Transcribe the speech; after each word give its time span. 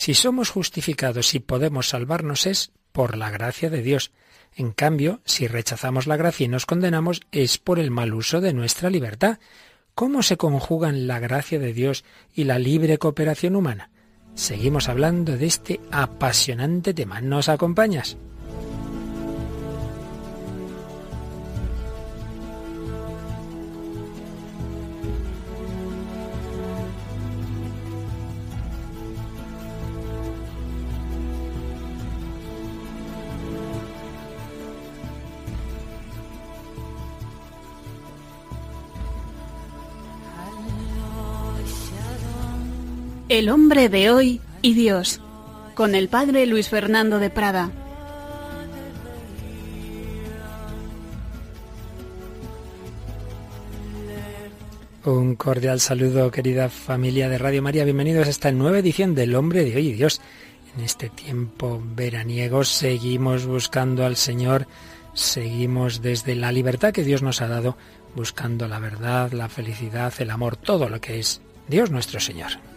Si 0.00 0.14
somos 0.14 0.48
justificados 0.48 1.34
y 1.34 1.40
podemos 1.40 1.90
salvarnos 1.90 2.46
es 2.46 2.72
por 2.90 3.18
la 3.18 3.28
gracia 3.28 3.68
de 3.68 3.82
Dios. 3.82 4.12
En 4.56 4.72
cambio, 4.72 5.20
si 5.26 5.46
rechazamos 5.46 6.06
la 6.06 6.16
gracia 6.16 6.46
y 6.46 6.48
nos 6.48 6.64
condenamos 6.64 7.20
es 7.32 7.58
por 7.58 7.78
el 7.78 7.90
mal 7.90 8.14
uso 8.14 8.40
de 8.40 8.54
nuestra 8.54 8.88
libertad. 8.88 9.40
¿Cómo 9.94 10.22
se 10.22 10.38
conjugan 10.38 11.06
la 11.06 11.18
gracia 11.18 11.58
de 11.58 11.74
Dios 11.74 12.06
y 12.34 12.44
la 12.44 12.58
libre 12.58 12.96
cooperación 12.96 13.56
humana? 13.56 13.90
Seguimos 14.34 14.88
hablando 14.88 15.36
de 15.36 15.44
este 15.44 15.80
apasionante 15.90 16.94
tema. 16.94 17.20
¿Nos 17.20 17.50
acompañas? 17.50 18.16
El 43.30 43.48
hombre 43.48 43.88
de 43.88 44.10
hoy 44.10 44.40
y 44.60 44.74
Dios, 44.74 45.20
con 45.76 45.94
el 45.94 46.08
padre 46.08 46.46
Luis 46.46 46.68
Fernando 46.68 47.20
de 47.20 47.30
Prada. 47.30 47.70
Un 55.04 55.36
cordial 55.36 55.78
saludo, 55.78 56.32
querida 56.32 56.68
familia 56.70 57.28
de 57.28 57.38
Radio 57.38 57.62
María. 57.62 57.84
Bienvenidos 57.84 58.26
a 58.26 58.30
esta 58.30 58.50
nueva 58.50 58.80
edición 58.80 59.14
del 59.14 59.36
Hombre 59.36 59.64
de 59.64 59.76
Hoy 59.76 59.90
y 59.90 59.92
Dios. 59.92 60.20
En 60.76 60.82
este 60.82 61.08
tiempo 61.08 61.80
veraniego 61.94 62.64
seguimos 62.64 63.46
buscando 63.46 64.04
al 64.04 64.16
Señor, 64.16 64.66
seguimos 65.14 66.02
desde 66.02 66.34
la 66.34 66.50
libertad 66.50 66.92
que 66.92 67.04
Dios 67.04 67.22
nos 67.22 67.40
ha 67.42 67.46
dado, 67.46 67.76
buscando 68.16 68.66
la 68.66 68.80
verdad, 68.80 69.30
la 69.30 69.48
felicidad, 69.48 70.12
el 70.18 70.30
amor, 70.30 70.56
todo 70.56 70.88
lo 70.88 71.00
que 71.00 71.20
es 71.20 71.40
Dios 71.68 71.92
nuestro 71.92 72.18
Señor. 72.18 72.69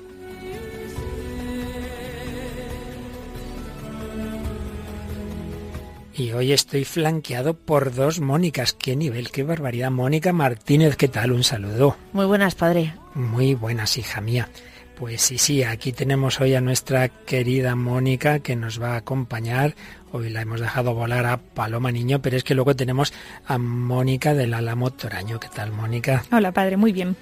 Y 6.15 6.31
hoy 6.31 6.53
estoy 6.53 6.85
flanqueado 6.85 7.55
por 7.55 7.93
dos 7.93 8.19
Mónicas. 8.19 8.73
¡Qué 8.73 8.95
nivel, 8.95 9.31
qué 9.31 9.41
barbaridad! 9.41 9.89
Mónica 9.89 10.31
Martínez, 10.31 10.95
¿qué 10.95 11.07
tal? 11.07 11.31
Un 11.31 11.43
saludo. 11.43 11.97
Muy 12.11 12.25
buenas, 12.25 12.53
padre. 12.53 12.93
Muy 13.15 13.55
buenas, 13.55 13.97
hija 13.97 14.21
mía. 14.21 14.47
Pues 14.95 15.21
sí, 15.23 15.39
sí, 15.39 15.63
aquí 15.63 15.91
tenemos 15.91 16.39
hoy 16.39 16.53
a 16.53 16.61
nuestra 16.61 17.09
querida 17.09 17.75
Mónica 17.75 18.39
que 18.39 18.55
nos 18.55 18.79
va 18.79 18.93
a 18.93 18.97
acompañar. 18.97 19.73
Hoy 20.11 20.29
la 20.29 20.41
hemos 20.41 20.59
dejado 20.59 20.93
volar 20.93 21.25
a 21.25 21.37
Paloma 21.37 21.91
Niño, 21.91 22.21
pero 22.21 22.37
es 22.37 22.43
que 22.43 22.53
luego 22.53 22.75
tenemos 22.75 23.11
a 23.47 23.57
Mónica 23.57 24.35
del 24.35 24.53
Álamo 24.53 24.91
Toraño. 24.91 25.39
¿Qué 25.39 25.47
tal, 25.53 25.71
Mónica? 25.71 26.23
Hola, 26.31 26.51
padre, 26.51 26.77
muy 26.77 26.91
bien. 26.91 27.15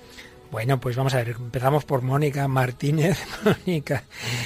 Bueno, 0.52 0.81
pues 0.81 0.97
vamos 0.97 1.13
a 1.13 1.17
ver, 1.17 1.30
empezamos 1.30 1.85
por 1.85 2.02
Mónica 2.02 2.45
Martínez. 2.49 3.17
Mónica. 3.66 4.03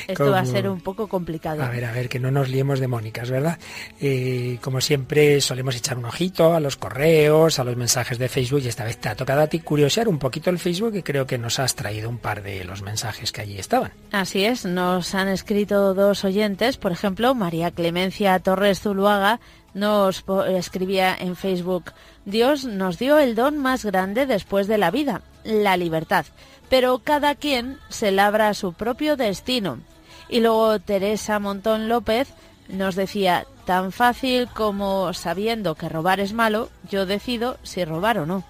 Esto 0.08 0.30
va 0.30 0.42
a 0.42 0.46
ser 0.46 0.70
un 0.70 0.80
poco 0.80 1.08
complicado. 1.08 1.64
A 1.64 1.70
ver, 1.70 1.84
a 1.84 1.92
ver, 1.92 2.10
que 2.10 2.20
no 2.20 2.30
nos 2.30 2.48
liemos 2.48 2.80
de 2.80 2.88
Mónicas, 2.88 3.32
¿verdad? 3.32 3.58
Eh, 4.00 4.60
como 4.62 4.82
siempre, 4.82 5.42
solemos 5.42 5.76
echar 5.76 5.98
un 5.98 6.06
ojito 6.06 6.54
a 6.54 6.60
los 6.60 6.78
correos, 6.78 7.58
a 7.58 7.64
los 7.64 7.76
mensajes 7.76 8.20
de 8.20 8.30
Facebook 8.30 8.62
y 8.64 8.68
esta 8.68 8.84
vez 8.84 8.98
te 8.98 9.10
ha 9.10 9.16
tocado 9.16 9.42
a 9.42 9.48
ti 9.48 9.60
curiosear 9.62 10.08
un 10.08 10.20
poquito 10.20 10.52
el 10.52 10.60
Facebook 10.60 10.96
y 10.96 11.02
creo 11.02 11.26
que 11.26 11.40
nos 11.40 11.58
has 11.58 11.74
traído 11.76 12.08
un 12.08 12.20
par 12.20 12.44
de 12.44 12.64
los 12.66 12.84
mensajes 12.84 13.32
que 13.32 13.42
allí 13.42 13.58
estaban. 13.58 13.92
Así 14.12 14.46
es, 14.46 14.64
nos 14.64 15.16
han 15.16 15.28
escrito 15.28 15.96
dos 15.96 16.24
oyentes, 16.24 16.78
por 16.78 16.92
ejemplo, 16.92 17.34
María 17.34 17.72
Clemencia 17.72 18.38
Torres 18.40 18.80
Zuluaga 18.80 19.40
nos 19.74 20.24
escribía 20.48 21.16
en 21.20 21.36
Facebook, 21.36 21.92
Dios 22.24 22.64
nos 22.64 22.98
dio 22.98 23.20
el 23.20 23.36
don 23.36 23.58
más 23.58 23.84
grande 23.84 24.26
después 24.26 24.68
de 24.68 24.78
la 24.78 24.90
vida, 24.90 25.22
la 25.46 25.78
libertad, 25.78 26.26
pero 26.70 27.00
cada 27.00 27.36
quien 27.36 27.78
se 27.90 28.12
labra 28.12 28.54
su 28.54 28.74
propio 28.74 29.16
destino. 29.16 29.80
Y 30.28 30.40
luego 30.40 30.80
Teresa 30.80 31.40
Montón 31.40 31.88
López 31.88 32.30
nos 32.68 32.96
decía, 32.96 33.46
tan 33.66 33.92
fácil 33.92 34.48
como 34.54 35.14
sabiendo 35.14 35.76
que 35.76 35.88
robar 35.88 36.20
es 36.20 36.34
malo, 36.34 36.70
yo 36.90 37.06
decido 37.06 37.58
si 37.64 37.86
robar 37.86 38.18
o 38.18 38.26
no. 38.26 38.44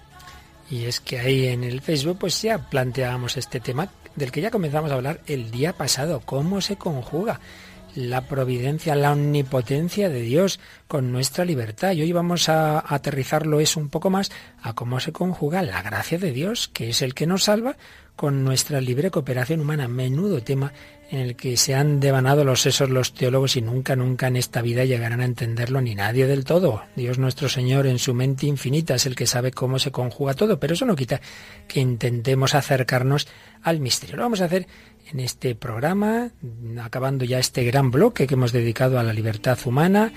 Y 0.70 0.84
es 0.84 1.00
que 1.00 1.20
ahí 1.20 1.46
en 1.46 1.64
el 1.64 1.80
Facebook 1.80 2.18
pues 2.18 2.40
ya 2.42 2.58
planteábamos 2.58 3.36
este 3.36 3.60
tema 3.60 3.88
del 4.16 4.32
que 4.32 4.40
ya 4.40 4.50
comenzamos 4.50 4.90
a 4.90 4.94
hablar 4.94 5.20
el 5.26 5.50
día 5.50 5.74
pasado, 5.74 6.22
cómo 6.24 6.60
se 6.60 6.76
conjuga 6.76 7.40
la 7.96 8.28
providencia, 8.28 8.94
la 8.94 9.12
omnipotencia 9.12 10.08
de 10.08 10.20
Dios 10.20 10.60
con 10.86 11.10
nuestra 11.10 11.44
libertad. 11.44 11.92
Y 11.92 12.02
hoy 12.02 12.12
vamos 12.12 12.48
a 12.48 12.84
aterrizarlo 12.94 13.58
eso 13.58 13.80
un 13.80 13.88
poco 13.88 14.10
más 14.10 14.30
a 14.62 14.74
cómo 14.74 15.00
se 15.00 15.12
conjuga 15.12 15.62
la 15.62 15.82
gracia 15.82 16.18
de 16.18 16.32
Dios, 16.32 16.68
que 16.68 16.90
es 16.90 17.02
el 17.02 17.14
que 17.14 17.26
nos 17.26 17.44
salva, 17.44 17.76
con 18.14 18.44
nuestra 18.44 18.80
libre 18.80 19.10
cooperación 19.10 19.60
humana. 19.60 19.88
Menudo 19.88 20.42
tema 20.42 20.72
en 21.10 21.20
el 21.20 21.36
que 21.36 21.56
se 21.56 21.74
han 21.74 22.00
devanado 22.00 22.44
los 22.44 22.62
sesos 22.62 22.90
los 22.90 23.14
teólogos 23.14 23.56
y 23.56 23.62
nunca, 23.62 23.94
nunca 23.94 24.26
en 24.26 24.36
esta 24.36 24.62
vida 24.62 24.84
llegarán 24.84 25.20
a 25.20 25.24
entenderlo 25.24 25.80
ni 25.80 25.94
nadie 25.94 26.26
del 26.26 26.44
todo. 26.44 26.82
Dios 26.96 27.18
nuestro 27.18 27.48
Señor 27.48 27.86
en 27.86 27.98
su 27.98 28.12
mente 28.12 28.46
infinita 28.46 28.94
es 28.94 29.06
el 29.06 29.14
que 29.14 29.26
sabe 29.26 29.52
cómo 29.52 29.78
se 29.78 29.92
conjuga 29.92 30.34
todo, 30.34 30.58
pero 30.58 30.74
eso 30.74 30.86
no 30.86 30.96
quita 30.96 31.20
que 31.68 31.80
intentemos 31.80 32.54
acercarnos 32.54 33.28
al 33.62 33.80
misterio. 33.80 34.16
Lo 34.16 34.22
vamos 34.22 34.40
a 34.40 34.46
hacer 34.46 34.66
en 35.10 35.20
este 35.20 35.54
programa, 35.54 36.30
acabando 36.82 37.24
ya 37.24 37.38
este 37.38 37.64
gran 37.64 37.90
bloque 37.90 38.26
que 38.26 38.34
hemos 38.34 38.52
dedicado 38.52 38.98
a 38.98 39.02
la 39.02 39.12
libertad 39.12 39.58
humana 39.64 40.12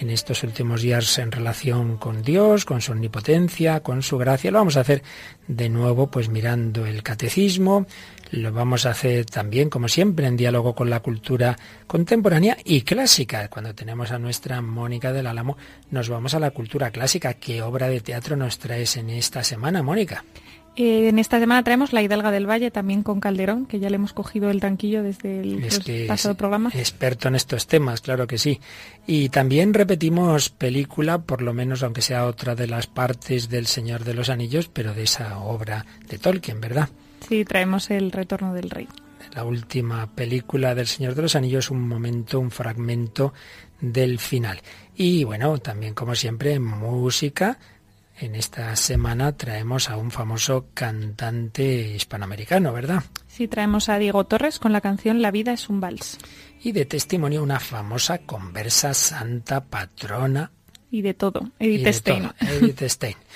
en 0.00 0.08
estos 0.08 0.42
últimos 0.44 0.80
días 0.80 1.18
en 1.18 1.30
relación 1.30 1.98
con 1.98 2.22
Dios, 2.22 2.64
con 2.64 2.80
su 2.80 2.92
omnipotencia, 2.92 3.80
con 3.80 4.02
su 4.02 4.16
gracia. 4.16 4.50
Lo 4.50 4.58
vamos 4.58 4.78
a 4.78 4.80
hacer 4.80 5.02
de 5.46 5.68
nuevo 5.68 6.10
pues 6.10 6.30
mirando 6.30 6.86
el 6.86 7.02
catecismo, 7.02 7.86
lo 8.30 8.52
vamos 8.52 8.86
a 8.86 8.90
hacer 8.90 9.26
también, 9.26 9.68
como 9.68 9.88
siempre, 9.88 10.26
en 10.26 10.36
diálogo 10.36 10.74
con 10.74 10.88
la 10.88 11.00
cultura 11.00 11.58
contemporánea 11.86 12.56
y 12.64 12.82
clásica. 12.82 13.48
Cuando 13.48 13.74
tenemos 13.74 14.10
a 14.10 14.18
nuestra 14.18 14.62
Mónica 14.62 15.12
del 15.12 15.26
Álamo, 15.26 15.58
nos 15.90 16.08
vamos 16.08 16.32
a 16.34 16.40
la 16.40 16.52
cultura 16.52 16.90
clásica. 16.90 17.34
¿Qué 17.34 17.60
obra 17.60 17.88
de 17.88 18.00
teatro 18.00 18.36
nos 18.36 18.58
traes 18.58 18.96
en 18.96 19.10
esta 19.10 19.44
semana, 19.44 19.82
Mónica? 19.82 20.24
Eh, 20.80 21.10
en 21.10 21.18
esta 21.18 21.38
semana 21.38 21.62
traemos 21.62 21.92
La 21.92 22.00
Hidalga 22.00 22.30
del 22.30 22.48
Valle, 22.48 22.70
también 22.70 23.02
con 23.02 23.20
Calderón, 23.20 23.66
que 23.66 23.80
ya 23.80 23.90
le 23.90 23.96
hemos 23.96 24.14
cogido 24.14 24.48
el 24.48 24.60
tanquillo 24.60 25.02
desde 25.02 25.40
el 25.40 25.62
pasado 26.08 26.36
programa. 26.36 26.70
Experto 26.72 27.28
en 27.28 27.34
estos 27.34 27.66
temas, 27.66 28.00
claro 28.00 28.26
que 28.26 28.38
sí. 28.38 28.62
Y 29.06 29.28
también 29.28 29.74
repetimos 29.74 30.48
película, 30.48 31.18
por 31.18 31.42
lo 31.42 31.52
menos 31.52 31.82
aunque 31.82 32.00
sea 32.00 32.24
otra 32.24 32.54
de 32.54 32.66
las 32.66 32.86
partes 32.86 33.50
del 33.50 33.66
Señor 33.66 34.04
de 34.04 34.14
los 34.14 34.30
Anillos, 34.30 34.70
pero 34.72 34.94
de 34.94 35.02
esa 35.02 35.40
obra 35.40 35.84
de 36.08 36.16
Tolkien, 36.16 36.62
¿verdad? 36.62 36.88
Sí, 37.28 37.44
traemos 37.44 37.90
El 37.90 38.10
Retorno 38.10 38.54
del 38.54 38.70
Rey. 38.70 38.88
La 39.34 39.44
última 39.44 40.06
película 40.06 40.74
del 40.74 40.86
Señor 40.86 41.14
de 41.14 41.20
los 41.20 41.36
Anillos, 41.36 41.70
un 41.70 41.86
momento, 41.86 42.40
un 42.40 42.50
fragmento 42.50 43.34
del 43.82 44.18
final. 44.18 44.62
Y 44.96 45.24
bueno, 45.24 45.58
también 45.58 45.92
como 45.92 46.14
siempre, 46.14 46.58
música 46.58 47.58
en 48.20 48.34
esta 48.34 48.76
semana 48.76 49.36
traemos 49.36 49.88
a 49.88 49.96
un 49.96 50.10
famoso 50.10 50.66
cantante 50.74 51.94
hispanoamericano, 51.96 52.72
¿verdad? 52.72 53.02
Sí, 53.26 53.48
traemos 53.48 53.88
a 53.88 53.98
Diego 53.98 54.24
Torres 54.24 54.58
con 54.58 54.72
la 54.72 54.82
canción 54.82 55.22
La 55.22 55.30
vida 55.30 55.52
es 55.52 55.68
un 55.68 55.80
vals. 55.80 56.18
Y 56.62 56.72
de 56.72 56.84
testimonio 56.84 57.42
una 57.42 57.58
famosa 57.58 58.18
conversa 58.18 58.92
santa 58.92 59.64
patrona. 59.64 60.52
Y 60.90 61.00
de 61.00 61.14
todo, 61.14 61.50
Edith 61.58 61.88
Stein. 61.88 62.30
Edith 62.40 62.82
Stein. 62.82 63.16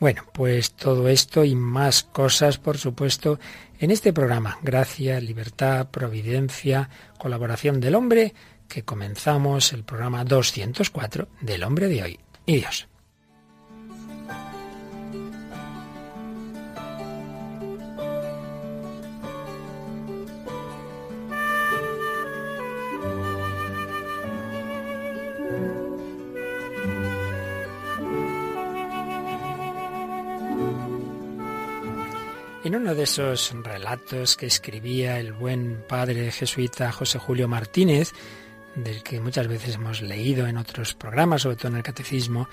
Bueno, 0.00 0.22
pues 0.32 0.74
todo 0.74 1.08
esto 1.08 1.42
y 1.42 1.56
más 1.56 2.04
cosas, 2.04 2.56
por 2.58 2.78
supuesto, 2.78 3.40
en 3.80 3.90
este 3.90 4.12
programa. 4.12 4.56
Gracia, 4.62 5.18
libertad, 5.18 5.88
providencia, 5.90 6.88
colaboración 7.18 7.80
del 7.80 7.96
hombre, 7.96 8.32
que 8.68 8.84
comenzamos 8.84 9.72
el 9.72 9.82
programa 9.82 10.22
204 10.22 11.26
del 11.40 11.64
hombre 11.64 11.88
de 11.88 12.02
hoy. 12.04 12.20
Y 12.46 12.58
Dios. 12.58 12.86
En 32.68 32.76
uno 32.76 32.94
de 32.94 33.04
esos 33.04 33.54
relatos 33.62 34.36
que 34.36 34.44
escribía 34.44 35.18
el 35.18 35.32
buen 35.32 35.82
padre 35.88 36.30
jesuita 36.30 36.92
José 36.92 37.18
Julio 37.18 37.48
Martínez, 37.48 38.12
del 38.74 39.02
que 39.02 39.20
muchas 39.20 39.48
veces 39.48 39.76
hemos 39.76 40.02
leído 40.02 40.46
en 40.46 40.58
otros 40.58 40.92
programas, 40.92 41.40
sobre 41.40 41.56
todo 41.56 41.68
en 41.68 41.76
el 41.78 41.82
catecismo, 41.82 42.46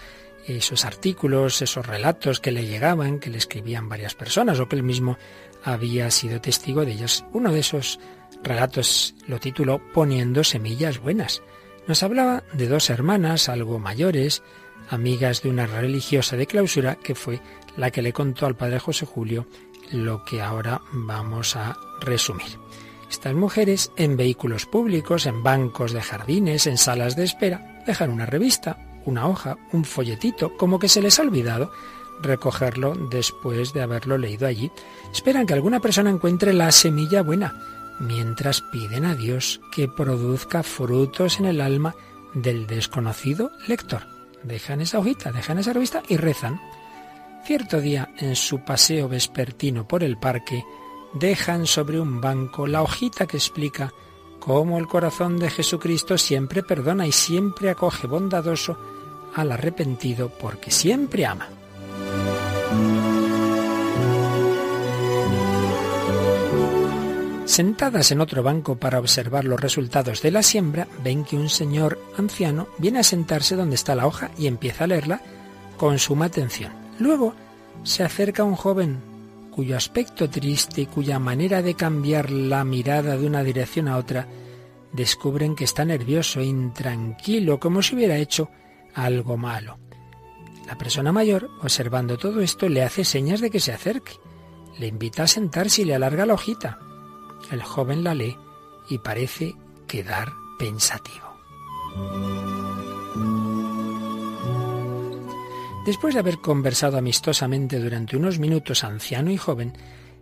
esos 0.47 0.85
artículos, 0.85 1.61
esos 1.61 1.85
relatos 1.85 2.39
que 2.39 2.53
le 2.53 2.65
llegaban, 2.65 3.19
que 3.19 3.29
le 3.29 3.37
escribían 3.39 3.89
varias 3.89 4.15
personas 4.15 4.57
o 4.61 4.69
que 4.69 4.77
él 4.77 4.83
mismo 4.83 5.17
había 5.65 6.09
sido 6.11 6.39
testigo 6.39 6.85
de 6.85 6.93
ellos. 6.93 7.25
Uno 7.33 7.51
de 7.51 7.59
esos 7.59 7.99
Relatos 8.41 9.15
lo 9.27 9.41
tituló 9.41 9.81
Poniendo 9.93 10.45
semillas 10.45 10.99
buenas. 10.99 11.41
Nos 11.87 12.03
hablaba 12.03 12.41
de 12.53 12.69
dos 12.69 12.89
hermanas 12.89 13.49
algo 13.49 13.79
mayores, 13.79 14.43
amigas 14.89 15.41
de 15.41 15.49
una 15.49 15.67
religiosa 15.67 16.37
de 16.37 16.47
clausura, 16.47 16.95
que 16.95 17.15
fue 17.15 17.41
la 17.75 17.91
que 17.91 18.01
le 18.01 18.13
contó 18.13 18.45
al 18.45 18.55
padre 18.55 18.79
José 18.79 19.05
Julio 19.05 19.45
lo 19.91 20.23
que 20.23 20.41
ahora 20.41 20.81
vamos 20.91 21.55
a 21.55 21.77
resumir. 22.01 22.59
Estas 23.09 23.35
mujeres 23.35 23.91
en 23.95 24.17
vehículos 24.17 24.65
públicos, 24.65 25.25
en 25.25 25.43
bancos 25.43 25.93
de 25.93 26.01
jardines, 26.01 26.67
en 26.67 26.77
salas 26.77 27.15
de 27.15 27.23
espera, 27.23 27.81
dejan 27.85 28.09
una 28.09 28.25
revista, 28.25 28.77
una 29.05 29.27
hoja, 29.27 29.57
un 29.71 29.85
folletito, 29.85 30.57
como 30.57 30.79
que 30.79 30.89
se 30.89 31.01
les 31.01 31.19
ha 31.19 31.23
olvidado 31.23 31.71
recogerlo 32.21 32.95
después 32.95 33.73
de 33.73 33.81
haberlo 33.81 34.17
leído 34.17 34.47
allí. 34.47 34.71
Esperan 35.13 35.45
que 35.45 35.53
alguna 35.53 35.79
persona 35.79 36.09
encuentre 36.09 36.53
la 36.53 36.71
semilla 36.71 37.21
buena, 37.21 37.53
mientras 37.99 38.61
piden 38.61 39.05
a 39.05 39.15
Dios 39.15 39.61
que 39.71 39.87
produzca 39.87 40.63
frutos 40.63 41.39
en 41.39 41.45
el 41.45 41.61
alma 41.61 41.95
del 42.33 42.67
desconocido 42.67 43.51
lector. 43.67 44.03
Dejan 44.43 44.81
esa 44.81 44.99
hojita, 44.99 45.31
dejan 45.31 45.59
esa 45.59 45.73
revista 45.73 46.03
y 46.07 46.17
rezan. 46.17 46.61
Cierto 47.45 47.79
día, 47.79 48.09
en 48.17 48.35
su 48.35 48.61
paseo 48.61 49.07
vespertino 49.07 49.87
por 49.87 50.03
el 50.03 50.17
parque, 50.17 50.65
dejan 51.13 51.67
sobre 51.67 51.99
un 51.99 52.19
banco 52.19 52.65
la 52.65 52.81
hojita 52.81 53.27
que 53.27 53.37
explica 53.37 53.93
cómo 54.39 54.79
el 54.79 54.87
corazón 54.87 55.37
de 55.37 55.51
Jesucristo 55.51 56.17
siempre 56.17 56.63
perdona 56.63 57.05
y 57.05 57.11
siempre 57.11 57.69
acoge 57.69 58.07
bondadoso 58.07 58.75
al 59.35 59.51
arrepentido 59.51 60.29
porque 60.29 60.71
siempre 60.71 61.27
ama. 61.27 61.47
Sentadas 67.45 68.11
en 68.11 68.21
otro 68.21 68.41
banco 68.41 68.77
para 68.77 68.97
observar 68.97 69.45
los 69.45 69.61
resultados 69.61 70.23
de 70.23 70.31
la 70.31 70.41
siembra, 70.41 70.87
ven 71.03 71.23
que 71.23 71.35
un 71.35 71.49
señor 71.49 71.99
anciano 72.17 72.69
viene 72.79 72.97
a 72.99 73.03
sentarse 73.03 73.55
donde 73.55 73.75
está 73.75 73.93
la 73.93 74.07
hoja 74.07 74.31
y 74.35 74.47
empieza 74.47 74.85
a 74.85 74.87
leerla 74.87 75.21
con 75.77 75.99
suma 75.99 76.25
atención. 76.25 76.84
Luego 76.99 77.33
se 77.83 78.03
acerca 78.03 78.43
un 78.43 78.55
joven 78.55 78.99
cuyo 79.51 79.77
aspecto 79.77 80.29
triste 80.29 80.81
y 80.81 80.85
cuya 80.85 81.17
manera 81.19 81.61
de 81.61 81.75
cambiar 81.75 82.29
la 82.29 82.63
mirada 82.63 83.17
de 83.17 83.25
una 83.25 83.43
dirección 83.43 83.87
a 83.87 83.97
otra 83.97 84.27
descubren 84.91 85.55
que 85.55 85.63
está 85.63 85.85
nervioso, 85.85 86.41
intranquilo, 86.41 87.59
como 87.59 87.81
si 87.81 87.95
hubiera 87.95 88.17
hecho 88.17 88.49
algo 88.93 89.37
malo. 89.37 89.77
La 90.67 90.77
persona 90.77 91.11
mayor, 91.11 91.49
observando 91.61 92.17
todo 92.17 92.41
esto, 92.41 92.69
le 92.69 92.83
hace 92.83 93.03
señas 93.03 93.39
de 93.39 93.51
que 93.51 93.59
se 93.59 93.71
acerque. 93.71 94.13
Le 94.79 94.87
invita 94.87 95.23
a 95.23 95.27
sentarse 95.27 95.83
y 95.83 95.85
le 95.85 95.95
alarga 95.95 96.25
la 96.25 96.33
hojita. 96.33 96.79
El 97.51 97.61
joven 97.61 98.03
la 98.03 98.15
lee 98.15 98.37
y 98.89 98.97
parece 98.97 99.55
quedar 99.87 100.31
pensativo. 100.57 101.25
Después 105.85 106.15
de 106.15 106.19
haber 106.19 106.39
conversado 106.39 106.97
amistosamente 106.97 107.79
durante 107.79 108.17
unos 108.17 108.39
minutos 108.39 108.83
anciano 108.83 109.29
y 109.29 109.37
joven, 109.37 109.73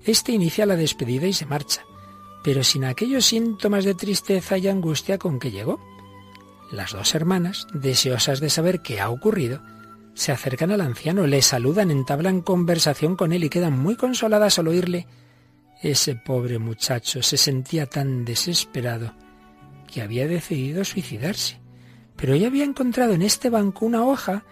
éste 0.03 0.33
inicia 0.33 0.65
la 0.65 0.75
despedida 0.75 1.25
y 1.25 1.31
se 1.31 1.45
marcha, 1.45 1.85
pero 2.43 2.65
sin 2.65 2.83
aquellos 2.83 3.25
síntomas 3.25 3.85
de 3.85 3.95
tristeza 3.95 4.57
y 4.57 4.67
angustia 4.67 5.17
con 5.17 5.39
que 5.39 5.51
llegó. 5.51 5.79
Las 6.69 6.91
dos 6.91 7.15
hermanas, 7.15 7.65
deseosas 7.73 8.41
de 8.41 8.49
saber 8.49 8.81
qué 8.81 8.99
ha 8.99 9.09
ocurrido, 9.09 9.61
se 10.15 10.33
acercan 10.33 10.71
al 10.71 10.81
anciano, 10.81 11.27
le 11.27 11.41
saludan, 11.41 11.91
entablan 11.91 12.41
conversación 12.41 13.15
con 13.15 13.31
él 13.31 13.45
y 13.45 13.49
quedan 13.49 13.79
muy 13.79 13.95
consoladas 13.95 14.59
al 14.59 14.67
oírle. 14.67 15.07
Ese 15.81 16.15
pobre 16.15 16.59
muchacho 16.59 17.23
se 17.23 17.37
sentía 17.37 17.85
tan 17.85 18.25
desesperado 18.25 19.13
que 19.91 20.01
había 20.01 20.27
decidido 20.27 20.83
suicidarse. 20.83 21.61
Pero 22.17 22.33
ella 22.33 22.47
había 22.47 22.65
encontrado 22.65 23.13
en 23.13 23.21
este 23.21 23.49
banco 23.49 23.85
una 23.85 24.03
hoja 24.03 24.43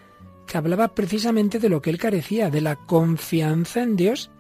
que 0.51 0.57
hablaba 0.57 0.93
precisamente 0.93 1.59
de 1.59 1.69
lo 1.69 1.81
que 1.81 1.89
él 1.89 1.97
carecía, 1.97 2.49
de 2.49 2.59
la 2.59 2.75
confianza 2.75 3.83
en 3.83 3.95
Dios. 3.95 4.31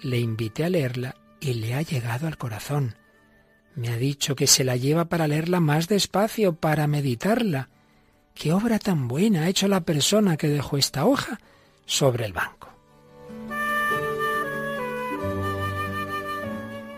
Le 0.00 0.18
invité 0.18 0.64
a 0.64 0.70
leerla 0.70 1.14
y 1.40 1.52
le 1.52 1.74
ha 1.74 1.82
llegado 1.82 2.26
al 2.26 2.38
corazón. 2.38 2.96
Me 3.74 3.90
ha 3.90 3.98
dicho 3.98 4.34
que 4.34 4.46
se 4.46 4.64
la 4.64 4.76
lleva 4.76 5.10
para 5.10 5.28
leerla 5.28 5.60
más 5.60 5.88
despacio, 5.88 6.54
para 6.54 6.86
meditarla. 6.86 7.68
¿Qué 8.32 8.50
obra 8.54 8.78
tan 8.78 9.08
buena 9.08 9.42
ha 9.42 9.48
hecho 9.50 9.68
la 9.68 9.82
persona 9.82 10.38
que 10.38 10.48
dejó 10.48 10.78
esta 10.78 11.04
hoja 11.04 11.38
sobre 11.84 12.24
el 12.24 12.32
banco? 12.32 12.70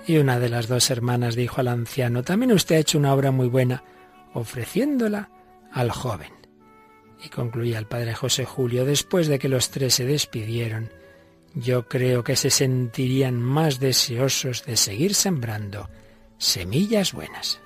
Y 0.06 0.18
una 0.18 0.38
de 0.38 0.48
las 0.48 0.68
dos 0.68 0.90
hermanas 0.90 1.34
dijo 1.34 1.60
al 1.60 1.66
anciano, 1.66 2.22
también 2.22 2.52
usted 2.52 2.76
ha 2.76 2.78
hecho 2.78 2.98
una 2.98 3.14
obra 3.14 3.32
muy 3.32 3.48
buena, 3.48 3.82
ofreciéndola 4.32 5.28
al 5.72 5.90
joven. 5.90 6.44
Y 7.24 7.30
concluía 7.30 7.78
el 7.78 7.86
padre 7.86 8.14
José 8.14 8.44
Julio, 8.44 8.84
después 8.84 9.28
de 9.28 9.38
que 9.38 9.48
los 9.48 9.70
tres 9.70 9.94
se 9.94 10.04
despidieron, 10.04 10.90
yo 11.54 11.88
creo 11.88 12.22
que 12.22 12.36
se 12.36 12.50
sentirían 12.50 13.40
más 13.40 13.80
deseosos 13.80 14.64
de 14.66 14.76
seguir 14.76 15.14
sembrando 15.14 15.88
semillas 16.36 17.14
buenas. 17.14 17.60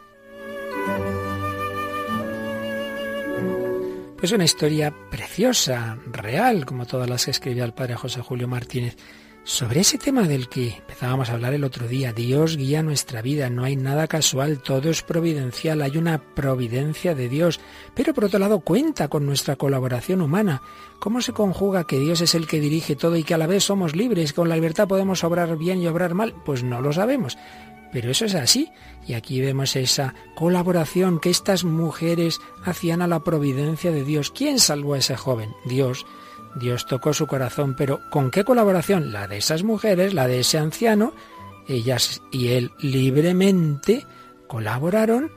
Pues 4.16 4.32
una 4.32 4.44
historia 4.44 4.94
preciosa, 5.10 5.98
real, 6.06 6.64
como 6.64 6.86
todas 6.86 7.08
las 7.08 7.24
que 7.24 7.32
escribía 7.32 7.64
el 7.64 7.74
padre 7.74 7.96
José 7.96 8.20
Julio 8.20 8.46
Martínez, 8.46 8.96
sobre 9.48 9.80
ese 9.80 9.96
tema 9.96 10.28
del 10.28 10.50
que 10.50 10.74
empezábamos 10.74 11.30
a 11.30 11.32
hablar 11.32 11.54
el 11.54 11.64
otro 11.64 11.88
día. 11.88 12.12
Dios 12.12 12.58
guía 12.58 12.82
nuestra 12.82 13.22
vida, 13.22 13.48
no 13.48 13.64
hay 13.64 13.76
nada 13.76 14.06
casual, 14.06 14.58
todo 14.60 14.90
es 14.90 15.02
providencial, 15.02 15.80
hay 15.80 15.96
una 15.96 16.18
providencia 16.18 17.14
de 17.14 17.30
Dios, 17.30 17.58
pero 17.94 18.12
por 18.12 18.26
otro 18.26 18.38
lado 18.38 18.60
cuenta 18.60 19.08
con 19.08 19.24
nuestra 19.24 19.56
colaboración 19.56 20.20
humana. 20.20 20.60
¿Cómo 20.98 21.22
se 21.22 21.32
conjuga 21.32 21.84
que 21.84 21.98
Dios 21.98 22.20
es 22.20 22.34
el 22.34 22.46
que 22.46 22.60
dirige 22.60 22.94
todo 22.94 23.16
y 23.16 23.24
que 23.24 23.32
a 23.32 23.38
la 23.38 23.46
vez 23.46 23.64
somos 23.64 23.96
libres, 23.96 24.34
con 24.34 24.50
la 24.50 24.54
libertad 24.54 24.86
podemos 24.86 25.24
obrar 25.24 25.56
bien 25.56 25.80
y 25.80 25.86
obrar 25.86 26.12
mal? 26.12 26.34
Pues 26.44 26.62
no 26.62 26.82
lo 26.82 26.92
sabemos. 26.92 27.38
Pero 27.90 28.10
eso 28.10 28.26
es 28.26 28.34
así. 28.34 28.70
Y 29.06 29.14
aquí 29.14 29.40
vemos 29.40 29.76
esa 29.76 30.14
colaboración 30.34 31.20
que 31.20 31.30
estas 31.30 31.64
mujeres 31.64 32.38
hacían 32.66 33.00
a 33.00 33.06
la 33.06 33.24
providencia 33.24 33.92
de 33.92 34.04
Dios. 34.04 34.30
¿Quién 34.30 34.58
salvó 34.58 34.92
a 34.92 34.98
ese 34.98 35.16
joven? 35.16 35.54
Dios. 35.64 36.04
Dios 36.54 36.86
tocó 36.86 37.12
su 37.12 37.26
corazón, 37.26 37.74
pero 37.74 38.00
¿con 38.10 38.30
qué 38.30 38.44
colaboración? 38.44 39.12
La 39.12 39.26
de 39.26 39.38
esas 39.38 39.62
mujeres, 39.62 40.14
la 40.14 40.26
de 40.26 40.40
ese 40.40 40.58
anciano. 40.58 41.12
Ellas 41.68 42.22
y 42.32 42.48
él 42.48 42.72
libremente 42.80 44.06
colaboraron 44.46 45.30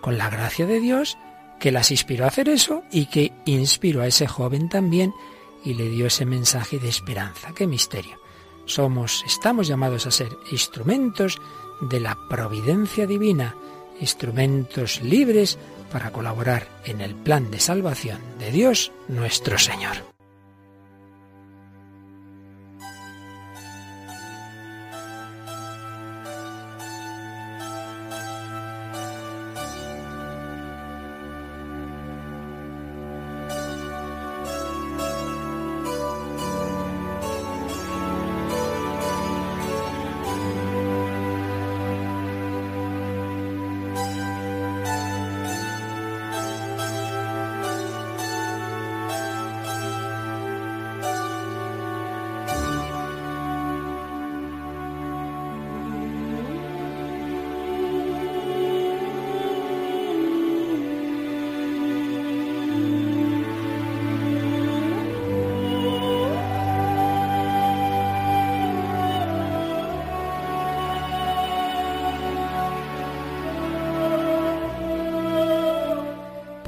con 0.00 0.18
la 0.18 0.30
gracia 0.30 0.66
de 0.66 0.80
Dios 0.80 1.16
que 1.58 1.72
las 1.72 1.90
inspiró 1.90 2.24
a 2.24 2.28
hacer 2.28 2.48
eso 2.48 2.82
y 2.92 3.06
que 3.06 3.32
inspiró 3.44 4.02
a 4.02 4.06
ese 4.06 4.26
joven 4.26 4.68
también 4.68 5.12
y 5.64 5.74
le 5.74 5.88
dio 5.88 6.06
ese 6.06 6.24
mensaje 6.24 6.78
de 6.78 6.88
esperanza. 6.88 7.52
¡Qué 7.54 7.66
misterio! 7.66 8.18
Somos, 8.64 9.24
estamos 9.26 9.66
llamados 9.66 10.06
a 10.06 10.10
ser 10.10 10.28
instrumentos 10.52 11.40
de 11.80 12.00
la 12.00 12.16
providencia 12.28 13.06
divina, 13.06 13.56
instrumentos 14.00 15.00
libres 15.02 15.58
para 15.90 16.12
colaborar 16.12 16.68
en 16.84 17.00
el 17.00 17.14
plan 17.14 17.50
de 17.50 17.60
salvación 17.60 18.18
de 18.38 18.50
Dios 18.50 18.92
nuestro 19.08 19.58
Señor. 19.58 20.17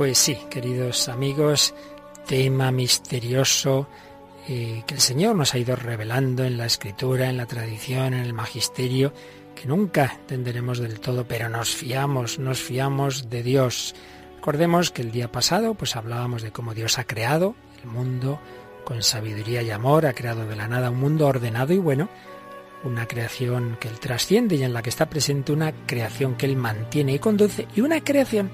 Pues 0.00 0.16
sí, 0.16 0.35
queridos 0.49 1.11
amigos, 1.11 1.75
tema 2.26 2.73
misterioso 2.73 3.87
eh, 4.49 4.83
que 4.87 4.95
el 4.95 5.00
Señor 5.00 5.37
nos 5.37 5.52
ha 5.52 5.59
ido 5.59 5.76
revelando 5.76 6.42
en 6.42 6.57
la 6.57 6.64
escritura, 6.64 7.28
en 7.28 7.37
la 7.37 7.45
tradición, 7.45 8.14
en 8.14 8.21
el 8.21 8.33
magisterio, 8.33 9.12
que 9.54 9.69
nunca 9.69 10.16
entenderemos 10.23 10.78
del 10.78 11.00
todo, 11.00 11.26
pero 11.28 11.50
nos 11.50 11.75
fiamos, 11.75 12.38
nos 12.38 12.61
fiamos 12.61 13.28
de 13.28 13.42
Dios. 13.42 13.95
Recordemos 14.37 14.90
que 14.90 15.02
el 15.02 15.12
día 15.12 15.30
pasado 15.30 15.75
pues 15.75 15.95
hablábamos 15.97 16.40
de 16.40 16.50
cómo 16.50 16.73
Dios 16.73 16.99
ha 16.99 17.04
creado 17.04 17.54
el 17.83 17.90
mundo 17.90 18.40
con 18.87 19.02
sabiduría 19.02 19.61
y 19.61 19.71
amor, 19.71 20.07
ha 20.07 20.14
creado 20.14 20.47
de 20.47 20.57
la 20.57 20.66
nada 20.66 20.88
un 20.88 20.99
mundo 20.99 21.26
ordenado 21.26 21.75
y 21.75 21.78
bueno, 21.78 22.09
una 22.85 23.04
creación 23.04 23.76
que 23.78 23.88
Él 23.88 24.00
trasciende 24.00 24.57
y 24.57 24.62
en 24.62 24.73
la 24.73 24.80
que 24.80 24.88
está 24.88 25.11
presente 25.11 25.52
una 25.52 25.75
creación 25.85 26.37
que 26.37 26.47
Él 26.47 26.57
mantiene 26.57 27.12
y 27.12 27.19
conduce 27.19 27.69
y 27.76 27.83
una 27.83 28.00
creación 28.00 28.50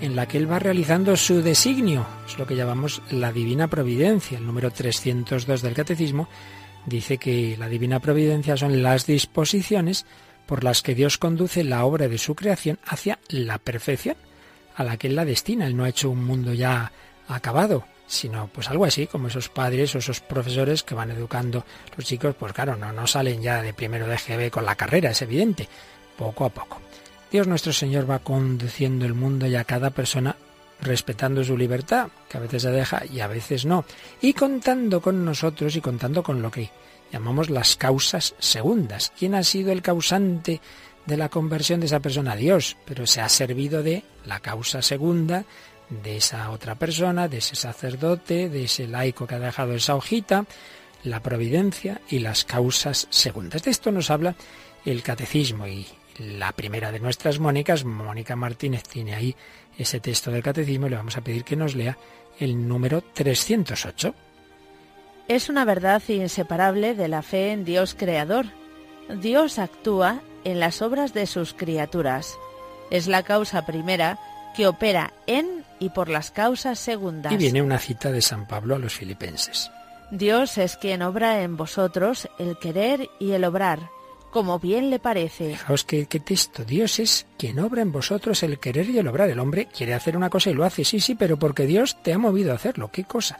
en 0.00 0.16
la 0.16 0.26
que 0.26 0.38
Él 0.38 0.50
va 0.50 0.58
realizando 0.58 1.16
su 1.16 1.42
designio. 1.42 2.06
Es 2.26 2.38
lo 2.38 2.46
que 2.46 2.56
llamamos 2.56 3.02
la 3.10 3.32
divina 3.32 3.68
providencia. 3.68 4.38
El 4.38 4.46
número 4.46 4.70
302 4.70 5.62
del 5.62 5.74
Catecismo 5.74 6.28
dice 6.86 7.18
que 7.18 7.56
la 7.58 7.68
divina 7.68 8.00
providencia 8.00 8.56
son 8.56 8.82
las 8.82 9.06
disposiciones 9.06 10.06
por 10.46 10.64
las 10.64 10.82
que 10.82 10.94
Dios 10.94 11.18
conduce 11.18 11.64
la 11.64 11.84
obra 11.84 12.08
de 12.08 12.18
su 12.18 12.34
creación 12.34 12.78
hacia 12.84 13.18
la 13.28 13.58
perfección 13.58 14.16
a 14.76 14.84
la 14.84 14.96
que 14.96 15.06
Él 15.06 15.16
la 15.16 15.24
destina. 15.24 15.66
Él 15.66 15.76
no 15.76 15.84
ha 15.84 15.88
hecho 15.88 16.10
un 16.10 16.24
mundo 16.24 16.52
ya 16.52 16.92
acabado, 17.28 17.84
sino 18.06 18.48
pues 18.48 18.68
algo 18.68 18.84
así, 18.84 19.06
como 19.06 19.28
esos 19.28 19.48
padres 19.48 19.94
o 19.94 19.98
esos 19.98 20.20
profesores 20.20 20.82
que 20.82 20.94
van 20.94 21.10
educando 21.10 21.64
los 21.96 22.06
chicos, 22.06 22.34
pues 22.38 22.52
claro, 22.52 22.76
no, 22.76 22.92
no 22.92 23.06
salen 23.06 23.40
ya 23.40 23.62
de 23.62 23.72
primero 23.72 24.06
de 24.06 24.16
GB 24.16 24.50
con 24.50 24.64
la 24.64 24.74
carrera, 24.74 25.10
es 25.10 25.22
evidente, 25.22 25.68
poco 26.16 26.44
a 26.44 26.50
poco. 26.50 26.80
Dios 27.34 27.48
nuestro 27.48 27.72
Señor 27.72 28.08
va 28.08 28.20
conduciendo 28.20 29.04
el 29.04 29.12
mundo 29.12 29.48
y 29.48 29.56
a 29.56 29.64
cada 29.64 29.90
persona 29.90 30.36
respetando 30.80 31.42
su 31.42 31.56
libertad, 31.58 32.06
que 32.28 32.38
a 32.38 32.40
veces 32.40 32.62
se 32.62 32.70
deja 32.70 33.02
y 33.12 33.18
a 33.18 33.26
veces 33.26 33.66
no, 33.66 33.84
y 34.20 34.34
contando 34.34 35.02
con 35.02 35.24
nosotros 35.24 35.74
y 35.74 35.80
contando 35.80 36.22
con 36.22 36.42
lo 36.42 36.52
que 36.52 36.70
llamamos 37.10 37.50
las 37.50 37.74
causas 37.74 38.36
segundas. 38.38 39.12
¿Quién 39.18 39.34
ha 39.34 39.42
sido 39.42 39.72
el 39.72 39.82
causante 39.82 40.60
de 41.06 41.16
la 41.16 41.28
conversión 41.28 41.80
de 41.80 41.86
esa 41.86 41.98
persona? 41.98 42.36
Dios, 42.36 42.76
pero 42.84 43.04
se 43.04 43.20
ha 43.20 43.28
servido 43.28 43.82
de 43.82 44.04
la 44.26 44.38
causa 44.38 44.80
segunda 44.80 45.44
de 45.90 46.18
esa 46.18 46.52
otra 46.52 46.76
persona, 46.76 47.26
de 47.26 47.38
ese 47.38 47.56
sacerdote, 47.56 48.48
de 48.48 48.62
ese 48.62 48.86
laico 48.86 49.26
que 49.26 49.34
ha 49.34 49.40
dejado 49.40 49.74
esa 49.74 49.96
hojita, 49.96 50.44
la 51.02 51.20
providencia 51.20 52.00
y 52.08 52.20
las 52.20 52.44
causas 52.44 53.08
segundas. 53.10 53.64
De 53.64 53.72
esto 53.72 53.90
nos 53.90 54.12
habla 54.12 54.36
el 54.84 55.02
catecismo 55.02 55.66
y 55.66 55.84
la 56.18 56.52
primera 56.52 56.92
de 56.92 57.00
nuestras 57.00 57.38
Mónicas, 57.38 57.84
Mónica 57.84 58.36
Martínez, 58.36 58.84
tiene 58.84 59.14
ahí 59.14 59.36
ese 59.78 60.00
texto 60.00 60.30
del 60.30 60.42
catecismo 60.42 60.86
y 60.86 60.90
le 60.90 60.96
vamos 60.96 61.16
a 61.16 61.22
pedir 61.22 61.44
que 61.44 61.56
nos 61.56 61.74
lea 61.74 61.98
el 62.38 62.68
número 62.68 63.00
308. 63.02 64.14
Es 65.28 65.48
una 65.48 65.64
verdad 65.64 66.02
inseparable 66.08 66.94
de 66.94 67.08
la 67.08 67.22
fe 67.22 67.52
en 67.52 67.64
Dios 67.64 67.94
Creador. 67.98 68.46
Dios 69.20 69.58
actúa 69.58 70.20
en 70.44 70.60
las 70.60 70.82
obras 70.82 71.14
de 71.14 71.26
sus 71.26 71.54
criaturas. 71.54 72.36
Es 72.90 73.06
la 73.06 73.22
causa 73.22 73.64
primera 73.64 74.18
que 74.54 74.66
opera 74.66 75.12
en 75.26 75.64
y 75.80 75.90
por 75.90 76.08
las 76.08 76.30
causas 76.30 76.78
segundas. 76.78 77.32
Y 77.32 77.36
viene 77.36 77.62
una 77.62 77.78
cita 77.78 78.12
de 78.12 78.22
San 78.22 78.46
Pablo 78.46 78.76
a 78.76 78.78
los 78.78 78.94
filipenses. 78.94 79.70
Dios 80.10 80.58
es 80.58 80.76
quien 80.76 81.02
obra 81.02 81.42
en 81.42 81.56
vosotros 81.56 82.28
el 82.38 82.58
querer 82.58 83.08
y 83.18 83.32
el 83.32 83.44
obrar, 83.44 83.80
como 84.34 84.58
bien 84.58 84.90
le 84.90 84.98
parece. 84.98 85.50
Fijaos 85.50 85.84
qué, 85.84 86.06
qué 86.06 86.18
texto. 86.18 86.64
Dios 86.64 86.98
es 86.98 87.24
quien 87.38 87.60
obra 87.60 87.82
en 87.82 87.92
vosotros 87.92 88.42
el 88.42 88.58
querer 88.58 88.90
y 88.90 88.98
el 88.98 89.06
obrar. 89.06 89.30
El 89.30 89.38
hombre 89.38 89.66
quiere 89.66 89.94
hacer 89.94 90.16
una 90.16 90.28
cosa 90.28 90.50
y 90.50 90.54
lo 90.54 90.64
hace, 90.64 90.82
sí, 90.82 90.98
sí, 90.98 91.14
pero 91.14 91.38
porque 91.38 91.66
Dios 91.66 92.02
te 92.02 92.12
ha 92.12 92.18
movido 92.18 92.50
a 92.50 92.56
hacerlo. 92.56 92.90
¿Qué 92.90 93.04
cosa? 93.04 93.38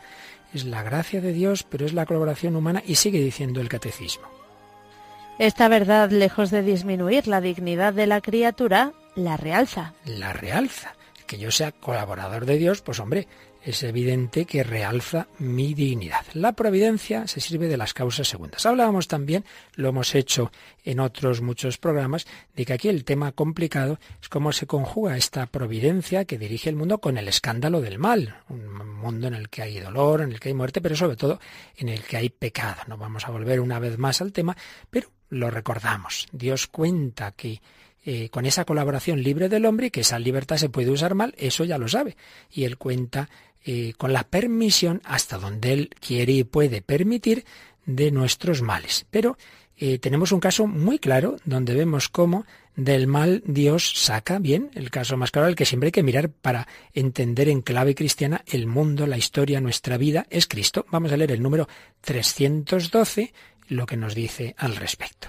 Es 0.55 0.65
la 0.65 0.85
gracia 0.85 1.21
de 1.21 1.33
Dios, 1.33 1.65
pero 1.65 1.85
es 1.85 1.95
la 1.95 2.07
colaboración 2.07 2.55
humana 2.55 2.81
y 2.87 2.95
sigue 2.95 3.19
diciendo 3.19 3.61
el 3.61 3.69
catecismo. 3.69 4.29
Esta 5.41 5.67
verdad, 5.67 6.13
lejos 6.13 6.53
de 6.53 6.63
disminuir 6.63 7.27
la 7.27 7.41
dignidad 7.41 7.93
de 7.93 8.07
la 8.07 8.21
criatura, 8.21 8.93
la 9.17 9.37
realza. 9.37 9.95
La 10.05 10.33
realza 10.33 10.95
que 11.27 11.39
yo 11.39 11.51
sea 11.51 11.73
colaborador 11.73 12.47
de 12.47 12.57
Dios, 12.57 12.83
pues 12.83 13.01
hombre, 13.01 13.27
es 13.65 13.83
evidente 13.83 14.45
que 14.45 14.63
realza 14.63 15.27
mi 15.39 15.73
dignidad. 15.73 16.25
La 16.35 16.53
providencia 16.53 17.27
se 17.27 17.41
sirve 17.41 17.67
de 17.67 17.79
las 17.79 17.95
causas 17.95 18.29
segundas. 18.29 18.67
Hablábamos 18.67 19.09
también, 19.09 19.45
lo 19.75 19.89
hemos 19.89 20.15
hecho 20.15 20.53
en 20.85 21.01
otros 21.01 21.41
muchos 21.41 21.79
programas, 21.79 22.27
de 22.55 22.67
que 22.67 22.75
aquí 22.75 22.89
el 22.89 23.05
tema 23.05 23.33
complicado 23.33 23.99
es 24.21 24.29
cómo 24.29 24.53
se 24.53 24.67
conjuga 24.67 25.17
esta 25.17 25.47
providencia 25.47 26.27
que 26.27 26.39
dirige 26.39 26.69
el 26.69 26.77
mundo 26.77 26.99
con 26.99 27.17
el 27.17 27.27
escándalo 27.27 27.81
del 27.81 27.99
mal. 27.99 28.37
Un 28.51 28.95
mundo 28.97 29.29
en 29.29 29.35
el 29.35 29.49
que 29.49 29.63
hay 29.63 29.81
dolor, 29.81 30.21
en 30.21 30.33
el 30.33 30.41
que 30.41 30.51
hay 30.51 30.55
muerte, 30.55 30.83
pero 30.83 30.95
sobre 30.95 31.17
todo 31.17 31.41
en 31.77 31.89
el 31.89 32.03
que 32.03 32.19
hay 32.19 32.29
pecado. 32.29 32.83
No 32.87 32.99
vamos 32.99 33.27
a 33.27 33.31
volver 33.31 33.61
una 33.61 33.79
vez 33.79 33.97
más 33.99 34.21
al 34.21 34.33
tema, 34.33 34.55
pero 34.91 35.09
lo 35.31 35.51
recordamos. 35.51 36.27
Dios 36.33 36.67
cuenta 36.67 37.33
que 37.33 37.63
eh, 38.07 38.29
con 38.29 38.45
esa 38.45 38.67
colaboración 38.67 39.23
libre 39.23 39.49
del 39.49 39.65
hombre, 39.65 39.91
que 39.91 40.03
esa 40.03 40.19
libertad 40.19 40.59
se 40.59 40.69
puede 40.69 40.91
usar 40.91 41.15
mal, 41.15 41.35
eso 41.39 41.65
ya 41.65 41.79
lo 41.79 41.89
sabe. 41.89 42.19
Y 42.51 42.65
él 42.65 42.77
cuenta 42.77 43.31
eh, 43.65 43.95
con 43.97 44.13
la 44.13 44.25
permisión 44.25 45.01
hasta 45.05 45.39
donde 45.39 45.73
él 45.73 45.91
quiere 46.01 46.33
y 46.33 46.45
puede 46.45 46.83
permitir 46.83 47.45
de 47.87 48.11
nuestros 48.11 48.63
males. 48.63 49.07
Pero 49.11 49.37
eh, 49.77 49.99
tenemos 49.99 50.33
un 50.33 50.41
caso 50.41 50.67
muy 50.67 50.99
claro 50.99 51.37
donde 51.45 51.75
vemos 51.75 52.09
cómo 52.09 52.45
del 52.77 53.07
mal 53.07 53.43
Dios 53.47 53.93
saca 53.95 54.39
bien, 54.39 54.71
el 54.75 54.91
caso 54.91 55.17
más 55.17 55.31
claro, 55.31 55.49
el 55.49 55.57
que 55.57 55.65
siempre 55.65 55.89
hay 55.89 55.93
que 55.93 56.03
mirar 56.03 56.29
para 56.29 56.67
entender 56.93 57.49
en 57.49 57.63
clave 57.63 57.95
cristiana 57.95 58.43
el 58.47 58.67
mundo, 58.67 59.07
la 59.07 59.17
historia, 59.17 59.61
nuestra 59.61 59.97
vida, 59.97 60.27
es 60.31 60.47
Cristo. 60.47 60.87
Vamos 60.91 61.13
a 61.13 61.17
leer 61.17 61.33
el 61.33 61.43
número 61.43 61.69
312, 62.01 63.33
lo 63.69 63.87
que 63.87 63.97
nos 63.97 64.15
dice 64.15 64.55
al 64.59 64.77
respecto. 64.77 65.29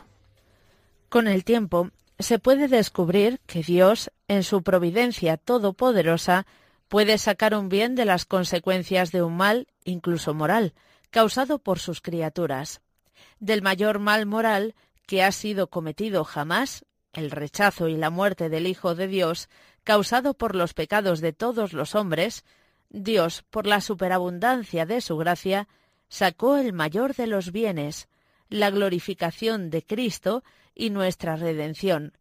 Con 1.10 1.28
el 1.28 1.44
tiempo, 1.44 1.92
se 2.20 2.40
puede 2.40 2.68
descubrir 2.68 3.40
que 3.46 3.62
Dios, 3.62 4.12
en 4.28 4.44
su 4.44 4.64
providencia 4.64 5.38
todopoderosa, 5.38 6.46
puede 6.88 7.18
sacar 7.18 7.56
un 7.56 7.70
bien 7.70 7.96
de 7.96 8.06
las 8.06 8.26
consecuencias 8.26 9.12
de 9.12 9.24
un 9.24 9.38
mal, 9.38 9.68
incluso 9.84 10.34
moral, 10.34 10.74
causado 11.10 11.60
por 11.60 11.80
sus 11.80 12.02
criaturas. 12.02 12.82
Del 13.40 13.62
mayor 13.62 14.00
mal 14.00 14.26
moral 14.26 14.76
que 15.06 15.24
ha 15.24 15.32
sido 15.32 15.70
cometido 15.70 16.24
jamás, 16.24 16.86
el 17.14 17.32
rechazo 17.32 17.88
y 17.88 17.96
la 17.96 18.10
muerte 18.10 18.50
del 18.50 18.68
Hijo 18.68 18.96
de 18.96 19.08
Dios, 19.08 19.50
causado 19.84 20.34
por 20.34 20.56
los 20.56 20.74
pecados 20.74 21.22
de 21.22 21.34
todos 21.34 21.74
los 21.74 21.96
hombres, 21.96 22.44
Dios, 22.90 23.44
por 23.50 23.68
la 23.68 23.82
superabundancia 23.82 24.86
de 24.86 25.02
su 25.02 25.18
gracia, 25.18 25.68
sacó 26.08 26.58
el 26.58 26.74
mayor 26.74 27.16
de 27.16 27.28
los 27.28 27.52
bienes, 27.52 28.08
la 28.50 28.70
glorificación 28.70 29.70
de 29.70 29.84
Cristo 29.84 30.44
y 30.74 30.90
nuestra 30.90 31.36
redención. 31.36 32.14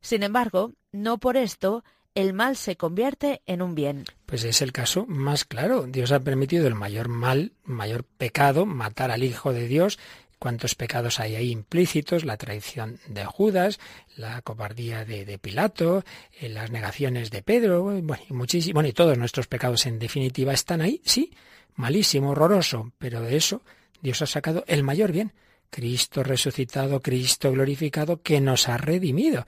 Sin 0.00 0.22
embargo, 0.22 0.72
no 0.92 1.18
por 1.18 1.36
esto 1.36 1.84
el 2.14 2.32
mal 2.32 2.56
se 2.56 2.76
convierte 2.76 3.42
en 3.46 3.62
un 3.62 3.74
bien. 3.74 4.04
Pues 4.26 4.44
es 4.44 4.62
el 4.62 4.72
caso 4.72 5.06
más 5.06 5.44
claro. 5.44 5.86
Dios 5.86 6.12
ha 6.12 6.20
permitido 6.20 6.66
el 6.66 6.74
mayor 6.74 7.08
mal, 7.08 7.52
mayor 7.64 8.04
pecado, 8.04 8.66
matar 8.66 9.10
al 9.10 9.22
Hijo 9.22 9.52
de 9.52 9.68
Dios. 9.68 9.98
¿Cuántos 10.38 10.74
pecados 10.74 11.18
hay 11.18 11.34
ahí 11.34 11.50
implícitos? 11.50 12.24
La 12.24 12.36
traición 12.36 13.00
de 13.08 13.24
Judas, 13.24 13.80
la 14.16 14.40
cobardía 14.42 15.04
de, 15.04 15.38
Pilato, 15.38 16.04
eh, 16.40 16.48
las 16.48 16.70
negaciones 16.70 17.30
de 17.30 17.42
Pedro, 17.42 17.82
bueno, 17.82 18.22
y 18.28 18.32
muchísimo, 18.32 18.74
bueno, 18.74 18.88
y 18.88 18.92
todos 18.92 19.18
nuestros 19.18 19.48
pecados 19.48 19.86
en 19.86 19.98
definitiva 19.98 20.52
están 20.52 20.80
ahí, 20.80 21.02
sí, 21.04 21.32
malísimo, 21.74 22.30
horroroso, 22.30 22.92
pero 22.98 23.20
de 23.20 23.36
eso 23.36 23.62
Dios 24.00 24.22
ha 24.22 24.26
sacado 24.26 24.64
el 24.68 24.84
mayor 24.84 25.12
bien. 25.12 25.32
Cristo 25.70 26.22
resucitado, 26.22 27.00
Cristo 27.00 27.52
glorificado, 27.52 28.22
que 28.22 28.40
nos 28.40 28.68
ha 28.68 28.78
redimido 28.78 29.44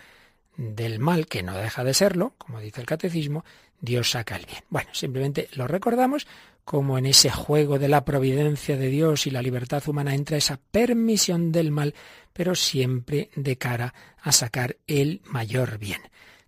del 0.57 0.99
mal, 0.99 1.27
que 1.27 1.43
no 1.43 1.57
deja 1.57 1.85
de 1.85 1.95
serlo, 1.95 2.35
como 2.39 2.61
dice 2.61 2.81
el 2.81 2.87
catecismo, 2.87 3.45
Dios 3.81 4.11
saca 4.11 4.37
el 4.37 4.47
bien. 4.47 4.63
Bueno, 4.69 4.91
simplemente 4.93 5.49
lo 5.55 5.67
recordamos 5.67 6.27
como 6.65 6.99
en 6.99 7.07
ese 7.07 7.31
juego 7.31 7.79
de 7.79 7.89
la 7.89 8.05
providencia 8.05 8.77
de 8.77 8.89
Dios 8.89 9.27
y 9.27 9.31
la 9.31 9.43
libertad 9.43 9.83
humana 9.89 10.15
entra 10.15 10.37
esa 10.37 10.61
permisión 10.71 11.51
del 11.51 11.71
mal, 11.71 11.95
pero 12.33 12.55
siempre 12.55 13.31
de 13.35 13.57
cara 13.57 13.95
a 14.23 14.33
sacar 14.33 14.77
el 14.87 15.21
mayor 15.25 15.79
bien. 15.79 16.01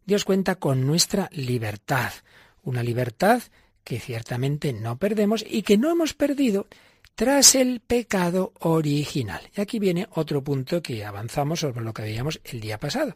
Dios 0.04 0.24
cuenta 0.24 0.56
con 0.56 0.86
nuestra 0.86 1.28
libertad, 1.32 2.12
una 2.62 2.82
libertad 2.82 3.42
que 3.84 3.98
ciertamente 3.98 4.72
no 4.72 4.96
perdemos 4.96 5.44
y 5.48 5.62
que 5.62 5.78
no 5.78 5.90
hemos 5.90 6.14
perdido 6.14 6.66
tras 7.22 7.54
el 7.54 7.78
pecado 7.78 8.52
original. 8.58 9.42
Y 9.56 9.60
aquí 9.60 9.78
viene 9.78 10.08
otro 10.10 10.42
punto 10.42 10.82
que 10.82 11.04
avanzamos 11.04 11.60
sobre 11.60 11.84
lo 11.84 11.94
que 11.94 12.02
veíamos 12.02 12.40
el 12.42 12.60
día 12.60 12.80
pasado. 12.80 13.14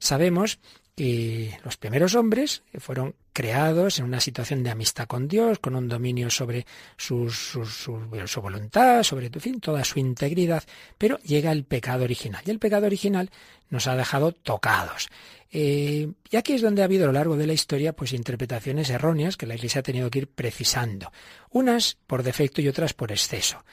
Sabemos 0.00 0.58
que 0.96 1.56
los 1.62 1.76
primeros 1.76 2.16
hombres 2.16 2.64
fueron 2.80 3.14
creados 3.34 3.98
en 3.98 4.06
una 4.06 4.20
situación 4.20 4.62
de 4.62 4.70
amistad 4.70 5.06
con 5.06 5.28
Dios, 5.28 5.58
con 5.58 5.74
un 5.74 5.88
dominio 5.88 6.30
sobre 6.30 6.64
su, 6.96 7.28
su, 7.28 8.40
voluntad, 8.40 9.02
sobre 9.02 9.28
fin, 9.40 9.60
toda 9.60 9.84
su 9.84 9.98
integridad, 9.98 10.62
pero 10.96 11.18
llega 11.18 11.52
el 11.52 11.64
pecado 11.64 12.04
original. 12.04 12.42
Y 12.46 12.50
el 12.50 12.60
pecado 12.60 12.86
original 12.86 13.30
nos 13.68 13.88
ha 13.88 13.96
dejado 13.96 14.32
tocados. 14.32 15.08
Eh, 15.50 16.08
y 16.30 16.36
aquí 16.36 16.54
es 16.54 16.62
donde 16.62 16.82
ha 16.82 16.86
habido 16.86 17.04
a 17.04 17.06
lo 17.08 17.12
largo 17.12 17.36
de 17.36 17.48
la 17.48 17.52
historia 17.52 17.92
pues 17.92 18.12
interpretaciones 18.12 18.88
erróneas 18.88 19.36
que 19.36 19.46
la 19.46 19.56
Iglesia 19.56 19.80
ha 19.80 19.84
tenido 19.84 20.10
que 20.10 20.20
ir 20.20 20.28
precisando, 20.28 21.12
unas 21.50 21.98
por 22.06 22.22
defecto 22.22 22.62
y 22.62 22.68
otras 22.68 22.94
por 22.94 23.10
exceso. 23.10 23.64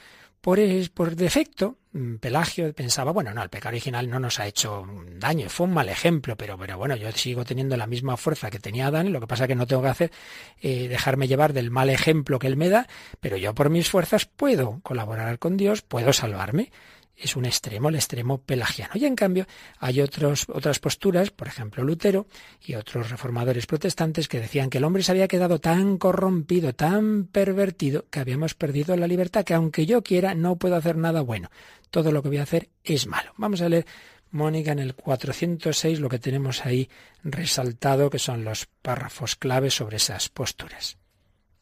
Por, 0.42 1.14
defecto, 1.14 1.78
mm, 1.92 2.16
Pelagio 2.16 2.74
pensaba, 2.74 3.12
bueno, 3.12 3.32
no, 3.32 3.44
el 3.44 3.48
pecado 3.48 3.70
original 3.70 4.10
no 4.10 4.18
nos 4.18 4.40
ha 4.40 4.46
hecho 4.48 4.84
daño, 5.14 5.48
fue 5.48 5.68
un 5.68 5.72
mal 5.72 5.88
ejemplo, 5.88 6.36
pero, 6.36 6.58
pero 6.58 6.76
bueno, 6.76 6.96
yo 6.96 7.10
sigo 7.12 7.44
teniendo 7.44 7.76
la 7.76 7.86
misma 7.86 8.16
fuerza 8.16 8.50
que 8.50 8.58
tenía 8.58 8.88
Adán, 8.88 9.12
lo 9.12 9.20
que 9.20 9.28
pasa 9.28 9.44
es 9.44 9.48
que 9.48 9.54
no 9.54 9.68
tengo 9.68 9.82
que 9.82 9.88
hacer 9.88 10.12
eh, 10.60 10.88
dejarme 10.88 11.28
llevar 11.28 11.52
del 11.52 11.70
mal 11.70 11.90
ejemplo 11.90 12.40
que 12.40 12.48
él 12.48 12.56
me 12.56 12.68
da, 12.68 12.88
pero 13.20 13.36
yo 13.36 13.54
por 13.54 13.70
mis 13.70 13.88
fuerzas 13.88 14.26
puedo 14.26 14.80
colaborar 14.82 15.38
con 15.38 15.56
Dios, 15.56 15.82
puedo 15.82 16.12
salvarme 16.12 16.72
es 17.16 17.36
un 17.36 17.44
extremo, 17.44 17.88
el 17.88 17.94
extremo 17.94 18.38
pelagiano. 18.38 18.92
Y 18.94 19.04
en 19.04 19.14
cambio 19.14 19.46
hay 19.78 20.00
otras 20.00 20.78
posturas, 20.80 21.30
por 21.30 21.48
ejemplo 21.48 21.84
Lutero 21.84 22.26
y 22.60 22.74
otros 22.74 23.10
reformadores 23.10 23.66
protestantes 23.66 24.28
que 24.28 24.40
decían 24.40 24.70
que 24.70 24.78
el 24.78 24.84
hombre 24.84 25.02
se 25.02 25.12
había 25.12 25.28
quedado 25.28 25.58
tan 25.58 25.98
corrompido, 25.98 26.74
tan 26.74 27.24
pervertido, 27.24 28.06
que 28.10 28.20
habíamos 28.20 28.54
perdido 28.54 28.96
la 28.96 29.06
libertad, 29.06 29.44
que 29.44 29.54
aunque 29.54 29.86
yo 29.86 30.02
quiera 30.02 30.34
no 30.34 30.56
puedo 30.56 30.76
hacer 30.76 30.96
nada 30.96 31.20
bueno. 31.20 31.50
Todo 31.90 32.12
lo 32.12 32.22
que 32.22 32.28
voy 32.28 32.38
a 32.38 32.44
hacer 32.44 32.70
es 32.84 33.06
malo. 33.06 33.32
Vamos 33.36 33.60
a 33.60 33.68
leer, 33.68 33.86
Mónica, 34.30 34.72
en 34.72 34.78
el 34.78 34.94
406 34.94 36.00
lo 36.00 36.08
que 36.08 36.18
tenemos 36.18 36.64
ahí 36.64 36.88
resaltado, 37.22 38.08
que 38.08 38.18
son 38.18 38.44
los 38.44 38.66
párrafos 38.80 39.36
claves 39.36 39.74
sobre 39.74 39.96
esas 39.96 40.30
posturas. 40.30 41.01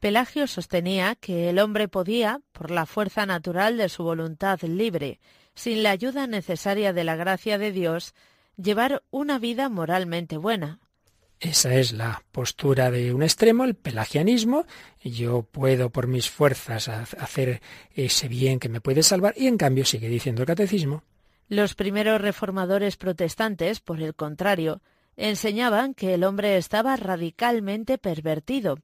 Pelagio 0.00 0.46
sostenía 0.46 1.14
que 1.14 1.50
el 1.50 1.58
hombre 1.58 1.86
podía, 1.86 2.40
por 2.52 2.70
la 2.70 2.86
fuerza 2.86 3.26
natural 3.26 3.76
de 3.76 3.90
su 3.90 4.02
voluntad 4.02 4.58
libre, 4.62 5.20
sin 5.54 5.82
la 5.82 5.90
ayuda 5.90 6.26
necesaria 6.26 6.94
de 6.94 7.04
la 7.04 7.16
gracia 7.16 7.58
de 7.58 7.70
Dios, 7.70 8.14
llevar 8.56 9.02
una 9.10 9.38
vida 9.38 9.68
moralmente 9.68 10.38
buena. 10.38 10.80
Esa 11.38 11.74
es 11.74 11.92
la 11.92 12.22
postura 12.32 12.90
de 12.90 13.12
un 13.12 13.22
extremo, 13.22 13.64
el 13.64 13.74
pelagianismo. 13.74 14.64
Yo 15.02 15.42
puedo 15.42 15.90
por 15.90 16.06
mis 16.06 16.30
fuerzas 16.30 16.88
hacer 16.88 17.60
ese 17.94 18.26
bien 18.28 18.58
que 18.58 18.70
me 18.70 18.80
puede 18.80 19.02
salvar 19.02 19.34
y 19.36 19.48
en 19.48 19.58
cambio 19.58 19.84
sigue 19.84 20.08
diciendo 20.08 20.42
el 20.42 20.46
catecismo. 20.46 21.02
Los 21.48 21.74
primeros 21.74 22.20
reformadores 22.22 22.96
protestantes, 22.96 23.80
por 23.80 24.00
el 24.00 24.14
contrario, 24.14 24.80
enseñaban 25.16 25.94
que 25.94 26.14
el 26.14 26.24
hombre 26.24 26.56
estaba 26.56 26.96
radicalmente 26.96 27.98
pervertido 27.98 28.78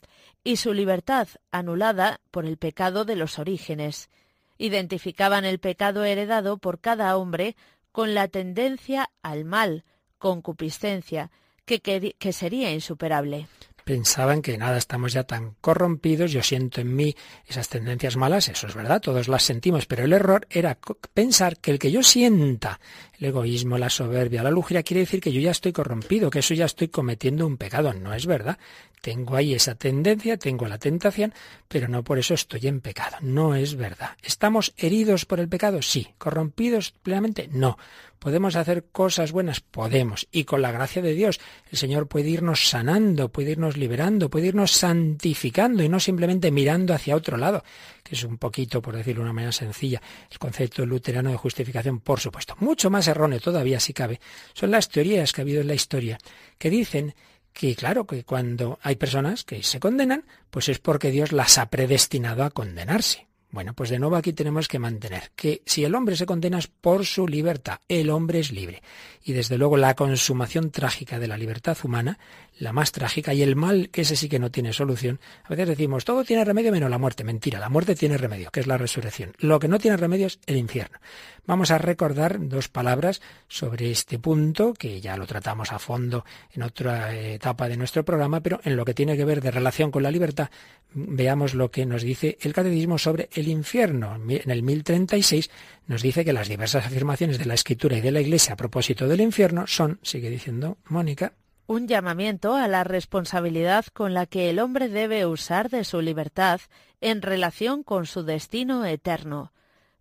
y 0.44 0.56
su 0.56 0.72
libertad 0.72 1.28
anulada 1.50 2.20
por 2.30 2.46
el 2.46 2.56
pecado 2.56 3.04
de 3.04 3.16
los 3.16 3.38
orígenes. 3.38 4.10
Identificaban 4.58 5.44
el 5.44 5.58
pecado 5.58 6.04
heredado 6.04 6.58
por 6.58 6.80
cada 6.80 7.16
hombre 7.16 7.56
con 7.92 8.14
la 8.14 8.28
tendencia 8.28 9.10
al 9.22 9.44
mal, 9.44 9.84
concupiscencia, 10.18 11.30
que, 11.66 12.32
sería 12.32 12.70
insuperable. 12.72 13.48
Pensaban 13.84 14.42
que 14.42 14.58
nada, 14.58 14.78
estamos 14.78 15.12
ya 15.12 15.24
tan 15.24 15.54
corrompidos, 15.60 16.32
yo 16.32 16.42
siento 16.42 16.80
en 16.80 16.94
mí 16.94 17.14
esas 17.46 17.68
tendencias 17.68 18.16
malas, 18.16 18.48
eso 18.48 18.66
es 18.66 18.74
verdad, 18.74 19.00
todos 19.00 19.28
las 19.28 19.44
sentimos, 19.44 19.86
pero 19.86 20.04
el 20.04 20.12
error 20.12 20.46
era 20.50 20.78
pensar 21.14 21.58
que 21.58 21.70
el 21.70 21.78
que 21.78 21.92
yo 21.92 22.02
sienta 22.02 22.80
el 23.18 23.26
egoísmo, 23.26 23.78
la 23.78 23.90
soberbia, 23.90 24.42
la 24.42 24.50
lujuria, 24.50 24.82
quiere 24.82 25.00
decir 25.00 25.20
que 25.20 25.32
yo 25.32 25.40
ya 25.40 25.50
estoy 25.50 25.72
corrompido, 25.72 26.30
que 26.30 26.40
eso 26.40 26.54
ya 26.54 26.66
estoy 26.66 26.88
cometiendo 26.88 27.46
un 27.46 27.56
pecado. 27.56 27.92
No 27.92 28.14
es 28.14 28.26
verdad. 28.26 28.58
Tengo 29.00 29.36
ahí 29.36 29.54
esa 29.54 29.74
tendencia, 29.74 30.36
tengo 30.36 30.66
la 30.66 30.78
tentación, 30.78 31.32
pero 31.68 31.86
no 31.86 32.02
por 32.02 32.18
eso 32.18 32.34
estoy 32.34 32.66
en 32.66 32.80
pecado. 32.80 33.16
No 33.20 33.54
es 33.54 33.76
verdad. 33.76 34.10
¿Estamos 34.22 34.74
heridos 34.76 35.26
por 35.26 35.38
el 35.38 35.48
pecado? 35.48 35.82
Sí. 35.82 36.08
¿Corrompidos 36.18 36.92
plenamente? 37.02 37.48
No. 37.52 37.78
¿Podemos 38.18 38.56
hacer 38.56 38.86
cosas 38.90 39.30
buenas? 39.30 39.60
Podemos. 39.60 40.26
Y 40.32 40.44
con 40.44 40.62
la 40.62 40.72
gracia 40.72 41.02
de 41.02 41.12
Dios, 41.12 41.38
el 41.70 41.78
Señor 41.78 42.08
puede 42.08 42.30
irnos 42.30 42.68
sanando, 42.68 43.28
puede 43.28 43.52
irnos 43.52 43.76
liberando, 43.76 44.30
puede 44.30 44.48
irnos 44.48 44.72
santificando 44.72 45.82
y 45.82 45.88
no 45.88 46.00
simplemente 46.00 46.50
mirando 46.50 46.94
hacia 46.94 47.14
otro 47.14 47.36
lado, 47.36 47.62
que 48.02 48.14
es 48.14 48.24
un 48.24 48.38
poquito, 48.38 48.80
por 48.80 48.96
decirlo 48.96 49.20
de 49.20 49.26
una 49.26 49.34
manera 49.34 49.52
sencilla, 49.52 50.00
el 50.30 50.38
concepto 50.38 50.84
luterano 50.86 51.30
de 51.30 51.36
justificación, 51.36 52.00
por 52.00 52.18
supuesto. 52.18 52.56
Mucho 52.58 52.90
más 52.90 53.05
erróneo 53.08 53.40
todavía, 53.40 53.80
si 53.80 53.92
cabe, 53.92 54.20
son 54.54 54.70
las 54.70 54.88
teorías 54.88 55.32
que 55.32 55.40
ha 55.40 55.44
habido 55.44 55.60
en 55.60 55.68
la 55.68 55.74
historia, 55.74 56.18
que 56.58 56.70
dicen 56.70 57.14
que 57.52 57.74
claro, 57.74 58.06
que 58.06 58.24
cuando 58.24 58.78
hay 58.82 58.96
personas 58.96 59.44
que 59.44 59.62
se 59.62 59.80
condenan, 59.80 60.24
pues 60.50 60.68
es 60.68 60.78
porque 60.78 61.10
Dios 61.10 61.32
las 61.32 61.56
ha 61.58 61.70
predestinado 61.70 62.44
a 62.44 62.50
condenarse. 62.50 63.26
Bueno, 63.50 63.72
pues 63.72 63.88
de 63.88 63.98
nuevo 63.98 64.16
aquí 64.16 64.34
tenemos 64.34 64.68
que 64.68 64.78
mantener 64.78 65.30
que 65.34 65.62
si 65.64 65.84
el 65.84 65.94
hombre 65.94 66.16
se 66.16 66.26
condena 66.26 66.58
es 66.58 66.66
por 66.66 67.06
su 67.06 67.26
libertad, 67.26 67.78
el 67.88 68.10
hombre 68.10 68.40
es 68.40 68.52
libre. 68.52 68.82
Y 69.22 69.32
desde 69.32 69.56
luego 69.56 69.78
la 69.78 69.94
consumación 69.94 70.70
trágica 70.70 71.18
de 71.18 71.28
la 71.28 71.38
libertad 71.38 71.78
humana 71.82 72.18
la 72.58 72.72
más 72.72 72.92
trágica 72.92 73.34
y 73.34 73.42
el 73.42 73.56
mal, 73.56 73.90
que 73.90 74.02
ese 74.02 74.16
sí 74.16 74.28
que 74.28 74.38
no 74.38 74.50
tiene 74.50 74.72
solución. 74.72 75.20
A 75.44 75.50
veces 75.50 75.68
decimos, 75.68 76.04
todo 76.04 76.24
tiene 76.24 76.44
remedio 76.44 76.72
menos 76.72 76.90
la 76.90 76.98
muerte. 76.98 77.24
Mentira, 77.24 77.58
la 77.58 77.68
muerte 77.68 77.94
tiene 77.94 78.16
remedio, 78.16 78.50
que 78.50 78.60
es 78.60 78.66
la 78.66 78.78
resurrección. 78.78 79.32
Lo 79.38 79.58
que 79.58 79.68
no 79.68 79.78
tiene 79.78 79.96
remedio 79.96 80.26
es 80.26 80.38
el 80.46 80.56
infierno. 80.56 80.98
Vamos 81.46 81.70
a 81.70 81.78
recordar 81.78 82.48
dos 82.48 82.68
palabras 82.68 83.22
sobre 83.46 83.92
este 83.92 84.18
punto, 84.18 84.74
que 84.74 85.00
ya 85.00 85.16
lo 85.16 85.26
tratamos 85.26 85.72
a 85.72 85.78
fondo 85.78 86.24
en 86.52 86.62
otra 86.62 87.14
etapa 87.14 87.68
de 87.68 87.76
nuestro 87.76 88.04
programa, 88.04 88.40
pero 88.40 88.60
en 88.64 88.74
lo 88.74 88.84
que 88.84 88.94
tiene 88.94 89.16
que 89.16 89.24
ver 89.24 89.40
de 89.40 89.52
relación 89.52 89.92
con 89.92 90.02
la 90.02 90.10
libertad, 90.10 90.50
veamos 90.92 91.54
lo 91.54 91.70
que 91.70 91.86
nos 91.86 92.02
dice 92.02 92.36
el 92.40 92.52
catecismo 92.52 92.98
sobre 92.98 93.28
el 93.32 93.46
infierno. 93.46 94.16
En 94.16 94.50
el 94.50 94.62
1036 94.64 95.50
nos 95.86 96.02
dice 96.02 96.24
que 96.24 96.32
las 96.32 96.48
diversas 96.48 96.84
afirmaciones 96.84 97.38
de 97.38 97.46
la 97.46 97.54
Escritura 97.54 97.96
y 97.96 98.00
de 98.00 98.10
la 98.10 98.20
Iglesia 98.20 98.54
a 98.54 98.56
propósito 98.56 99.06
del 99.06 99.20
infierno 99.20 99.68
son, 99.68 100.00
sigue 100.02 100.30
diciendo 100.30 100.78
Mónica, 100.88 101.32
un 101.68 101.88
llamamiento 101.88 102.54
a 102.54 102.68
la 102.68 102.84
responsabilidad 102.84 103.86
con 103.92 104.14
la 104.14 104.26
que 104.26 104.50
el 104.50 104.58
hombre 104.58 104.88
debe 104.88 105.26
usar 105.26 105.68
de 105.68 105.84
su 105.84 106.00
libertad 106.00 106.60
en 107.00 107.22
relación 107.22 107.82
con 107.82 108.06
su 108.06 108.22
destino 108.22 108.84
eterno. 108.84 109.52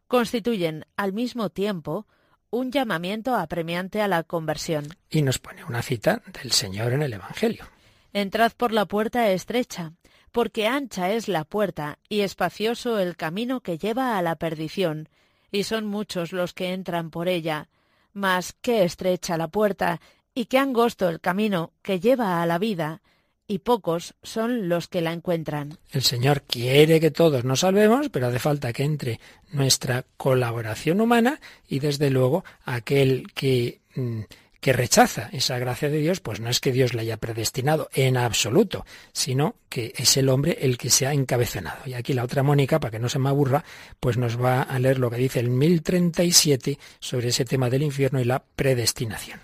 Constituyen 0.07 0.85
al 0.97 1.13
mismo 1.13 1.49
tiempo 1.49 2.07
un 2.49 2.71
llamamiento 2.71 3.35
apremiante 3.35 4.01
a 4.01 4.07
la 4.07 4.23
conversión. 4.23 4.87
Y 5.09 5.21
nos 5.21 5.39
pone 5.39 5.63
una 5.63 5.81
cita 5.81 6.21
del 6.41 6.51
Señor 6.51 6.93
en 6.93 7.01
el 7.01 7.13
Evangelio. 7.13 7.65
Entrad 8.13 8.53
por 8.53 8.71
la 8.71 8.85
puerta 8.85 9.29
estrecha, 9.31 9.93
porque 10.31 10.67
ancha 10.67 11.11
es 11.11 11.27
la 11.27 11.43
puerta 11.43 11.99
y 12.07 12.21
espacioso 12.21 12.99
el 12.99 13.17
camino 13.17 13.61
que 13.61 13.77
lleva 13.77 14.17
a 14.17 14.21
la 14.21 14.35
perdición, 14.35 15.09
y 15.51 15.63
son 15.63 15.85
muchos 15.85 16.31
los 16.31 16.53
que 16.53 16.73
entran 16.73 17.09
por 17.09 17.27
ella. 17.27 17.69
Mas 18.13 18.55
qué 18.61 18.83
estrecha 18.83 19.37
la 19.37 19.49
puerta 19.49 19.99
y 20.33 20.45
qué 20.45 20.59
angosto 20.59 21.09
el 21.09 21.19
camino 21.19 21.73
que 21.81 21.99
lleva 21.99 22.41
a 22.41 22.45
la 22.45 22.57
vida, 22.57 23.01
y 23.47 23.59
pocos 23.59 24.15
son 24.23 24.69
los 24.69 24.87
que 24.87 25.01
la 25.01 25.13
encuentran. 25.13 25.77
El 25.91 26.01
Señor 26.01 26.43
quiere 26.43 26.99
que 26.99 27.11
todos 27.11 27.43
nos 27.43 27.61
salvemos, 27.61 28.09
pero 28.09 28.27
hace 28.27 28.39
falta 28.39 28.73
que 28.73 28.83
entre 28.83 29.19
nuestra 29.51 30.05
colaboración 30.17 31.01
humana 31.01 31.39
y 31.67 31.79
desde 31.79 32.09
luego 32.09 32.43
aquel 32.65 33.31
que, 33.33 33.81
mm, 33.95 34.21
que 34.59 34.73
rechaza 34.73 35.29
esa 35.31 35.59
gracia 35.59 35.89
de 35.89 35.99
Dios, 35.99 36.21
pues 36.21 36.39
no 36.39 36.49
es 36.49 36.59
que 36.59 36.71
Dios 36.71 36.95
la 36.95 37.03
haya 37.03 37.17
predestinado 37.17 37.87
en 37.93 38.17
absoluto, 38.17 38.83
sino 39.13 39.57
que 39.69 39.93
es 39.95 40.17
el 40.17 40.29
hombre 40.29 40.57
el 40.61 40.79
que 40.79 40.89
se 40.89 41.05
ha 41.05 41.13
encabezonado. 41.13 41.83
Y 41.85 41.93
aquí 41.93 42.13
la 42.13 42.23
otra 42.23 42.41
Mónica, 42.41 42.79
para 42.79 42.89
que 42.89 42.99
no 42.99 43.07
se 43.07 43.19
me 43.19 43.29
aburra, 43.29 43.63
pues 43.99 44.17
nos 44.17 44.41
va 44.41 44.63
a 44.63 44.79
leer 44.79 44.97
lo 44.97 45.11
que 45.11 45.17
dice 45.17 45.39
el 45.39 45.51
1037 45.51 46.79
sobre 46.99 47.27
ese 47.27 47.45
tema 47.45 47.69
del 47.69 47.83
infierno 47.83 48.19
y 48.19 48.23
la 48.23 48.43
predestinación. 48.55 49.39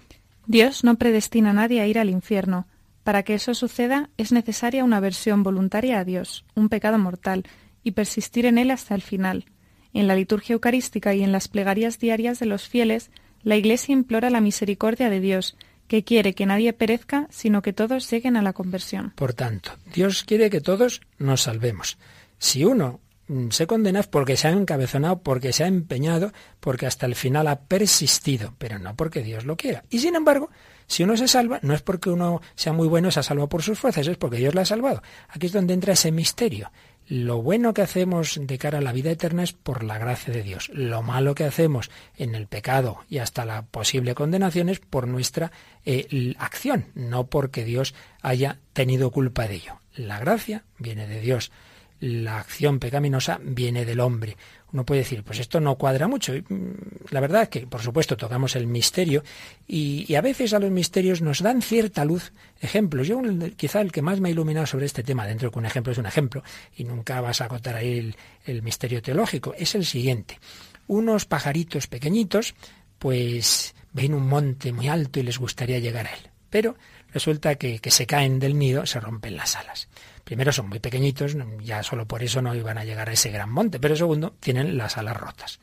Dios 0.47 0.83
no 0.83 0.95
predestina 0.95 1.51
a 1.51 1.53
nadie 1.53 1.81
a 1.81 1.87
ir 1.87 1.99
al 1.99 2.09
infierno. 2.09 2.65
Para 3.11 3.23
que 3.23 3.33
eso 3.33 3.53
suceda 3.53 4.09
es 4.15 4.31
necesaria 4.31 4.85
una 4.85 5.01
versión 5.01 5.43
voluntaria 5.43 5.99
a 5.99 6.05
Dios, 6.05 6.45
un 6.55 6.69
pecado 6.69 6.97
mortal, 6.97 7.43
y 7.83 7.91
persistir 7.91 8.45
en 8.45 8.57
él 8.57 8.71
hasta 8.71 8.95
el 8.95 9.01
final. 9.01 9.43
En 9.91 10.07
la 10.07 10.15
liturgia 10.15 10.53
eucarística 10.53 11.13
y 11.13 11.21
en 11.21 11.33
las 11.33 11.49
plegarias 11.49 11.99
diarias 11.99 12.39
de 12.39 12.45
los 12.45 12.69
fieles, 12.69 13.11
la 13.43 13.57
Iglesia 13.57 13.91
implora 13.91 14.29
la 14.29 14.39
misericordia 14.39 15.09
de 15.09 15.19
Dios, 15.19 15.57
que 15.89 16.05
quiere 16.05 16.33
que 16.33 16.45
nadie 16.45 16.71
perezca, 16.71 17.27
sino 17.31 17.61
que 17.61 17.73
todos 17.73 18.09
lleguen 18.09 18.37
a 18.37 18.41
la 18.41 18.53
conversión. 18.53 19.11
Por 19.17 19.33
tanto, 19.33 19.71
Dios 19.93 20.23
quiere 20.23 20.49
que 20.49 20.61
todos 20.61 21.01
nos 21.17 21.41
salvemos. 21.41 21.97
Si 22.37 22.63
uno 22.63 23.00
se 23.49 23.67
condena 23.67 24.03
porque 24.03 24.37
se 24.37 24.47
ha 24.47 24.51
encabezonado, 24.51 25.21
porque 25.21 25.53
se 25.53 25.63
ha 25.63 25.67
empeñado, 25.67 26.31
porque 26.59 26.85
hasta 26.85 27.05
el 27.05 27.15
final 27.15 27.47
ha 27.47 27.61
persistido, 27.61 28.53
pero 28.57 28.79
no 28.79 28.95
porque 28.95 29.23
Dios 29.23 29.45
lo 29.45 29.57
quiera. 29.57 29.83
Y 29.89 29.99
sin 29.99 30.15
embargo, 30.15 30.49
si 30.87 31.03
uno 31.03 31.15
se 31.15 31.27
salva, 31.27 31.59
no 31.61 31.73
es 31.73 31.81
porque 31.81 32.09
uno 32.09 32.41
sea 32.55 32.73
muy 32.73 32.87
bueno, 32.87 33.11
se 33.11 33.21
ha 33.21 33.23
salvado 33.23 33.49
por 33.49 33.63
sus 33.63 33.79
fuerzas, 33.79 34.07
es 34.07 34.17
porque 34.17 34.37
Dios 34.37 34.53
le 34.53 34.61
ha 34.61 34.65
salvado. 34.65 35.01
Aquí 35.29 35.45
es 35.45 35.53
donde 35.53 35.73
entra 35.73 35.93
ese 35.93 36.11
misterio. 36.11 36.71
Lo 37.07 37.41
bueno 37.41 37.73
que 37.73 37.81
hacemos 37.81 38.39
de 38.41 38.57
cara 38.57 38.77
a 38.77 38.81
la 38.81 38.93
vida 38.93 39.11
eterna 39.11 39.43
es 39.43 39.53
por 39.53 39.83
la 39.83 39.97
gracia 39.97 40.33
de 40.33 40.43
Dios. 40.43 40.69
Lo 40.73 41.01
malo 41.01 41.35
que 41.35 41.43
hacemos 41.43 41.91
en 42.15 42.35
el 42.35 42.47
pecado 42.47 42.99
y 43.09 43.17
hasta 43.17 43.45
la 43.45 43.63
posible 43.63 44.15
condenación 44.15 44.69
es 44.69 44.79
por 44.79 45.07
nuestra 45.07 45.51
eh, 45.85 46.35
acción, 46.37 46.87
no 46.93 47.27
porque 47.27 47.65
Dios 47.65 47.95
haya 48.21 48.59
tenido 48.73 49.11
culpa 49.11 49.47
de 49.47 49.55
ello. 49.55 49.79
La 49.95 50.19
gracia 50.19 50.63
viene 50.77 51.07
de 51.07 51.19
Dios 51.19 51.51
la 52.01 52.39
acción 52.39 52.79
pecaminosa 52.79 53.39
viene 53.43 53.85
del 53.85 53.99
hombre. 53.99 54.35
Uno 54.73 54.85
puede 54.85 55.01
decir, 55.01 55.23
pues 55.23 55.39
esto 55.39 55.59
no 55.59 55.77
cuadra 55.77 56.07
mucho. 56.07 56.33
Mm, 56.33 56.71
la 57.11 57.19
verdad 57.19 57.43
es 57.43 57.49
que, 57.49 57.67
por 57.67 57.81
supuesto, 57.81 58.17
tocamos 58.17 58.55
el 58.55 58.65
misterio 58.65 59.23
y, 59.67 60.13
a 60.15 60.21
veces 60.21 60.53
a 60.53 60.59
los 60.59 60.71
misterios 60.71 61.21
nos 61.21 61.43
dan 61.43 61.61
cierta 61.61 62.03
luz 62.03 62.33
ejemplos. 62.59 63.07
Yo 63.07 63.21
quizá 63.55 63.81
el 63.81 63.91
que 63.91 64.01
más 64.01 64.19
me 64.19 64.29
ha 64.29 64.31
iluminado 64.31 64.65
sobre 64.65 64.87
este 64.87 65.03
tema, 65.03 65.27
dentro 65.27 65.49
de 65.49 65.53
que 65.53 65.59
un 65.59 65.65
ejemplo 65.67 65.91
es 65.93 65.99
un 65.99 66.07
ejemplo, 66.07 66.43
y 66.75 66.85
nunca 66.85 67.21
vas 67.21 67.39
a 67.39 67.45
acotar 67.45 67.75
ahí 67.75 67.99
el, 67.99 68.15
el 68.45 68.63
misterio 68.63 69.01
teológico, 69.01 69.53
es 69.55 69.75
el 69.75 69.85
siguiente. 69.85 70.39
Unos 70.87 71.25
pajaritos 71.25 71.85
pequeñitos, 71.85 72.55
pues 72.97 73.75
ven 73.93 74.15
un 74.15 74.27
monte 74.27 74.73
muy 74.73 74.87
alto 74.87 75.19
y 75.19 75.23
les 75.23 75.37
gustaría 75.37 75.77
llegar 75.77 76.07
a 76.07 76.13
él. 76.13 76.29
Pero 76.49 76.75
resulta 77.13 77.55
que, 77.55 77.77
que 77.77 77.91
se 77.91 78.07
caen 78.07 78.39
del 78.39 78.57
nido, 78.57 78.87
se 78.87 78.99
rompen 78.99 79.37
las 79.37 79.55
alas. 79.55 79.87
Primero 80.23 80.51
son 80.51 80.69
muy 80.69 80.79
pequeñitos, 80.79 81.35
ya 81.63 81.83
solo 81.83 82.07
por 82.07 82.23
eso 82.23 82.41
no 82.41 82.55
iban 82.55 82.77
a 82.77 82.85
llegar 82.85 83.09
a 83.09 83.13
ese 83.13 83.31
gran 83.31 83.49
monte, 83.49 83.79
pero 83.79 83.95
segundo, 83.95 84.35
tienen 84.39 84.77
las 84.77 84.97
alas 84.97 85.17
rotas. 85.17 85.59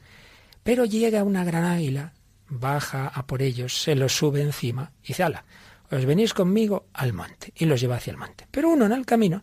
Pero 0.62 0.85
llega 0.85 1.25
una 1.25 1.44
gran 1.44 1.64
águila, 1.64 2.12
baja 2.49 3.09
a 3.09 3.27
por 3.27 3.42
ellos, 3.42 3.83
se 3.83 3.94
los 3.94 4.16
sube 4.16 4.42
encima 4.42 4.92
y 5.03 5.09
dice, 5.09 5.23
ala, 5.23 5.44
os 5.90 6.05
venís 6.05 6.35
conmigo 6.35 6.87
al 6.92 7.12
monte, 7.12 7.53
y 7.57 7.64
los 7.64 7.81
lleva 7.81 7.97
hacia 7.97 8.11
el 8.11 8.16
monte. 8.16 8.47
Pero 8.51 8.68
uno 8.68 8.87
en 8.87 8.92
el 8.92 9.07
camino 9.07 9.42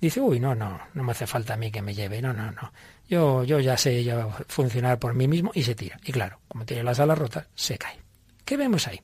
dice, 0.00 0.20
uy, 0.20 0.40
no, 0.40 0.54
no, 0.54 0.80
no 0.94 1.02
me 1.02 1.12
hace 1.12 1.26
falta 1.26 1.54
a 1.54 1.56
mí 1.56 1.70
que 1.70 1.82
me 1.82 1.94
lleve, 1.94 2.22
no, 2.22 2.32
no, 2.32 2.50
no, 2.52 2.72
yo, 3.08 3.44
yo 3.44 3.58
ya 3.58 3.76
sé 3.76 4.04
funcionar 4.46 4.98
por 4.98 5.14
mí 5.14 5.26
mismo 5.26 5.50
y 5.54 5.64
se 5.64 5.74
tira. 5.74 5.98
Y 6.04 6.12
claro, 6.12 6.38
como 6.46 6.64
tiene 6.64 6.84
las 6.84 7.00
alas 7.00 7.18
rotas, 7.18 7.46
se 7.54 7.76
cae. 7.76 7.98
¿Qué 8.44 8.56
vemos 8.56 8.86
ahí? 8.86 9.00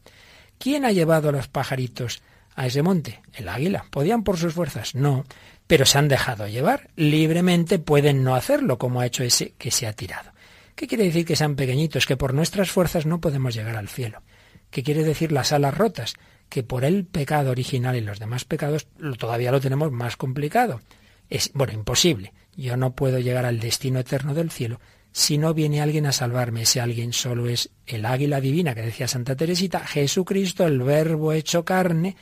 ¿Quién 0.58 0.84
ha 0.84 0.92
llevado 0.92 1.28
a 1.28 1.32
los 1.32 1.48
pajaritos 1.48 2.22
a 2.56 2.66
ese 2.66 2.82
monte? 2.82 3.20
El 3.34 3.48
águila. 3.48 3.84
¿Podían 3.90 4.24
por 4.24 4.38
sus 4.38 4.54
fuerzas? 4.54 4.94
No, 4.94 5.24
pero 5.66 5.86
se 5.86 5.98
han 5.98 6.08
dejado 6.08 6.48
llevar. 6.48 6.90
Libremente 6.96 7.78
pueden 7.78 8.24
no 8.24 8.34
hacerlo, 8.34 8.78
como 8.78 9.00
ha 9.00 9.06
hecho 9.06 9.22
ese 9.22 9.54
que 9.58 9.70
se 9.70 9.86
ha 9.86 9.92
tirado. 9.92 10.32
¿Qué 10.74 10.86
quiere 10.86 11.04
decir 11.04 11.24
que 11.24 11.36
sean 11.36 11.54
pequeñitos? 11.54 12.06
Que 12.06 12.16
por 12.16 12.34
nuestras 12.34 12.70
fuerzas 12.70 13.06
no 13.06 13.20
podemos 13.20 13.54
llegar 13.54 13.76
al 13.76 13.88
cielo. 13.88 14.22
¿Qué 14.70 14.82
quiere 14.82 15.04
decir 15.04 15.32
las 15.32 15.52
alas 15.52 15.76
rotas? 15.76 16.14
Que 16.48 16.62
por 16.62 16.84
el 16.84 17.04
pecado 17.04 17.50
original 17.50 17.96
y 17.96 18.00
los 18.00 18.18
demás 18.18 18.44
pecados 18.44 18.88
todavía 19.18 19.52
lo 19.52 19.60
tenemos 19.60 19.92
más 19.92 20.16
complicado. 20.16 20.80
Es, 21.28 21.50
bueno, 21.54 21.72
imposible. 21.72 22.32
Yo 22.56 22.76
no 22.76 22.94
puedo 22.94 23.18
llegar 23.18 23.44
al 23.44 23.60
destino 23.60 24.00
eterno 24.00 24.34
del 24.34 24.50
cielo 24.50 24.80
si 25.12 25.38
no 25.38 25.54
viene 25.54 25.80
alguien 25.80 26.04
a 26.04 26.12
salvarme. 26.12 26.62
Ese 26.62 26.80
alguien 26.80 27.14
solo 27.14 27.48
es 27.48 27.70
el 27.86 28.04
águila 28.04 28.40
divina 28.40 28.74
que 28.74 28.82
decía 28.82 29.08
Santa 29.08 29.34
Teresita, 29.34 29.80
Jesucristo, 29.80 30.66
el 30.66 30.82
verbo 30.82 31.32
hecho 31.32 31.64
carne, 31.64 32.16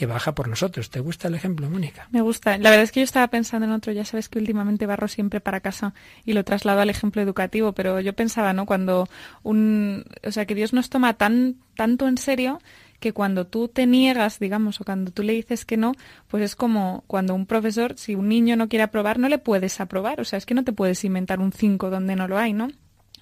que 0.00 0.06
baja 0.06 0.34
por 0.34 0.48
nosotros. 0.48 0.88
¿Te 0.88 1.00
gusta 1.00 1.28
el 1.28 1.34
ejemplo, 1.34 1.68
Mónica? 1.68 2.08
Me 2.10 2.22
gusta. 2.22 2.56
La 2.56 2.70
verdad 2.70 2.84
es 2.84 2.90
que 2.90 3.00
yo 3.00 3.04
estaba 3.04 3.28
pensando 3.28 3.66
en 3.66 3.72
otro, 3.72 3.92
ya 3.92 4.06
sabes 4.06 4.30
que 4.30 4.38
últimamente 4.38 4.86
barro 4.86 5.08
siempre 5.08 5.40
para 5.40 5.60
casa 5.60 5.92
y 6.24 6.32
lo 6.32 6.42
traslado 6.42 6.80
al 6.80 6.88
ejemplo 6.88 7.20
educativo, 7.20 7.72
pero 7.72 8.00
yo 8.00 8.14
pensaba, 8.14 8.54
¿no? 8.54 8.64
Cuando 8.64 9.10
un, 9.42 10.06
o 10.26 10.32
sea, 10.32 10.46
que 10.46 10.54
Dios 10.54 10.72
nos 10.72 10.88
toma 10.88 11.12
tan 11.18 11.56
tanto 11.76 12.08
en 12.08 12.16
serio 12.16 12.62
que 12.98 13.12
cuando 13.12 13.46
tú 13.46 13.68
te 13.68 13.86
niegas, 13.86 14.38
digamos, 14.38 14.80
o 14.80 14.84
cuando 14.84 15.10
tú 15.10 15.22
le 15.22 15.34
dices 15.34 15.66
que 15.66 15.76
no, 15.76 15.92
pues 16.28 16.44
es 16.44 16.56
como 16.56 17.04
cuando 17.06 17.34
un 17.34 17.44
profesor, 17.44 17.98
si 17.98 18.14
un 18.14 18.30
niño 18.30 18.56
no 18.56 18.70
quiere 18.70 18.84
aprobar, 18.84 19.18
no 19.18 19.28
le 19.28 19.36
puedes 19.36 19.82
aprobar. 19.82 20.18
O 20.22 20.24
sea, 20.24 20.38
es 20.38 20.46
que 20.46 20.54
no 20.54 20.64
te 20.64 20.72
puedes 20.72 21.04
inventar 21.04 21.40
un 21.40 21.52
5 21.52 21.90
donde 21.90 22.16
no 22.16 22.26
lo 22.26 22.38
hay, 22.38 22.54
¿no? 22.54 22.68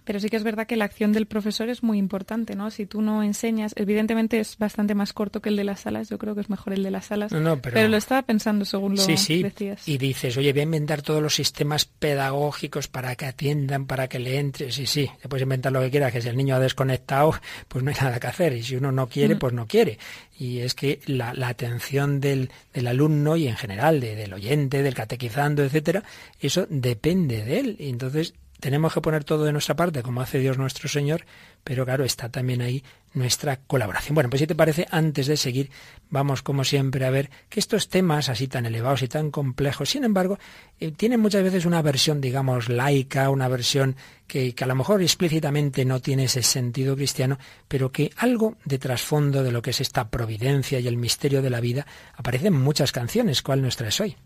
Pero 0.08 0.20
sí 0.20 0.30
que 0.30 0.38
es 0.38 0.42
verdad 0.42 0.66
que 0.66 0.76
la 0.76 0.86
acción 0.86 1.12
del 1.12 1.26
profesor 1.26 1.68
es 1.68 1.82
muy 1.82 1.98
importante, 1.98 2.54
¿no? 2.54 2.70
Si 2.70 2.86
tú 2.86 3.02
no 3.02 3.22
enseñas, 3.22 3.74
evidentemente 3.76 4.40
es 4.40 4.56
bastante 4.56 4.94
más 4.94 5.12
corto 5.12 5.42
que 5.42 5.50
el 5.50 5.56
de 5.56 5.64
las 5.64 5.80
salas, 5.80 6.08
yo 6.08 6.16
creo 6.16 6.34
que 6.34 6.40
es 6.40 6.48
mejor 6.48 6.72
el 6.72 6.82
de 6.82 6.90
las 6.90 7.04
salas, 7.04 7.30
pero... 7.30 7.88
lo 7.88 7.96
estaba 7.98 8.22
pensando 8.22 8.64
según 8.64 8.94
lo 8.94 9.02
sí, 9.02 9.18
sí. 9.18 9.42
decías. 9.42 9.86
Y 9.86 9.98
dices, 9.98 10.34
oye, 10.38 10.52
voy 10.54 10.60
a 10.60 10.62
inventar 10.62 11.02
todos 11.02 11.20
los 11.20 11.34
sistemas 11.34 11.84
pedagógicos 11.84 12.88
para 12.88 13.16
que 13.16 13.26
atiendan, 13.26 13.84
para 13.84 14.08
que 14.08 14.18
le 14.18 14.38
entre, 14.38 14.72
sí, 14.72 14.86
sí, 14.86 15.10
te 15.20 15.28
puedes 15.28 15.42
inventar 15.42 15.72
lo 15.72 15.82
que 15.82 15.90
quieras, 15.90 16.10
que 16.10 16.22
si 16.22 16.28
el 16.30 16.38
niño 16.38 16.54
ha 16.54 16.60
desconectado, 16.60 17.34
pues 17.68 17.84
no 17.84 17.90
hay 17.90 17.96
nada 18.00 18.18
que 18.18 18.28
hacer, 18.28 18.54
y 18.54 18.62
si 18.62 18.76
uno 18.76 18.90
no 18.90 19.08
quiere, 19.08 19.34
mm. 19.34 19.38
pues 19.38 19.52
no 19.52 19.66
quiere. 19.66 19.98
Y 20.38 20.60
es 20.60 20.74
que 20.74 21.00
la, 21.04 21.34
atención 21.46 22.18
del, 22.18 22.50
del, 22.72 22.86
alumno 22.86 23.36
y 23.36 23.46
en 23.46 23.56
general 23.56 24.00
del 24.00 24.32
oyente, 24.32 24.82
del 24.82 24.94
catequizando, 24.94 25.62
etcétera, 25.62 26.02
eso 26.40 26.66
depende 26.70 27.44
de 27.44 27.60
él. 27.60 27.76
Y 27.78 27.90
entonces 27.90 28.32
tenemos 28.60 28.92
que 28.92 29.00
poner 29.00 29.24
todo 29.24 29.44
de 29.44 29.52
nuestra 29.52 29.76
parte, 29.76 30.02
como 30.02 30.20
hace 30.20 30.38
Dios 30.38 30.58
nuestro 30.58 30.88
Señor, 30.88 31.24
pero 31.64 31.84
claro, 31.84 32.04
está 32.04 32.28
también 32.28 32.60
ahí 32.60 32.82
nuestra 33.14 33.56
colaboración. 33.56 34.14
Bueno, 34.14 34.30
pues 34.30 34.40
si 34.40 34.46
te 34.46 34.54
parece, 34.54 34.86
antes 34.90 35.26
de 35.26 35.36
seguir, 35.36 35.70
vamos 36.10 36.42
como 36.42 36.64
siempre 36.64 37.04
a 37.04 37.10
ver 37.10 37.30
que 37.48 37.60
estos 37.60 37.88
temas 37.88 38.28
así 38.28 38.48
tan 38.48 38.66
elevados 38.66 39.02
y 39.02 39.08
tan 39.08 39.30
complejos, 39.30 39.90
sin 39.90 40.04
embargo, 40.04 40.38
eh, 40.80 40.92
tienen 40.92 41.20
muchas 41.20 41.42
veces 41.42 41.64
una 41.64 41.82
versión, 41.82 42.20
digamos, 42.20 42.68
laica, 42.68 43.30
una 43.30 43.48
versión 43.48 43.96
que, 44.26 44.54
que, 44.54 44.64
a 44.64 44.66
lo 44.66 44.74
mejor 44.74 45.02
explícitamente 45.02 45.84
no 45.84 46.00
tiene 46.00 46.24
ese 46.24 46.42
sentido 46.42 46.96
cristiano, 46.96 47.38
pero 47.66 47.92
que 47.92 48.10
algo 48.16 48.56
de 48.64 48.78
trasfondo 48.78 49.42
de 49.42 49.52
lo 49.52 49.62
que 49.62 49.70
es 49.70 49.80
esta 49.80 50.08
providencia 50.10 50.80
y 50.80 50.88
el 50.88 50.96
misterio 50.96 51.42
de 51.42 51.50
la 51.50 51.60
vida 51.60 51.86
aparece 52.14 52.48
en 52.48 52.54
muchas 52.54 52.92
canciones. 52.92 53.42
¿Cuál 53.42 53.62
nos 53.62 53.76
traes 53.76 54.00
hoy? 54.00 54.16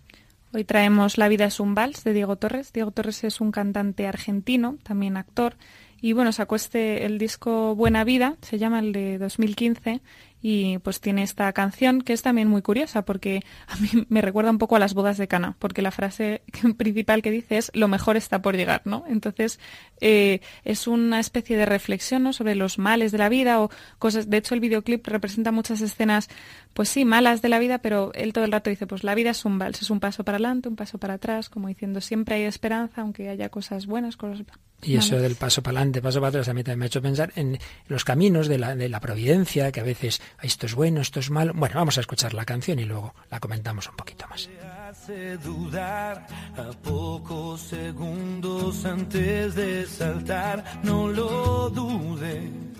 Hoy 0.54 0.64
traemos 0.64 1.16
La 1.16 1.28
vida 1.28 1.46
es 1.46 1.60
un 1.60 1.74
vals 1.74 2.04
de 2.04 2.12
Diego 2.12 2.36
Torres. 2.36 2.74
Diego 2.74 2.90
Torres 2.90 3.24
es 3.24 3.40
un 3.40 3.52
cantante 3.52 4.06
argentino, 4.06 4.76
también 4.82 5.16
actor, 5.16 5.56
y 6.02 6.14
bueno, 6.14 6.32
sacó 6.32 6.56
este 6.56 7.06
el 7.06 7.16
disco 7.16 7.76
Buena 7.76 8.02
Vida, 8.02 8.36
se 8.42 8.58
llama 8.58 8.80
el 8.80 8.92
de 8.92 9.18
2015, 9.18 10.02
y 10.42 10.78
pues 10.78 11.00
tiene 11.00 11.22
esta 11.22 11.52
canción 11.52 12.02
que 12.02 12.12
es 12.12 12.22
también 12.22 12.48
muy 12.48 12.60
curiosa 12.60 13.04
porque 13.04 13.44
a 13.68 13.76
mí 13.76 13.88
me 14.08 14.20
recuerda 14.20 14.50
un 14.50 14.58
poco 14.58 14.74
a 14.74 14.80
las 14.80 14.94
bodas 14.94 15.16
de 15.16 15.28
Cana, 15.28 15.54
porque 15.60 15.80
la 15.80 15.92
frase 15.92 16.42
principal 16.76 17.22
que 17.22 17.30
dice 17.30 17.56
es 17.56 17.70
lo 17.72 17.86
mejor 17.86 18.16
está 18.16 18.42
por 18.42 18.56
llegar, 18.56 18.82
¿no? 18.84 19.04
Entonces 19.08 19.60
eh, 20.00 20.40
es 20.64 20.88
una 20.88 21.20
especie 21.20 21.56
de 21.56 21.66
reflexión 21.66 22.24
¿no? 22.24 22.32
sobre 22.32 22.56
los 22.56 22.78
males 22.78 23.12
de 23.12 23.18
la 23.18 23.28
vida 23.28 23.62
o 23.62 23.70
cosas. 24.00 24.28
De 24.28 24.38
hecho, 24.38 24.54
el 24.54 24.60
videoclip 24.60 25.06
representa 25.06 25.52
muchas 25.52 25.80
escenas, 25.82 26.28
pues 26.74 26.88
sí, 26.88 27.04
malas 27.04 27.42
de 27.42 27.48
la 27.48 27.58
vida, 27.58 27.78
pero 27.78 28.12
él 28.14 28.32
todo 28.32 28.44
el 28.44 28.52
rato 28.52 28.70
dice, 28.70 28.86
pues 28.86 29.04
la 29.04 29.14
vida 29.14 29.30
es 29.30 29.44
un 29.44 29.58
vals, 29.58 29.82
es 29.82 29.90
un 29.90 30.00
paso 30.00 30.24
para 30.24 30.36
adelante, 30.36 30.68
un 30.68 30.76
paso 30.76 30.98
para 30.98 31.14
atrás, 31.14 31.48
como 31.48 31.68
diciendo 31.68 32.00
siempre 32.00 32.36
hay 32.36 32.42
esperanza, 32.42 33.02
aunque 33.02 33.28
haya 33.28 33.48
cosas 33.48 33.86
buenas, 33.86 34.16
cosas 34.16 34.44
y 34.84 34.96
eso 34.96 35.16
del 35.16 35.36
paso 35.36 35.62
para 35.62 35.78
adelante, 35.78 36.02
paso 36.02 36.20
para 36.20 36.30
atrás, 36.30 36.48
a 36.48 36.54
mí 36.54 36.64
también 36.64 36.80
me 36.80 36.84
ha 36.84 36.88
hecho 36.88 37.00
pensar 37.00 37.32
en 37.36 37.58
los 37.86 38.04
caminos 38.04 38.48
de 38.48 38.58
la, 38.58 38.74
de 38.74 38.88
la 38.88 38.98
providencia, 38.98 39.70
que 39.70 39.78
a 39.78 39.84
veces 39.84 40.20
esto 40.42 40.66
es 40.66 40.74
bueno, 40.74 41.00
esto 41.00 41.20
es 41.20 41.30
malo. 41.30 41.52
Bueno, 41.54 41.76
vamos 41.76 41.98
a 41.98 42.00
escuchar 42.00 42.34
la 42.34 42.44
canción 42.44 42.80
y 42.80 42.84
luego 42.84 43.14
la 43.30 43.38
comentamos 43.38 43.88
un 43.88 43.94
poquito 43.94 44.26
más. 44.28 44.50
hace 44.90 45.36
dudar 45.38 46.26
a 46.56 46.72
pocos 46.82 47.60
segundos 47.60 48.84
antes 48.84 49.54
de 49.54 49.86
saltar, 49.86 50.80
no 50.82 51.08
lo 51.08 51.70
dudes. 51.70 52.71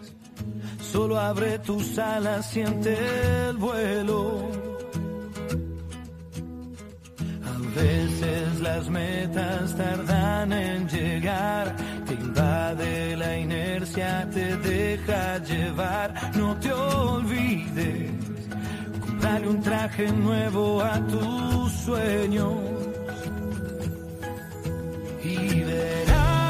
Solo 0.93 1.19
abre 1.19 1.59
tus 1.61 1.99
alas, 1.99 2.51
siente 2.51 2.97
el 3.49 3.57
vuelo. 3.57 4.49
A 7.45 7.81
veces 7.81 8.61
las 8.61 8.89
metas 8.89 9.77
tardan 9.77 10.53
en 10.53 10.89
llegar 10.89 11.75
invade 12.13 13.17
la 13.17 13.39
inercia, 13.39 14.29
te 14.33 14.57
deja 14.57 15.39
llevar, 15.39 16.15
no 16.37 16.57
te 16.57 16.73
olvides, 16.73 18.11
comprarle 19.01 19.49
un 19.49 19.63
traje 19.63 20.13
nuevo 20.13 20.83
a 20.83 20.99
tus 21.07 21.73
sueños 21.73 22.55
y 25.25 25.61
verás. 25.61 26.42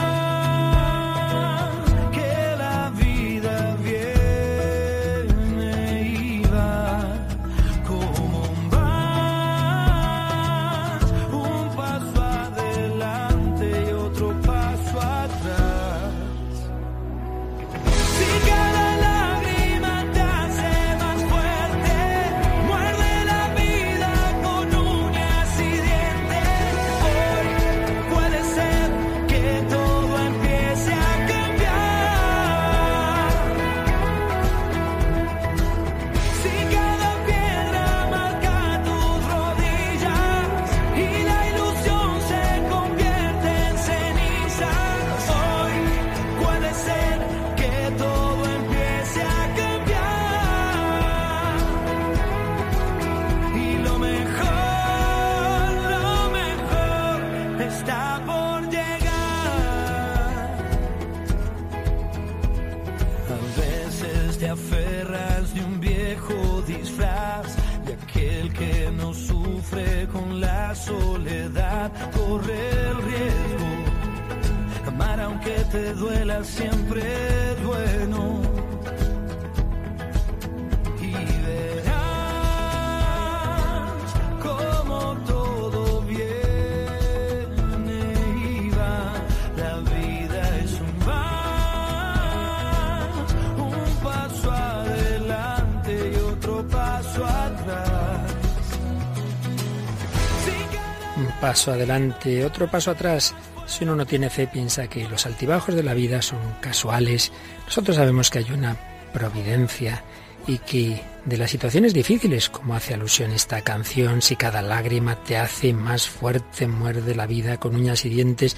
Paso 101.63 101.75
adelante, 101.75 102.45
otro 102.45 102.69
paso 102.69 102.91
atrás. 102.91 103.37
Si 103.67 103.85
uno 103.85 103.95
no 103.95 104.05
tiene 104.05 104.31
fe, 104.31 104.49
piensa 104.49 104.89
que 104.89 105.09
los 105.09 105.27
altibajos 105.27 105.77
de 105.77 105.85
la 105.85 105.95
vida 105.95 106.21
son 106.21 106.41
casuales. 106.61 107.31
Nosotros 107.67 107.99
sabemos 107.99 108.31
que 108.31 108.41
hay 108.41 108.51
una 108.51 108.77
providencia 109.13 110.03
y 110.49 110.59
que 110.59 111.01
de 111.25 111.37
las 111.37 111.53
situaciones 111.53 111.95
difíciles, 111.95 112.49
como 112.49 112.75
hace 112.75 112.95
alusión 112.95 113.31
esta 113.31 113.61
canción, 113.61 114.23
si 114.23 114.35
cada 114.35 114.61
lágrima 114.61 115.23
te 115.23 115.37
hace 115.37 115.73
más 115.73 116.09
fuerte, 116.09 116.67
muerde 116.67 117.15
la 117.15 117.29
vida 117.29 117.59
con 117.59 117.77
uñas 117.77 118.05
y 118.07 118.09
dientes, 118.09 118.57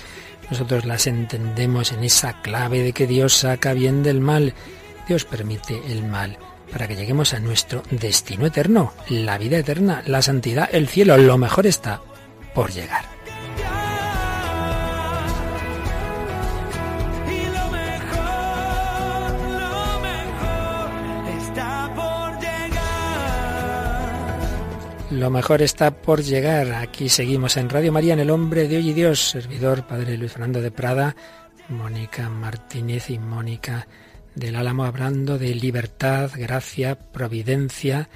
nosotros 0.48 0.86
las 0.86 1.06
entendemos 1.06 1.92
en 1.92 2.04
esa 2.04 2.40
clave 2.40 2.82
de 2.82 2.94
que 2.94 3.06
Dios 3.06 3.34
saca 3.34 3.74
bien 3.74 4.02
del 4.02 4.22
mal. 4.22 4.54
Dios 5.06 5.26
permite 5.26 5.78
el 5.88 6.04
mal 6.04 6.38
para 6.72 6.88
que 6.88 6.96
lleguemos 6.96 7.34
a 7.34 7.38
nuestro 7.38 7.82
destino 7.90 8.46
eterno, 8.46 8.94
la 9.10 9.36
vida 9.36 9.58
eterna, 9.58 10.02
la 10.06 10.22
santidad, 10.22 10.70
el 10.72 10.88
cielo. 10.88 11.18
Lo 11.18 11.36
mejor 11.36 11.66
está 11.66 12.00
por 12.54 12.70
llegar. 12.70 13.04
Y 17.28 17.46
lo 17.46 17.70
mejor, 17.70 19.32
lo 19.50 20.00
mejor 20.00 20.90
está 21.40 21.92
por 21.94 22.40
llegar. 22.40 22.80
Lo 25.10 25.30
mejor 25.30 25.62
está 25.62 25.90
por 25.90 26.22
llegar. 26.22 26.72
Aquí 26.74 27.08
seguimos 27.08 27.56
en 27.56 27.68
Radio 27.68 27.92
María 27.92 28.14
en 28.14 28.20
El 28.20 28.30
Hombre 28.30 28.68
de 28.68 28.76
Hoy 28.76 28.90
y 28.90 28.92
Dios. 28.92 29.30
Servidor, 29.30 29.86
Padre 29.86 30.16
Luis 30.16 30.32
Fernando 30.32 30.62
de 30.62 30.70
Prada, 30.70 31.16
Mónica 31.68 32.28
Martínez 32.28 33.10
y 33.10 33.18
Mónica 33.18 33.88
del 34.34 34.56
Álamo 34.56 34.84
hablando 34.84 35.38
de 35.38 35.54
libertad, 35.54 36.30
gracia, 36.34 36.98
providencia, 36.98 38.08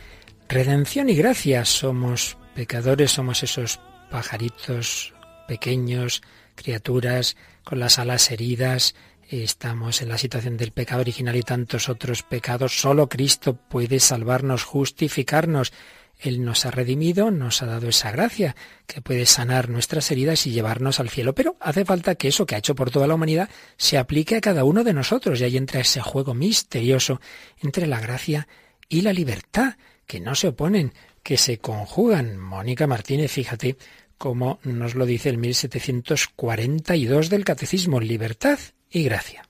redención 0.49 1.09
y 1.09 1.15
gracia. 1.15 1.65
Somos 1.65 2.37
pecadores, 2.55 3.13
somos 3.13 3.43
esos 3.43 3.81
pajaritos 4.09 5.15
pequeños, 5.47 6.23
criaturas 6.55 7.37
con 7.65 7.81
las 7.81 7.99
alas 7.99 8.31
heridas. 8.31 8.95
Estamos 9.29 10.01
en 10.01 10.09
la 10.09 10.19
situación 10.19 10.57
del 10.57 10.73
pecado 10.73 11.01
original 11.01 11.37
y 11.37 11.43
tantos 11.43 11.89
otros 11.89 12.23
pecados. 12.23 12.81
Solo 12.81 13.09
Cristo 13.09 13.55
puede 13.55 14.01
salvarnos, 14.01 14.65
justificarnos. 14.65 15.73
Él 16.19 16.45
nos 16.45 16.67
ha 16.67 16.71
redimido, 16.71 17.31
nos 17.31 17.63
ha 17.63 17.67
dado 17.67 17.89
esa 17.89 18.11
gracia 18.11 18.57
que 18.87 19.01
puede 19.01 19.25
sanar 19.27 19.69
nuestras 19.69 20.11
heridas 20.11 20.47
y 20.47 20.51
llevarnos 20.51 20.99
al 20.99 21.11
cielo. 21.11 21.35
Pero 21.35 21.57
hace 21.61 21.85
falta 21.85 22.17
que 22.17 22.29
eso 22.29 22.45
que 22.45 22.55
ha 22.57 22.59
hecho 22.59 22.75
por 22.75 22.91
toda 22.91 23.07
la 23.07 23.15
humanidad 23.15 23.49
se 23.77 23.99
aplique 23.99 24.37
a 24.37 24.41
cada 24.41 24.65
uno 24.65 24.83
de 24.83 24.95
nosotros. 24.95 25.41
Y 25.41 25.45
ahí 25.45 25.57
entra 25.57 25.81
ese 25.81 26.01
juego 26.01 26.35
misterioso 26.35 27.21
entre 27.63 27.87
la 27.87 28.01
gracia 28.01 28.49
y 28.89 29.03
la 29.03 29.13
libertad, 29.13 29.77
que 30.07 30.19
no 30.21 30.35
se 30.35 30.49
oponen, 30.49 30.93
que 31.29 31.37
se 31.37 31.59
conjugan. 31.59 32.39
Mónica 32.39 32.87
Martínez, 32.87 33.31
fíjate 33.31 33.77
cómo 34.17 34.61
nos 34.65 34.95
lo 34.95 35.05
dice 35.05 35.29
el 35.29 35.37
1742 35.37 37.29
del 37.29 37.45
Catecismo, 37.45 38.01
libertad 38.01 38.59
y 38.89 39.03
gracia. 39.03 39.47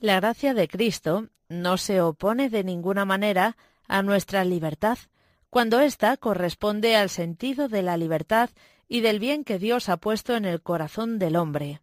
La 0.00 0.16
gracia 0.18 0.52
de 0.52 0.66
Cristo 0.66 1.28
no 1.48 1.76
se 1.76 2.00
opone 2.00 2.50
de 2.50 2.64
ninguna 2.64 3.04
manera 3.04 3.56
a 3.86 4.02
nuestra 4.02 4.44
libertad, 4.44 4.98
cuando 5.48 5.78
ésta 5.78 6.16
corresponde 6.16 6.96
al 6.96 7.08
sentido 7.08 7.68
de 7.68 7.82
la 7.82 7.96
libertad 7.96 8.50
y 8.88 9.00
del 9.00 9.20
bien 9.20 9.44
que 9.44 9.60
Dios 9.60 9.88
ha 9.88 9.98
puesto 9.98 10.34
en 10.34 10.44
el 10.44 10.60
corazón 10.60 11.20
del 11.20 11.36
hombre. 11.36 11.82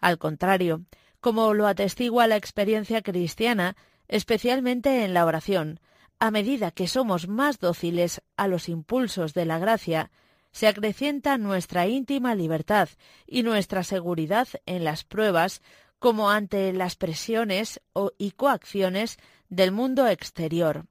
Al 0.00 0.16
contrario, 0.16 0.80
como 1.20 1.52
lo 1.52 1.66
atestigua 1.66 2.26
la 2.26 2.36
experiencia 2.36 3.02
cristiana, 3.02 3.76
especialmente 4.08 5.04
en 5.04 5.12
la 5.12 5.26
oración, 5.26 5.78
a 6.20 6.30
medida 6.30 6.70
que 6.70 6.88
somos 6.88 7.28
más 7.28 7.58
dóciles 7.58 8.22
a 8.36 8.48
los 8.48 8.68
impulsos 8.68 9.34
de 9.34 9.44
la 9.44 9.58
gracia, 9.58 10.10
se 10.50 10.66
acrecienta 10.66 11.38
nuestra 11.38 11.86
íntima 11.86 12.34
libertad 12.34 12.88
y 13.26 13.42
nuestra 13.42 13.84
seguridad 13.84 14.48
en 14.66 14.82
las 14.84 15.04
pruebas 15.04 15.62
como 15.98 16.30
ante 16.30 16.72
las 16.72 16.96
presiones 16.96 17.80
o- 17.92 18.12
y 18.18 18.32
coacciones 18.32 19.18
del 19.48 19.72
mundo 19.72 20.06
exterior. 20.08 20.86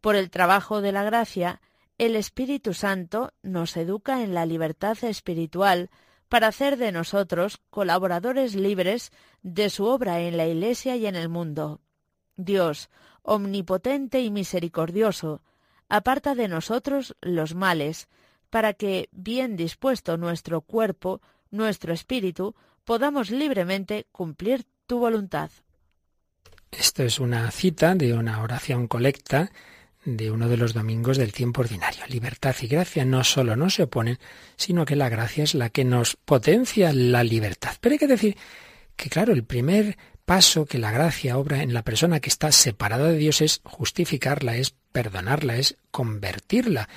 Por 0.00 0.16
el 0.16 0.30
trabajo 0.30 0.80
de 0.80 0.92
la 0.92 1.02
gracia, 1.04 1.60
el 1.98 2.16
Espíritu 2.16 2.74
Santo 2.74 3.32
nos 3.42 3.76
educa 3.76 4.22
en 4.22 4.34
la 4.34 4.46
libertad 4.46 4.96
espiritual 5.04 5.90
para 6.28 6.48
hacer 6.48 6.76
de 6.76 6.90
nosotros 6.90 7.60
colaboradores 7.70 8.54
libres 8.56 9.12
de 9.42 9.70
su 9.70 9.84
obra 9.84 10.20
en 10.20 10.36
la 10.36 10.46
Iglesia 10.46 10.96
y 10.96 11.06
en 11.06 11.14
el 11.14 11.28
mundo. 11.28 11.80
Dios, 12.36 12.90
omnipotente 13.24 14.20
y 14.20 14.30
misericordioso, 14.30 15.42
aparta 15.88 16.36
de 16.36 16.46
nosotros 16.46 17.16
los 17.20 17.56
males, 17.56 18.08
para 18.50 18.72
que, 18.72 19.08
bien 19.10 19.56
dispuesto 19.56 20.16
nuestro 20.16 20.60
cuerpo, 20.60 21.20
nuestro 21.50 21.92
espíritu, 21.92 22.54
podamos 22.84 23.30
libremente 23.30 24.06
cumplir 24.12 24.64
tu 24.86 24.98
voluntad. 24.98 25.50
Esto 26.70 27.02
es 27.02 27.18
una 27.18 27.50
cita 27.50 27.94
de 27.94 28.14
una 28.14 28.42
oración 28.42 28.86
colecta 28.86 29.50
de 30.04 30.30
uno 30.30 30.48
de 30.48 30.56
los 30.56 30.74
domingos 30.74 31.16
del 31.16 31.32
tiempo 31.32 31.62
ordinario. 31.62 32.04
Libertad 32.08 32.54
y 32.60 32.66
gracia 32.66 33.04
no 33.04 33.24
solo 33.24 33.56
no 33.56 33.70
se 33.70 33.84
oponen, 33.84 34.18
sino 34.56 34.84
que 34.84 34.96
la 34.96 35.08
gracia 35.08 35.44
es 35.44 35.54
la 35.54 35.70
que 35.70 35.84
nos 35.84 36.16
potencia 36.16 36.92
la 36.92 37.24
libertad. 37.24 37.76
Pero 37.80 37.94
hay 37.94 37.98
que 37.98 38.06
decir 38.06 38.36
que, 38.96 39.08
claro, 39.08 39.32
el 39.32 39.44
primer 39.44 39.96
paso 40.24 40.64
que 40.66 40.78
la 40.78 40.90
gracia 40.90 41.36
obra 41.38 41.62
en 41.62 41.74
la 41.74 41.82
persona 41.82 42.20
que 42.20 42.30
está 42.30 42.50
separada 42.52 43.08
de 43.08 43.18
Dios 43.18 43.40
es 43.40 43.60
justificarla, 43.64 44.56
es 44.56 44.74
perdonarla, 44.92 45.56
es 45.56 45.76
convertirla. 45.90 46.88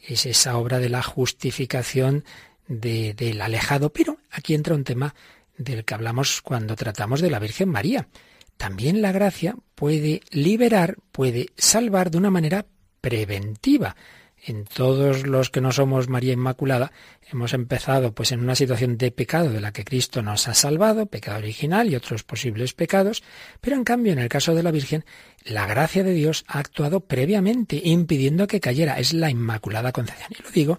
Es 0.00 0.26
esa 0.26 0.56
obra 0.56 0.78
de 0.80 0.88
la 0.88 1.02
justificación 1.02 2.24
de- 2.66 3.14
del 3.14 3.40
alejado. 3.40 3.92
Pero 3.92 4.18
aquí 4.30 4.54
entra 4.54 4.74
un 4.74 4.84
tema 4.84 5.14
del 5.56 5.84
que 5.84 5.94
hablamos 5.94 6.42
cuando 6.42 6.74
tratamos 6.76 7.20
de 7.20 7.30
la 7.30 7.38
Virgen 7.38 7.68
María. 7.68 8.08
También 8.56 9.00
la 9.02 9.12
gracia 9.12 9.54
puede 9.74 10.20
liberar, 10.30 10.96
puede 11.12 11.50
salvar 11.56 12.10
de 12.10 12.18
una 12.18 12.30
manera 12.30 12.66
preventiva. 13.00 13.96
En 14.44 14.64
todos 14.64 15.24
los 15.24 15.50
que 15.50 15.60
no 15.60 15.70
somos 15.70 16.08
María 16.08 16.32
Inmaculada 16.32 16.90
hemos 17.30 17.54
empezado 17.54 18.12
pues 18.12 18.32
en 18.32 18.40
una 18.40 18.56
situación 18.56 18.98
de 18.98 19.12
pecado 19.12 19.50
de 19.50 19.60
la 19.60 19.72
que 19.72 19.84
Cristo 19.84 20.20
nos 20.20 20.48
ha 20.48 20.54
salvado, 20.54 21.06
pecado 21.06 21.38
original 21.38 21.88
y 21.88 21.94
otros 21.94 22.24
posibles 22.24 22.74
pecados, 22.74 23.22
pero 23.60 23.76
en 23.76 23.84
cambio 23.84 24.12
en 24.12 24.18
el 24.18 24.28
caso 24.28 24.52
de 24.54 24.64
la 24.64 24.72
Virgen 24.72 25.04
la 25.44 25.66
gracia 25.66 26.02
de 26.02 26.12
Dios 26.12 26.44
ha 26.48 26.58
actuado 26.58 27.00
previamente 27.00 27.80
impidiendo 27.84 28.48
que 28.48 28.58
cayera, 28.58 28.98
es 28.98 29.12
la 29.12 29.30
Inmaculada 29.30 29.92
Concepción. 29.92 30.32
Y 30.36 30.42
lo 30.42 30.50
digo 30.50 30.78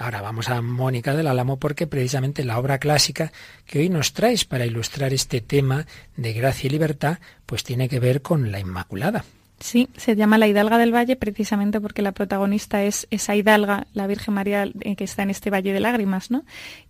Ahora 0.00 0.20
vamos 0.20 0.48
a 0.48 0.62
Mónica 0.62 1.16
del 1.16 1.26
Álamo 1.26 1.58
porque 1.58 1.88
precisamente 1.88 2.44
la 2.44 2.60
obra 2.60 2.78
clásica 2.78 3.32
que 3.66 3.80
hoy 3.80 3.88
nos 3.88 4.12
traes 4.12 4.44
para 4.44 4.64
ilustrar 4.64 5.12
este 5.12 5.40
tema 5.40 5.86
de 6.16 6.32
gracia 6.34 6.68
y 6.68 6.70
libertad, 6.70 7.18
pues 7.46 7.64
tiene 7.64 7.88
que 7.88 7.98
ver 7.98 8.22
con 8.22 8.52
la 8.52 8.60
Inmaculada. 8.60 9.24
Sí, 9.60 9.88
se 9.96 10.14
llama 10.14 10.38
La 10.38 10.46
Hidalga 10.46 10.78
del 10.78 10.94
Valle 10.94 11.16
precisamente 11.16 11.80
porque 11.80 12.00
la 12.00 12.12
protagonista 12.12 12.84
es 12.84 13.08
esa 13.10 13.34
hidalga, 13.34 13.88
la 13.92 14.06
Virgen 14.06 14.34
María 14.34 14.70
eh, 14.80 14.94
que 14.94 15.02
está 15.02 15.24
en 15.24 15.30
este 15.30 15.50
Valle 15.50 15.72
de 15.72 15.80
Lágrimas, 15.80 16.30
¿no? 16.30 16.44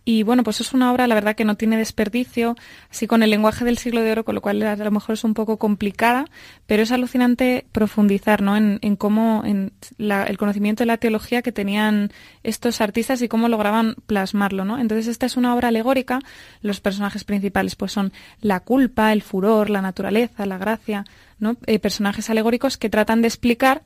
Y 0.05 0.23
bueno, 0.23 0.43
pues 0.43 0.61
es 0.61 0.75
una 0.75 0.93
obra, 0.93 1.07
la 1.07 1.15
verdad, 1.15 1.35
que 1.35 1.47
no 1.47 1.57
tiene 1.57 1.79
desperdicio, 1.79 2.57
así 2.91 3.07
con 3.07 3.23
el 3.23 3.31
lenguaje 3.31 3.65
del 3.65 3.79
siglo 3.79 4.03
de 4.03 4.13
oro, 4.13 4.25
con 4.25 4.35
lo 4.35 4.43
cual 4.43 4.63
a 4.63 4.77
lo 4.77 4.91
mejor 4.91 5.15
es 5.15 5.25
un 5.25 5.33
poco 5.33 5.59
complicada, 5.59 6.27
pero 6.67 6.83
es 6.83 6.93
alucinante 6.93 7.65
profundizar, 7.73 8.43
¿no? 8.43 8.57
En, 8.57 8.97
cómo, 8.97 9.43
en 9.47 9.73
el 9.99 10.39
conocimiento 10.39 10.83
de 10.83 10.87
la 10.87 10.99
teología 10.99 11.41
que 11.41 11.53
tenían 11.53 12.11
estos 12.43 12.83
artistas 12.83 13.23
y 13.23 13.29
cómo 13.29 13.49
lograban 13.49 13.97
plasmarlo, 14.07 14.67
¿no? 14.67 14.79
Entonces 14.79 15.09
esta 15.09 15.25
es 15.25 15.39
una 15.39 15.55
obra 15.55 15.69
alegórica, 15.69 16.21
los 16.61 16.81
personajes 16.81 17.25
principales 17.25 17.77
pues 17.77 17.93
son 17.93 18.13
la 18.41 18.61
culpa, 18.61 19.13
el 19.13 19.23
furor, 19.23 19.71
la 19.71 19.83
naturaleza, 19.83 20.47
la 20.47 20.59
gracia, 20.59 21.05
¿no? 21.39 21.57
Eh, 21.67 21.79
personajes 21.79 22.31
alegóricos 22.31 22.77
que 22.77 22.91
tratan 22.91 23.23
de 23.23 23.29
explicar 23.29 23.83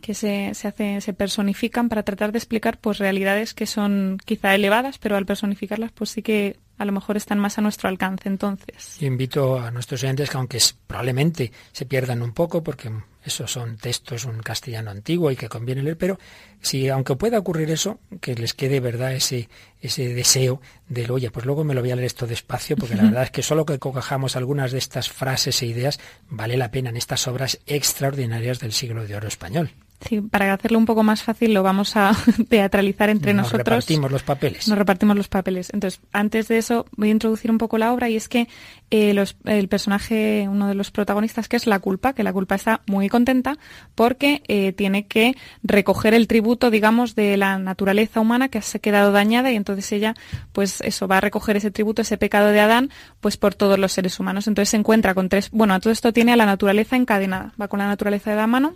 que 0.00 0.14
se, 0.14 0.54
se, 0.54 0.68
hace, 0.68 1.00
se 1.00 1.12
personifican 1.12 1.88
para 1.88 2.02
tratar 2.02 2.32
de 2.32 2.38
explicar 2.38 2.78
pues 2.78 2.98
realidades 2.98 3.54
que 3.54 3.66
son 3.66 4.18
quizá 4.24 4.54
elevadas, 4.54 4.98
pero 4.98 5.16
al 5.16 5.26
personificarlas 5.26 5.92
pues 5.92 6.10
sí 6.10 6.22
que 6.22 6.56
a 6.78 6.84
lo 6.84 6.92
mejor 6.92 7.16
están 7.16 7.38
más 7.38 7.58
a 7.58 7.60
nuestro 7.60 7.88
alcance 7.88 8.28
entonces. 8.28 9.00
Invito 9.02 9.58
a 9.58 9.70
nuestros 9.70 10.02
oyentes 10.02 10.30
que 10.30 10.36
aunque 10.36 10.58
probablemente 10.86 11.52
se 11.72 11.84
pierdan 11.84 12.22
un 12.22 12.32
poco 12.32 12.62
porque 12.62 12.90
esos 13.24 13.52
son 13.52 13.76
textos, 13.76 14.24
un 14.24 14.40
castellano 14.40 14.90
antiguo 14.90 15.30
y 15.30 15.36
que 15.36 15.48
conviene 15.48 15.82
leer, 15.82 15.98
pero 15.98 16.18
si 16.60 16.88
aunque 16.88 17.16
pueda 17.16 17.38
ocurrir 17.38 17.70
eso, 17.70 18.00
que 18.20 18.34
les 18.34 18.54
quede 18.54 18.80
verdad 18.80 19.12
ese, 19.12 19.48
ese 19.80 20.14
deseo 20.14 20.60
del, 20.88 21.10
oye, 21.10 21.30
pues 21.30 21.46
luego 21.46 21.64
me 21.64 21.74
lo 21.74 21.80
voy 21.80 21.90
a 21.90 21.96
leer 21.96 22.06
esto 22.06 22.26
despacio, 22.26 22.76
porque 22.76 22.96
la 22.96 23.04
verdad 23.04 23.24
es 23.24 23.30
que 23.30 23.42
solo 23.42 23.66
que 23.66 23.78
cojamos 23.78 24.36
algunas 24.36 24.72
de 24.72 24.78
estas 24.78 25.10
frases 25.10 25.62
e 25.62 25.66
ideas 25.66 26.00
vale 26.28 26.56
la 26.56 26.70
pena 26.70 26.90
en 26.90 26.96
estas 26.96 27.28
obras 27.28 27.58
extraordinarias 27.66 28.58
del 28.58 28.72
siglo 28.72 29.06
de 29.06 29.16
oro 29.16 29.28
español. 29.28 29.70
Sí, 30.00 30.20
para 30.22 30.52
hacerlo 30.54 30.78
un 30.78 30.86
poco 30.86 31.02
más 31.02 31.22
fácil 31.22 31.52
lo 31.52 31.62
vamos 31.62 31.94
a 31.94 32.12
teatralizar 32.48 33.10
entre 33.10 33.34
Nos 33.34 33.44
nosotros. 33.52 33.66
repartimos 33.84 34.10
los 34.10 34.22
papeles. 34.22 34.66
Nos 34.66 34.78
repartimos 34.78 35.14
los 35.16 35.28
papeles. 35.28 35.70
Entonces, 35.74 36.00
antes 36.12 36.48
de 36.48 36.56
eso, 36.58 36.86
voy 36.96 37.08
a 37.08 37.12
introducir 37.12 37.50
un 37.50 37.58
poco 37.58 37.76
la 37.76 37.92
obra 37.92 38.08
y 38.08 38.16
es 38.16 38.28
que 38.28 38.48
eh, 38.90 39.12
los- 39.12 39.36
el 39.44 39.68
personaje, 39.68 40.46
uno 40.48 40.68
de 40.68 40.74
los 40.74 40.90
protagonistas, 40.90 41.48
que 41.48 41.56
es 41.56 41.66
la 41.66 41.78
culpa, 41.80 42.14
que 42.14 42.22
la 42.22 42.32
culpa 42.32 42.54
está 42.54 42.80
muy 42.86 43.08
contenta 43.10 43.58
porque 43.94 44.42
eh, 44.48 44.72
tiene 44.72 45.06
que 45.06 45.36
recoger 45.62 46.14
el 46.14 46.26
tributo, 46.28 46.70
digamos, 46.70 47.14
de 47.14 47.36
la 47.36 47.58
naturaleza 47.58 48.20
humana 48.20 48.48
que 48.48 48.62
se 48.62 48.78
ha 48.78 48.80
quedado 48.80 49.12
dañada 49.12 49.52
y 49.52 49.56
entonces 49.56 49.92
ella, 49.92 50.14
pues 50.52 50.80
eso, 50.80 51.08
va 51.08 51.18
a 51.18 51.20
recoger 51.20 51.56
ese 51.58 51.70
tributo, 51.70 52.00
ese 52.02 52.16
pecado 52.16 52.48
de 52.48 52.60
Adán, 52.60 52.90
pues 53.20 53.36
por 53.36 53.54
todos 53.54 53.78
los 53.78 53.92
seres 53.92 54.18
humanos. 54.18 54.48
Entonces 54.48 54.70
se 54.70 54.76
encuentra 54.78 55.14
con 55.14 55.28
tres, 55.28 55.50
bueno, 55.50 55.74
a 55.74 55.80
todo 55.80 55.92
esto 55.92 56.12
tiene 56.14 56.32
a 56.32 56.36
la 56.36 56.46
naturaleza 56.46 56.96
encadenada, 56.96 57.52
va 57.60 57.68
con 57.68 57.78
la 57.80 57.86
naturaleza 57.86 58.30
de 58.30 58.36
la 58.36 58.46
mano 58.46 58.74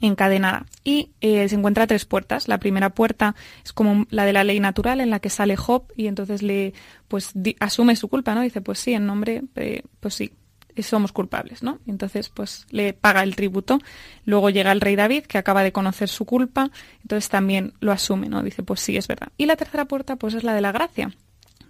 encadenada 0.00 0.66
y 0.84 1.10
eh, 1.20 1.48
se 1.48 1.56
encuentra 1.56 1.86
tres 1.86 2.04
puertas. 2.04 2.48
La 2.48 2.58
primera 2.58 2.90
puerta 2.90 3.34
es 3.64 3.72
como 3.72 4.06
la 4.10 4.24
de 4.24 4.32
la 4.32 4.44
ley 4.44 4.60
natural 4.60 5.00
en 5.00 5.10
la 5.10 5.20
que 5.20 5.30
sale 5.30 5.56
Job 5.56 5.84
y 5.96 6.06
entonces 6.06 6.42
le 6.42 6.74
pues 7.08 7.32
asume 7.60 7.96
su 7.96 8.08
culpa, 8.08 8.34
¿no? 8.34 8.42
Dice, 8.42 8.60
pues 8.60 8.78
sí, 8.78 8.94
en 8.94 9.06
nombre, 9.06 9.42
pues 10.00 10.14
sí, 10.14 10.32
somos 10.82 11.12
culpables, 11.12 11.62
¿no? 11.62 11.78
Entonces 11.86 12.28
pues 12.28 12.66
le 12.70 12.92
paga 12.92 13.22
el 13.22 13.36
tributo. 13.36 13.78
Luego 14.24 14.50
llega 14.50 14.72
el 14.72 14.80
rey 14.80 14.96
David 14.96 15.24
que 15.24 15.38
acaba 15.38 15.62
de 15.62 15.72
conocer 15.72 16.08
su 16.08 16.24
culpa, 16.24 16.70
entonces 17.02 17.28
también 17.28 17.74
lo 17.80 17.92
asume, 17.92 18.28
¿no? 18.28 18.42
Dice, 18.42 18.62
pues 18.62 18.80
sí, 18.80 18.96
es 18.96 19.08
verdad. 19.08 19.28
Y 19.36 19.46
la 19.46 19.56
tercera 19.56 19.86
puerta 19.86 20.16
pues 20.16 20.34
es 20.34 20.44
la 20.44 20.54
de 20.54 20.60
la 20.60 20.72
gracia 20.72 21.10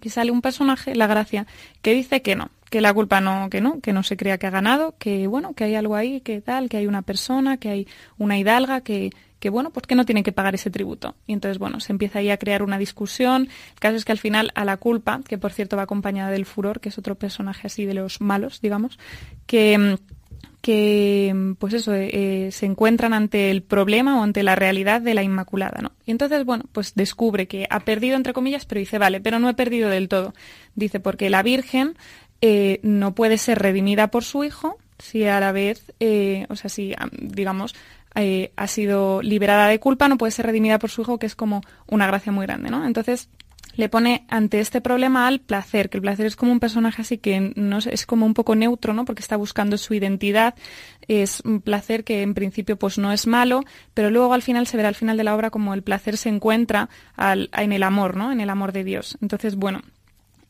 que 0.00 0.10
sale 0.10 0.30
un 0.30 0.42
personaje, 0.42 0.94
la 0.94 1.06
gracia, 1.06 1.46
que 1.82 1.92
dice 1.92 2.22
que 2.22 2.36
no, 2.36 2.50
que 2.70 2.80
la 2.80 2.92
culpa 2.92 3.20
no, 3.20 3.48
que 3.50 3.60
no, 3.60 3.80
que 3.80 3.92
no 3.92 4.02
se 4.02 4.16
crea 4.16 4.38
que 4.38 4.46
ha 4.46 4.50
ganado, 4.50 4.94
que 4.98 5.26
bueno, 5.26 5.54
que 5.54 5.64
hay 5.64 5.74
algo 5.74 5.96
ahí, 5.96 6.20
que 6.20 6.40
tal, 6.40 6.68
que 6.68 6.76
hay 6.76 6.86
una 6.86 7.02
persona, 7.02 7.56
que 7.56 7.68
hay 7.70 7.88
una 8.18 8.38
hidalga, 8.38 8.82
que, 8.82 9.10
que 9.40 9.50
bueno, 9.50 9.70
pues 9.70 9.86
que 9.86 9.94
no 9.94 10.04
tienen 10.04 10.24
que 10.24 10.32
pagar 10.32 10.54
ese 10.54 10.70
tributo. 10.70 11.14
Y 11.26 11.32
entonces, 11.32 11.58
bueno, 11.58 11.80
se 11.80 11.92
empieza 11.92 12.18
ahí 12.18 12.30
a 12.30 12.36
crear 12.36 12.62
una 12.62 12.78
discusión. 12.78 13.48
El 13.74 13.80
caso 13.80 13.96
es 13.96 14.04
que 14.04 14.12
al 14.12 14.18
final 14.18 14.52
a 14.54 14.64
la 14.64 14.76
culpa, 14.76 15.20
que 15.26 15.38
por 15.38 15.52
cierto 15.52 15.76
va 15.76 15.84
acompañada 15.84 16.30
del 16.30 16.46
furor, 16.46 16.80
que 16.80 16.90
es 16.90 16.98
otro 16.98 17.14
personaje 17.14 17.66
así 17.66 17.84
de 17.84 17.94
los 17.94 18.20
malos, 18.20 18.60
digamos, 18.60 18.98
que 19.46 19.98
que 20.60 21.54
pues 21.58 21.72
eso 21.72 21.94
eh, 21.94 22.10
eh, 22.12 22.52
se 22.52 22.66
encuentran 22.66 23.14
ante 23.14 23.50
el 23.50 23.62
problema 23.62 24.18
o 24.18 24.22
ante 24.22 24.42
la 24.42 24.56
realidad 24.56 25.00
de 25.00 25.14
la 25.14 25.22
Inmaculada, 25.22 25.80
¿no? 25.80 25.92
Y 26.04 26.10
entonces, 26.10 26.44
bueno, 26.44 26.64
pues 26.72 26.94
descubre 26.94 27.46
que 27.46 27.66
ha 27.70 27.80
perdido 27.80 28.16
entre 28.16 28.32
comillas, 28.32 28.64
pero 28.64 28.80
dice, 28.80 28.98
vale, 28.98 29.20
pero 29.20 29.38
no 29.38 29.48
he 29.48 29.54
perdido 29.54 29.88
del 29.88 30.08
todo. 30.08 30.34
Dice, 30.74 31.00
porque 31.00 31.30
la 31.30 31.42
Virgen 31.42 31.96
eh, 32.40 32.80
no 32.82 33.14
puede 33.14 33.38
ser 33.38 33.58
redimida 33.58 34.10
por 34.10 34.24
su 34.24 34.44
hijo 34.44 34.78
si 34.98 35.24
a 35.24 35.40
la 35.40 35.52
vez, 35.52 35.92
eh, 36.00 36.46
o 36.48 36.56
sea, 36.56 36.68
si 36.70 36.94
am, 36.96 37.10
digamos 37.12 37.74
eh, 38.14 38.52
ha 38.56 38.66
sido 38.66 39.22
liberada 39.22 39.68
de 39.68 39.78
culpa, 39.78 40.08
no 40.08 40.18
puede 40.18 40.32
ser 40.32 40.46
redimida 40.46 40.78
por 40.78 40.90
su 40.90 41.02
hijo, 41.02 41.18
que 41.18 41.26
es 41.26 41.34
como 41.34 41.62
una 41.86 42.06
gracia 42.06 42.32
muy 42.32 42.46
grande, 42.46 42.70
¿no? 42.70 42.84
Entonces 42.84 43.28
le 43.76 43.88
pone 43.88 44.24
ante 44.28 44.58
este 44.58 44.80
problema 44.80 45.28
al 45.28 45.38
placer, 45.38 45.88
que 45.88 45.98
el 45.98 46.02
placer 46.02 46.26
es 46.26 46.34
como 46.34 46.50
un 46.50 46.58
personaje 46.58 47.02
así 47.02 47.18
que 47.18 47.52
no 47.54 47.78
es 47.78 48.06
como 48.06 48.26
un 48.26 48.34
poco 48.34 48.56
neutro, 48.56 48.92
¿no? 48.92 49.04
Porque 49.04 49.22
está 49.22 49.36
buscando 49.36 49.78
su 49.78 49.94
identidad, 49.94 50.56
es 51.06 51.42
un 51.44 51.60
placer 51.60 52.02
que 52.02 52.22
en 52.22 52.34
principio 52.34 52.76
pues 52.76 52.98
no 52.98 53.12
es 53.12 53.28
malo, 53.28 53.62
pero 53.94 54.10
luego 54.10 54.34
al 54.34 54.42
final 54.42 54.66
se 54.66 54.76
verá 54.76 54.88
al 54.88 54.96
final 54.96 55.16
de 55.16 55.22
la 55.22 55.36
obra 55.36 55.50
como 55.50 55.74
el 55.74 55.82
placer 55.82 56.16
se 56.16 56.28
encuentra 56.28 56.88
en 57.16 57.72
el 57.72 57.82
amor, 57.84 58.16
¿no? 58.16 58.32
En 58.32 58.40
el 58.40 58.50
amor 58.50 58.72
de 58.72 58.82
Dios. 58.82 59.16
Entonces, 59.22 59.54
bueno, 59.54 59.82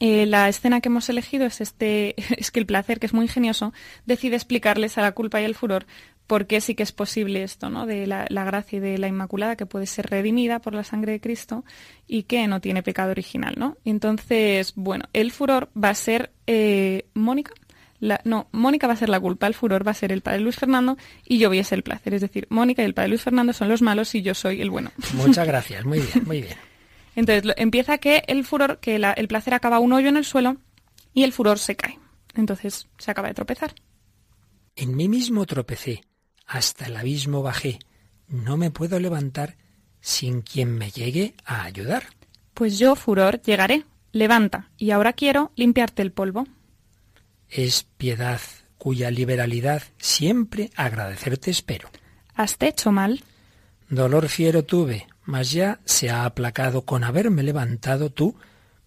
eh, 0.01 0.27
la 0.27 0.49
escena 0.49 0.81
que 0.81 0.89
hemos 0.89 1.09
elegido 1.09 1.47
es 1.47 1.61
este, 1.61 2.15
es 2.39 2.51
que 2.51 2.61
el 2.61 2.67
placer, 2.67 2.99
que 3.01 3.07
es 3.07 3.13
muy 3.15 3.25
ingenioso, 3.27 3.73
decide 4.07 4.37
explicarles 4.37 4.99
a 4.99 5.03
la 5.03 5.13
culpa 5.13 5.41
y 5.41 5.45
al 5.45 5.55
furor 5.55 5.87
por 6.27 6.47
qué 6.47 6.61
sí 6.61 6.75
que 6.75 6.83
es 6.83 6.93
posible 6.93 7.43
esto, 7.43 7.71
¿no? 7.71 7.87
De 7.87 8.07
la, 8.07 8.27
la 8.29 8.45
gracia 8.45 8.77
y 8.77 8.81
de 8.81 8.99
la 8.99 9.09
Inmaculada, 9.09 9.57
que 9.57 9.65
puede 9.65 9.87
ser 9.87 10.11
redimida 10.11 10.59
por 10.59 10.75
la 10.75 10.85
sangre 10.85 11.13
de 11.13 11.21
Cristo 11.21 11.65
y 12.07 12.25
que 12.25 12.47
no 12.49 12.61
tiene 12.61 12.83
pecado 12.83 13.13
original, 13.13 13.55
¿no? 13.57 13.79
Entonces, 13.87 14.75
bueno, 14.77 15.07
el 15.15 15.33
furor 15.33 15.71
va 15.75 15.89
a 15.89 15.95
ser 15.95 16.31
eh, 16.47 17.07
Mónica. 17.15 17.53
La- 17.99 18.21
no, 18.25 18.47
Mónica 18.53 18.87
va 18.87 18.93
a 18.93 18.97
ser 18.97 19.09
la 19.09 19.19
culpa, 19.19 19.47
el 19.47 19.55
furor 19.55 19.87
va 19.87 19.93
a 19.93 19.95
ser 19.95 20.13
el 20.13 20.21
padre 20.21 20.41
Luis 20.41 20.57
Fernando 20.57 20.99
y 21.25 21.39
yo 21.39 21.49
voy 21.49 21.61
a 21.61 21.65
ser 21.65 21.79
el 21.79 21.83
placer. 21.83 22.13
Es 22.13 22.21
decir, 22.21 22.47
Mónica 22.51 22.83
y 22.83 22.85
el 22.85 22.93
padre 22.95 23.09
Luis 23.09 23.23
Fernando 23.23 23.55
son 23.55 23.71
los 23.71 23.81
malos 23.81 24.15
y 24.15 24.21
yo 24.21 24.35
soy 24.35 24.61
el 24.61 24.69
bueno. 24.69 24.93
Muchas 25.15 25.47
gracias, 25.49 25.85
muy 25.87 25.99
bien, 26.01 26.25
muy 26.27 26.43
bien. 26.43 26.57
Entonces 27.19 27.45
lo- 27.45 27.55
empieza 27.57 27.99
que 27.99 28.23
el 28.29 28.45
furor, 28.45 28.79
que 28.79 28.97
la- 29.01 29.13
el 29.13 29.27
placer 29.27 29.53
acaba 29.53 29.81
un 29.81 29.93
hoyo 29.93 30.09
en 30.09 30.17
el 30.17 30.25
suelo 30.25 30.57
y 31.13 31.25
el 31.25 31.33
furor 31.33 31.59
se 31.59 31.75
cae. 31.75 31.99
Entonces 32.35 32.87
se 32.97 33.11
acaba 33.11 33.27
de 33.27 33.35
tropezar. 33.35 33.75
En 34.77 34.95
mí 34.95 35.09
mismo 35.09 35.45
tropecé, 35.45 36.03
hasta 36.47 36.87
el 36.87 36.97
abismo 36.97 37.43
bajé. 37.43 37.81
No 38.29 38.57
me 38.57 38.71
puedo 38.71 39.01
levantar 39.01 39.57
sin 40.01 40.43
quien 40.43 40.79
me 40.79 40.93
llegue 40.93 41.35
a 41.45 41.65
ayudar. 41.65 42.05
Pues 42.55 42.79
yo, 42.79 42.95
furor, 42.95 43.43
llegaré. 43.43 43.85
Levanta, 44.13 44.71
y 44.79 44.93
ahora 44.93 45.13
quiero 45.13 45.51
limpiarte 45.57 46.03
el 46.03 46.13
polvo. 46.13 46.47
Es 47.49 47.83
piedad 47.97 48.41
cuya 48.79 49.11
liberalidad 49.11 49.83
siempre 49.99 50.71
agradecerte 50.77 51.51
espero. 51.51 51.91
¿Has 52.35 52.57
hecho 52.61 52.93
mal? 52.93 53.25
Dolor 53.91 54.29
fiero 54.29 54.63
tuve, 54.65 55.09
mas 55.29 55.53
ya 55.53 55.79
se 55.85 56.09
ha 56.09 56.25
aplacado 56.25 56.87
con 56.87 57.05
haberme 57.05 57.43
levantado 57.43 58.09
tú, 58.09 58.35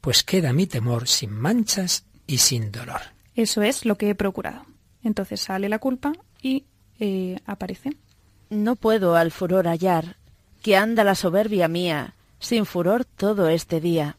pues 0.01 0.23
queda 0.23 0.54
mi 0.54 0.65
temor 0.65 1.08
sin 1.08 1.30
manchas 1.30 2.06
y 2.25 2.39
sin 2.39 2.71
dolor. 2.71 3.01
Eso 3.36 3.62
es 3.62 3.86
lo 3.86 3.95
que 3.95 4.10
he 4.10 4.15
procurado. 4.15 4.65
Entonces 5.04 5.39
sale 5.39 5.69
la 5.69 5.77
culpa 5.77 6.13
y 6.41 6.65
eh, 6.99 7.38
aparece. 7.45 7.95
No 8.49 8.75
puedo 8.75 9.15
al 9.15 9.30
furor 9.30 9.67
hallar, 9.67 10.17
que 10.63 10.75
anda 10.75 11.04
la 11.04 11.13
soberbia 11.13 11.67
mía, 11.67 12.15
sin 12.39 12.65
furor 12.65 13.06
todo 13.06 13.47
este 13.47 13.80
día. 13.80 14.17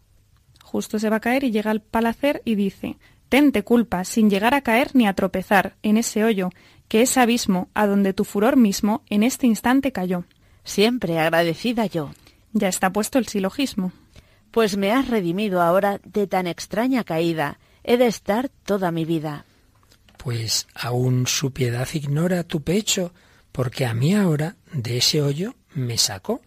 Justo 0.63 1.01
se 1.01 1.11
va 1.11 1.17
a 1.17 1.21
caer 1.21 1.43
y 1.43 1.51
llega 1.51 1.73
al 1.73 1.83
palacer 1.83 2.41
y 2.45 2.55
dice, 2.55 2.99
Tente 3.29 3.65
culpa, 3.65 4.05
sin 4.05 4.31
llegar 4.31 4.55
a 4.55 4.61
caer 4.61 4.95
ni 4.95 5.09
a 5.09 5.15
tropezar 5.15 5.75
en 5.83 5.97
ese 5.97 6.23
hoyo, 6.23 6.51
que 6.87 7.03
es 7.03 7.19
abismo, 7.19 7.69
a 7.75 7.89
donde 7.89 8.13
tu 8.13 8.25
furor 8.25 8.57
mismo 8.57 9.03
en 9.11 9.25
este 9.25 9.49
instante 9.49 9.91
cayó. 9.91 10.25
Siempre 10.65 11.19
agradecida 11.19 11.87
yo, 11.87 12.11
Ya 12.53 12.69
está 12.69 12.91
puesto 12.93 13.19
el 13.19 13.27
silogismo. 13.29 13.93
pues 14.51 14.77
me 14.77 14.93
has 14.93 15.09
redimido 15.09 15.63
ahora 15.63 15.99
de 16.05 16.27
tan 16.27 16.47
extraña 16.47 17.05
caída, 17.05 17.59
he 17.85 17.97
de 17.97 18.07
estar 18.07 18.51
toda 18.51 18.91
mi 18.91 19.07
vida. 19.07 19.47
Pues 20.19 20.67
aún 20.75 21.27
su 21.27 21.53
piedad 21.53 21.89
ignora 21.95 22.45
tu 22.45 22.63
pecho, 22.63 23.15
porque 23.51 23.87
a 23.87 23.95
mí 23.95 24.15
ahora 24.15 24.57
de 24.73 24.99
ese 24.99 25.23
hoyo 25.23 25.55
me 25.75 25.97
sacó. 25.97 26.43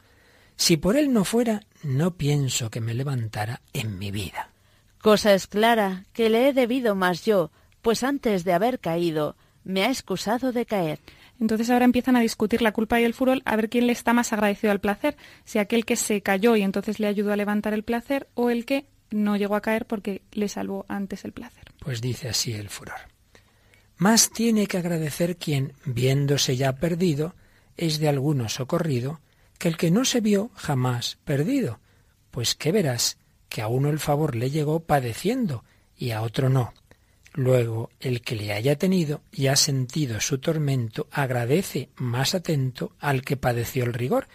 Si 0.56 0.78
por 0.78 0.96
él 0.98 1.12
no 1.12 1.24
fuera, 1.26 1.62
no 1.84 2.16
pienso 2.16 2.70
que 2.70 2.80
me 2.80 2.94
levantara 2.94 3.62
en 3.74 3.98
mi 3.98 4.12
vida. 4.12 4.50
Cosa 5.02 5.34
es 5.34 5.48
clara 5.48 6.06
que 6.14 6.30
le 6.30 6.48
he 6.48 6.54
debido 6.54 6.94
más 6.96 7.26
yo, 7.26 7.52
pues 7.82 8.04
antes 8.04 8.44
de 8.44 8.54
haber 8.54 8.80
caído, 8.80 9.36
me 9.64 9.84
ha 9.84 9.90
excusado 9.90 10.52
de 10.52 10.66
caer. 10.68 11.00
Entonces 11.40 11.70
ahora 11.70 11.86
empiezan 11.86 12.16
a 12.16 12.22
discutir 12.22 12.62
la 12.62 12.72
culpa 12.72 13.00
y 13.00 13.04
el 13.04 13.14
furor 13.14 13.42
a 13.46 13.56
ver 13.56 13.70
quién 13.70 13.88
le 13.88 13.94
está 13.94 14.14
más 14.14 14.32
agradecido 14.34 14.72
al 14.72 14.80
placer, 14.80 15.18
si 15.44 15.60
aquel 15.60 15.86
que 15.86 15.96
se 15.96 16.22
cayó 16.22 16.56
y 16.56 16.62
entonces 16.62 17.00
le 17.00 17.08
ayudó 17.08 17.34
a 17.34 17.36
levantar 17.36 17.74
el 17.74 17.84
placer 17.84 18.28
o 18.34 18.50
el 18.50 18.66
que 18.66 18.86
no 19.12 19.38
llegó 19.38 19.56
a 19.56 19.62
caer 19.62 19.86
porque 19.86 20.22
le 20.32 20.48
salvó 20.48 20.86
antes 20.88 21.26
el 21.26 21.34
placer. 21.34 21.64
Pues 21.80 22.02
dice 22.02 22.30
así 22.30 22.54
el 22.54 22.70
furor. 22.70 23.00
Más 23.98 24.30
tiene 24.32 24.68
que 24.68 24.78
agradecer 24.78 25.38
quien, 25.38 25.74
viéndose 25.86 26.58
ya 26.58 26.74
perdido, 26.74 27.36
es 27.78 28.00
de 28.00 28.10
alguno 28.10 28.50
socorrido, 28.50 29.22
que 29.58 29.70
el 29.70 29.78
que 29.78 29.92
no 29.92 30.04
se 30.06 30.22
vio 30.22 30.52
jamás 30.56 31.18
perdido. 31.24 31.80
Pues 32.32 32.56
que 32.56 32.72
verás 32.72 33.18
que 33.48 33.62
a 33.62 33.68
uno 33.68 33.90
el 33.90 34.00
favor 34.00 34.36
le 34.36 34.50
llegó 34.50 34.82
padeciendo 34.82 35.64
y 35.96 36.12
a 36.12 36.22
otro 36.22 36.50
no. 36.50 36.74
Luego 37.38 37.90
el 38.00 38.22
que 38.22 38.38
le 38.38 38.54
haya 38.54 38.78
tenido 38.78 39.22
y 39.30 39.48
ha 39.48 39.58
sentido 39.58 40.22
su 40.22 40.38
tormento 40.38 41.08
agradece 41.12 41.90
más 41.98 42.34
atento 42.34 42.94
al 42.98 43.24
que 43.24 43.36
padeció 43.36 43.84
el 43.84 43.94
rigor, 43.94 44.30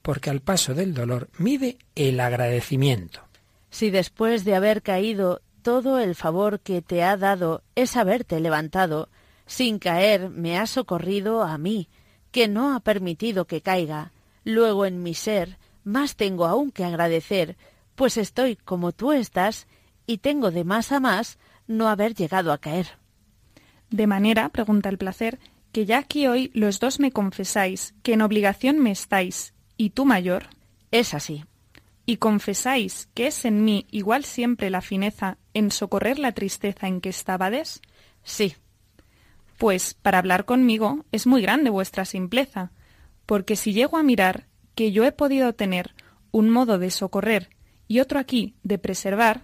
porque 0.00 0.30
al 0.30 0.40
paso 0.40 0.72
del 0.72 0.94
dolor 0.94 1.28
mide 1.36 1.76
el 1.94 2.18
agradecimiento. 2.18 3.20
Si 3.68 3.90
después 3.90 4.46
de 4.46 4.54
haber 4.54 4.80
caído 4.80 5.42
todo 5.60 5.98
el 5.98 6.14
favor 6.14 6.60
que 6.60 6.80
te 6.80 7.02
ha 7.02 7.18
dado 7.18 7.62
es 7.74 7.94
haberte 7.94 8.40
levantado, 8.40 9.10
sin 9.44 9.78
caer 9.78 10.30
me 10.30 10.58
ha 10.58 10.66
socorrido 10.66 11.42
a 11.42 11.58
mí, 11.58 11.90
que 12.30 12.48
no 12.48 12.74
ha 12.74 12.80
permitido 12.80 13.46
que 13.46 13.60
caiga, 13.60 14.12
luego 14.44 14.86
en 14.86 15.02
mi 15.02 15.12
ser 15.12 15.58
más 15.84 16.16
tengo 16.16 16.46
aún 16.46 16.70
que 16.70 16.84
agradecer, 16.84 17.58
pues 17.96 18.16
estoy 18.16 18.56
como 18.56 18.92
tú 18.92 19.12
estás 19.12 19.66
y 20.06 20.18
tengo 20.18 20.50
de 20.50 20.64
más 20.64 20.90
a 20.90 21.00
más 21.00 21.38
no 21.66 21.88
haber 21.88 22.14
llegado 22.14 22.52
a 22.52 22.58
caer. 22.58 22.98
De 23.90 24.06
manera, 24.06 24.48
pregunta 24.48 24.88
el 24.88 24.98
placer, 24.98 25.38
que 25.72 25.86
ya 25.86 25.98
aquí 25.98 26.26
hoy 26.26 26.50
los 26.54 26.80
dos 26.80 27.00
me 27.00 27.12
confesáis 27.12 27.94
que 28.02 28.14
en 28.14 28.22
obligación 28.22 28.78
me 28.78 28.90
estáis, 28.90 29.54
y 29.76 29.90
tú 29.90 30.04
mayor. 30.04 30.48
Es 30.90 31.14
así. 31.14 31.44
Y 32.06 32.16
confesáis 32.16 33.08
que 33.14 33.26
es 33.26 33.44
en 33.44 33.64
mí 33.64 33.86
igual 33.90 34.24
siempre 34.24 34.70
la 34.70 34.80
fineza 34.80 35.38
en 35.54 35.70
socorrer 35.70 36.18
la 36.18 36.32
tristeza 36.32 36.86
en 36.86 37.00
que 37.00 37.08
estábades. 37.08 37.82
Sí. 38.22 38.54
Pues 39.58 39.94
para 39.94 40.18
hablar 40.18 40.44
conmigo 40.44 41.04
es 41.12 41.26
muy 41.26 41.42
grande 41.42 41.70
vuestra 41.70 42.04
simpleza, 42.04 42.70
porque 43.26 43.56
si 43.56 43.72
llego 43.72 43.96
a 43.96 44.02
mirar 44.02 44.46
que 44.74 44.92
yo 44.92 45.04
he 45.04 45.12
podido 45.12 45.52
tener 45.54 45.94
un 46.30 46.50
modo 46.50 46.78
de 46.78 46.90
socorrer 46.90 47.50
y 47.88 48.00
otro 48.00 48.18
aquí 48.18 48.54
de 48.62 48.78
preservar, 48.78 49.42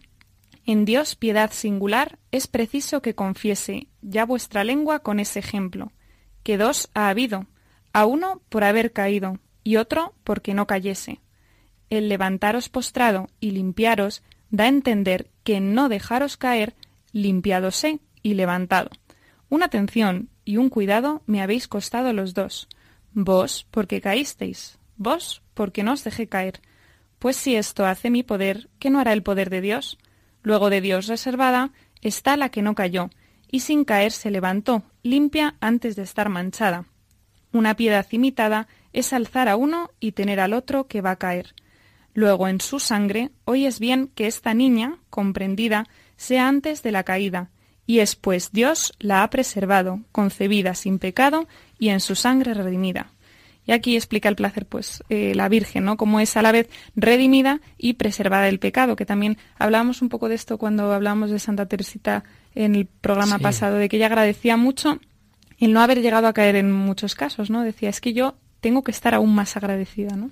en 0.64 0.84
Dios 0.84 1.16
piedad 1.16 1.50
singular 1.52 2.18
es 2.30 2.46
preciso 2.46 3.02
que 3.02 3.14
confiese 3.14 3.88
ya 4.00 4.24
vuestra 4.24 4.64
lengua 4.64 5.00
con 5.00 5.18
ese 5.18 5.40
ejemplo, 5.40 5.92
que 6.42 6.56
dos 6.56 6.88
ha 6.94 7.08
habido, 7.08 7.46
a 7.92 8.06
uno 8.06 8.42
por 8.48 8.64
haber 8.64 8.92
caído 8.92 9.38
y 9.64 9.76
otro 9.76 10.14
porque 10.24 10.54
no 10.54 10.66
cayese. 10.66 11.20
El 11.90 12.08
levantaros 12.08 12.68
postrado 12.68 13.28
y 13.40 13.50
limpiaros 13.50 14.22
da 14.50 14.64
a 14.64 14.68
entender 14.68 15.30
que 15.44 15.60
no 15.60 15.88
dejaros 15.88 16.36
caer, 16.36 16.74
limpiadosé 17.12 18.00
y 18.22 18.34
levantado. 18.34 18.90
Una 19.48 19.66
atención 19.66 20.28
y 20.44 20.56
un 20.56 20.68
cuidado 20.68 21.22
me 21.26 21.42
habéis 21.42 21.68
costado 21.68 22.12
los 22.12 22.34
dos. 22.34 22.68
Vos 23.12 23.66
porque 23.70 24.00
caísteis, 24.00 24.78
vos 24.96 25.42
porque 25.54 25.82
no 25.82 25.92
os 25.92 26.04
dejé 26.04 26.28
caer. 26.28 26.60
Pues 27.18 27.36
si 27.36 27.56
esto 27.56 27.84
hace 27.84 28.10
mi 28.10 28.22
poder, 28.22 28.68
¿qué 28.78 28.90
no 28.90 28.98
hará 28.98 29.12
el 29.12 29.22
poder 29.22 29.50
de 29.50 29.60
Dios? 29.60 29.98
Luego 30.43 30.70
de 30.70 30.80
Dios 30.80 31.07
reservada 31.07 31.70
está 32.01 32.36
la 32.36 32.49
que 32.49 32.62
no 32.62 32.74
cayó, 32.74 33.11
y 33.51 33.61
sin 33.61 33.84
caer 33.84 34.12
se 34.12 34.30
levantó, 34.30 34.82
limpia 35.03 35.57
antes 35.61 35.95
de 35.97 36.03
estar 36.03 36.28
manchada. 36.28 36.86
Una 37.53 37.76
piedad 37.76 38.07
imitada 38.11 38.66
es 38.93 39.12
alzar 39.12 39.49
a 39.49 39.57
uno 39.57 39.90
y 40.01 40.12
tener 40.12 40.40
al 40.40 40.55
otro 40.55 40.86
que 40.86 41.01
va 41.03 41.12
a 41.12 41.16
caer. 41.16 41.55
Luego 42.14 42.49
en 42.49 42.61
su 42.61 42.80
sangre 42.80 43.30
hoy 43.45 43.66
es 43.66 43.78
bien 43.78 44.09
que 44.14 44.26
esta 44.26 44.55
niña, 44.55 44.99
comprendida, 45.11 45.86
sea 46.16 46.49
antes 46.49 46.82
de 46.82 46.93
la 46.93 47.05
caída, 47.05 47.51
y 47.86 47.99
es 47.99 48.16
pues 48.16 48.53
Dios 48.53 48.95
la 48.99 49.22
ha 49.22 49.30
preservado, 49.30 50.01
concebida 50.12 50.74
sin 50.74 50.99
pecado 50.99 51.47
y 51.78 51.88
en 51.90 52.01
su 52.01 52.14
sangre 52.14 52.55
redimida. 52.55 53.12
Y 53.64 53.72
aquí 53.72 53.96
explica 53.96 54.28
el 54.28 54.36
placer, 54.36 54.66
pues, 54.66 55.04
eh, 55.08 55.34
la 55.34 55.48
Virgen, 55.48 55.84
¿no? 55.84 55.96
Como 55.96 56.18
es 56.18 56.36
a 56.36 56.42
la 56.42 56.50
vez 56.50 56.68
redimida 56.96 57.60
y 57.78 57.94
preservada 57.94 58.46
del 58.46 58.58
pecado, 58.58 58.96
que 58.96 59.06
también 59.06 59.38
hablábamos 59.58 60.02
un 60.02 60.08
poco 60.08 60.28
de 60.28 60.34
esto 60.34 60.58
cuando 60.58 60.92
hablábamos 60.92 61.30
de 61.30 61.38
Santa 61.38 61.66
Teresita 61.66 62.24
en 62.54 62.74
el 62.74 62.86
programa 62.86 63.38
pasado, 63.38 63.76
de 63.76 63.88
que 63.88 63.96
ella 63.96 64.06
agradecía 64.06 64.56
mucho 64.56 64.98
el 65.58 65.72
no 65.72 65.80
haber 65.80 66.02
llegado 66.02 66.26
a 66.26 66.32
caer 66.32 66.56
en 66.56 66.72
muchos 66.72 67.14
casos, 67.14 67.50
¿no? 67.50 67.62
Decía, 67.62 67.88
es 67.88 68.00
que 68.00 68.12
yo 68.12 68.36
tengo 68.60 68.82
que 68.82 68.90
estar 68.90 69.14
aún 69.14 69.32
más 69.34 69.56
agradecida, 69.56 70.16
¿no? 70.16 70.30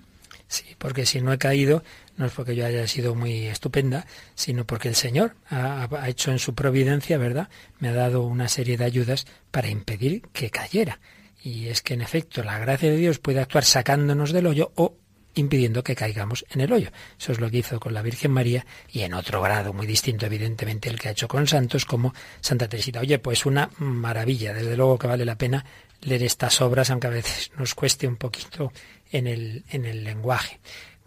Sí, 0.49 0.65
porque 0.79 1.07
si 1.07 1.21
no 1.21 1.33
he 1.33 1.39
caído, 1.39 1.85
no 2.17 2.27
es 2.27 2.33
porque 2.33 2.57
yo 2.57 2.67
haya 2.67 2.85
sido 2.89 3.15
muy 3.15 3.47
estupenda, 3.47 4.07
sino 4.35 4.65
porque 4.65 4.89
el 4.89 4.97
Señor 4.97 5.37
ha, 5.49 5.87
ha, 5.89 6.09
hecho 6.09 6.33
en 6.33 6.41
su 6.41 6.57
providencia, 6.57 7.17
¿verdad? 7.19 7.49
Me 7.79 7.89
ha 7.89 7.93
dado 7.93 8.23
una 8.23 8.49
serie 8.49 8.77
de 8.77 8.85
ayudas 8.85 9.29
para 9.53 9.69
impedir 9.69 10.23
que 10.33 10.51
cayera. 10.51 10.99
Y 11.43 11.69
es 11.69 11.83
que, 11.83 11.95
en 11.95 12.03
efecto, 12.03 12.43
la 12.43 12.59
gracia 12.59 12.91
de 12.91 12.97
Dios 12.97 13.19
puede 13.19 13.41
actuar 13.41 13.65
sacándonos 13.65 14.33
del 14.33 14.47
hoyo 14.47 14.73
o 14.77 14.97
impidiendo 15.35 15.83
que 15.83 15.95
caigamos 15.95 16.45
en 16.51 16.61
el 16.61 16.73
hoyo. 16.73 16.91
Eso 17.19 17.33
es 17.33 17.41
lo 17.41 17.51
que 17.51 17.59
hizo 17.59 17.79
con 17.81 17.95
la 17.95 18.03
Virgen 18.03 18.33
María 18.33 18.67
y 18.91 19.03
en 19.03 19.15
otro 19.15 19.41
grado 19.41 19.73
muy 19.73 19.87
distinto, 19.87 20.27
evidentemente, 20.27 20.89
el 20.89 20.99
que 20.99 21.09
ha 21.09 21.13
hecho 21.13 21.29
con 21.29 21.47
santos 21.47 21.85
como 21.85 22.15
Santa 22.41 22.69
Teresita. 22.69 23.01
Oye, 23.01 23.19
pues 23.19 23.47
una 23.47 23.71
maravilla, 23.79 24.53
desde 24.53 24.77
luego 24.77 24.99
que 24.99 25.07
vale 25.07 25.25
la 25.25 25.39
pena 25.39 25.65
leer 26.03 26.25
estas 26.25 26.61
obras, 26.61 26.91
aunque 26.91 27.07
a 27.07 27.11
veces 27.11 27.53
nos 27.57 27.75
cueste 27.75 28.07
un 28.07 28.17
poquito 28.17 28.73
en 29.13 29.27
el, 29.27 29.65
en 29.71 29.87
el 29.87 30.05
lenguaje 30.05 30.61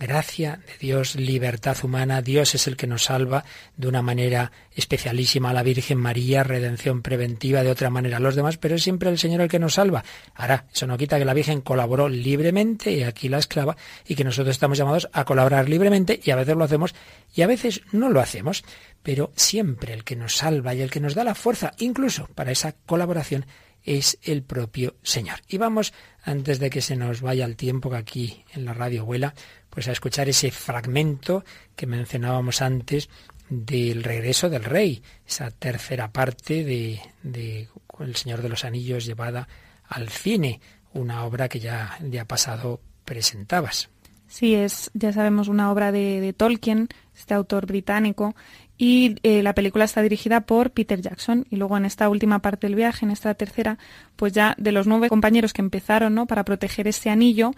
gracia 0.06 0.60
de 0.68 0.78
Dios, 0.80 1.16
libertad 1.16 1.78
humana, 1.82 2.22
Dios 2.22 2.56
es 2.56 2.68
el 2.68 2.76
que 2.76 2.88
nos 2.88 3.06
salva 3.06 3.46
de 3.78 3.88
una 3.88 4.02
manera 4.02 4.52
especialísima 4.76 5.52
a 5.52 5.54
la 5.54 5.64
Virgen 5.64 5.98
María, 5.98 6.44
redención 6.44 7.02
preventiva 7.02 7.64
de 7.64 7.72
otra 7.72 7.90
manera 7.90 8.18
a 8.18 8.20
los 8.20 8.36
demás, 8.36 8.58
pero 8.58 8.76
es 8.76 8.84
siempre 8.84 9.10
el 9.10 9.18
Señor 9.18 9.42
el 9.42 9.48
que 9.48 9.60
nos 9.60 9.76
salva. 9.76 10.04
Ahora, 10.36 10.66
eso 10.74 10.88
no 10.88 10.98
quita 10.98 11.18
que 11.18 11.26
la 11.26 11.34
Virgen 11.34 11.62
colaboró 11.62 12.10
libremente, 12.10 12.92
y 12.92 13.04
aquí 13.04 13.30
la 13.30 13.38
esclava, 13.38 13.78
y 14.06 14.16
que 14.16 14.26
nosotros 14.26 14.54
estamos 14.54 14.78
llamados 14.78 15.10
a 15.14 15.24
colaborar 15.24 15.70
libremente, 15.70 16.20
y 16.22 16.32
a 16.32 16.36
veces 16.36 16.56
lo 16.56 16.66
hacemos, 16.66 16.94
y 17.34 17.42
a 17.42 17.48
veces 17.48 17.82
no 17.94 18.10
lo 18.10 18.20
hacemos, 18.20 18.66
pero 19.04 19.32
siempre 19.36 19.94
el 19.94 20.04
que 20.04 20.18
nos 20.18 20.36
salva 20.36 20.76
y 20.76 20.82
el 20.82 20.92
que 20.92 21.00
nos 21.00 21.16
da 21.16 21.24
la 21.24 21.36
fuerza, 21.36 21.72
incluso 21.78 22.28
para 22.36 22.52
esa 22.52 22.74
colaboración, 22.86 23.46
es 23.84 24.18
el 24.24 24.44
propio 24.44 24.96
Señor. 25.04 25.40
Y 25.48 25.58
vamos, 25.58 25.94
antes 26.24 26.60
de 26.60 26.70
que 26.70 26.82
se 26.82 26.96
nos 26.96 27.22
vaya 27.22 27.46
el 27.46 27.56
tiempo 27.56 27.90
que 27.90 27.98
aquí 27.98 28.46
en 28.54 28.66
la 28.66 28.74
radio 28.74 29.06
vuela, 29.06 29.34
pues 29.74 29.88
a 29.88 29.92
escuchar 29.92 30.30
ese 30.30 30.52
fragmento 30.52 31.44
que 31.76 31.88
mencionábamos 31.88 32.62
antes 32.62 33.10
del 33.50 34.04
regreso 34.04 34.50
del 34.50 34.64
rey, 34.64 35.02
esa 35.28 35.50
tercera 35.50 36.12
parte 36.12 36.64
de, 36.64 37.02
de 37.24 37.68
El 38.00 38.16
Señor 38.16 38.44
de 38.44 38.50
los 38.50 38.66
Anillos 38.66 39.06
llevada 39.06 39.48
al 39.88 40.10
cine, 40.10 40.62
una 40.94 41.26
obra 41.26 41.50
que 41.50 41.60
ya 41.60 41.98
el 42.00 42.12
día 42.12 42.26
pasado 42.26 42.82
presentabas. 43.04 43.90
Sí, 44.28 44.54
es, 44.56 44.92
ya 44.94 45.12
sabemos, 45.12 45.48
una 45.48 45.72
obra 45.72 45.92
de, 45.92 46.22
de 46.22 46.34
Tolkien, 46.34 46.90
este 47.16 47.34
autor 47.34 47.66
británico, 47.66 48.36
y 48.78 49.16
eh, 49.24 49.44
la 49.44 49.54
película 49.54 49.86
está 49.86 50.02
dirigida 50.02 50.42
por 50.42 50.72
Peter 50.72 51.00
Jackson. 51.00 51.46
Y 51.50 51.58
luego 51.58 51.78
en 51.78 51.86
esta 51.86 52.10
última 52.10 52.40
parte 52.40 52.68
del 52.68 52.76
viaje, 52.76 53.06
en 53.06 53.12
esta 53.12 53.34
tercera, 53.36 53.78
pues 54.16 54.34
ya 54.34 54.56
de 54.58 54.72
los 54.72 54.88
nueve 54.88 55.10
compañeros 55.10 55.54
que 55.54 55.62
empezaron 55.62 56.16
¿no? 56.16 56.26
para 56.26 56.44
proteger 56.44 56.88
ese 56.88 57.10
anillo, 57.10 57.54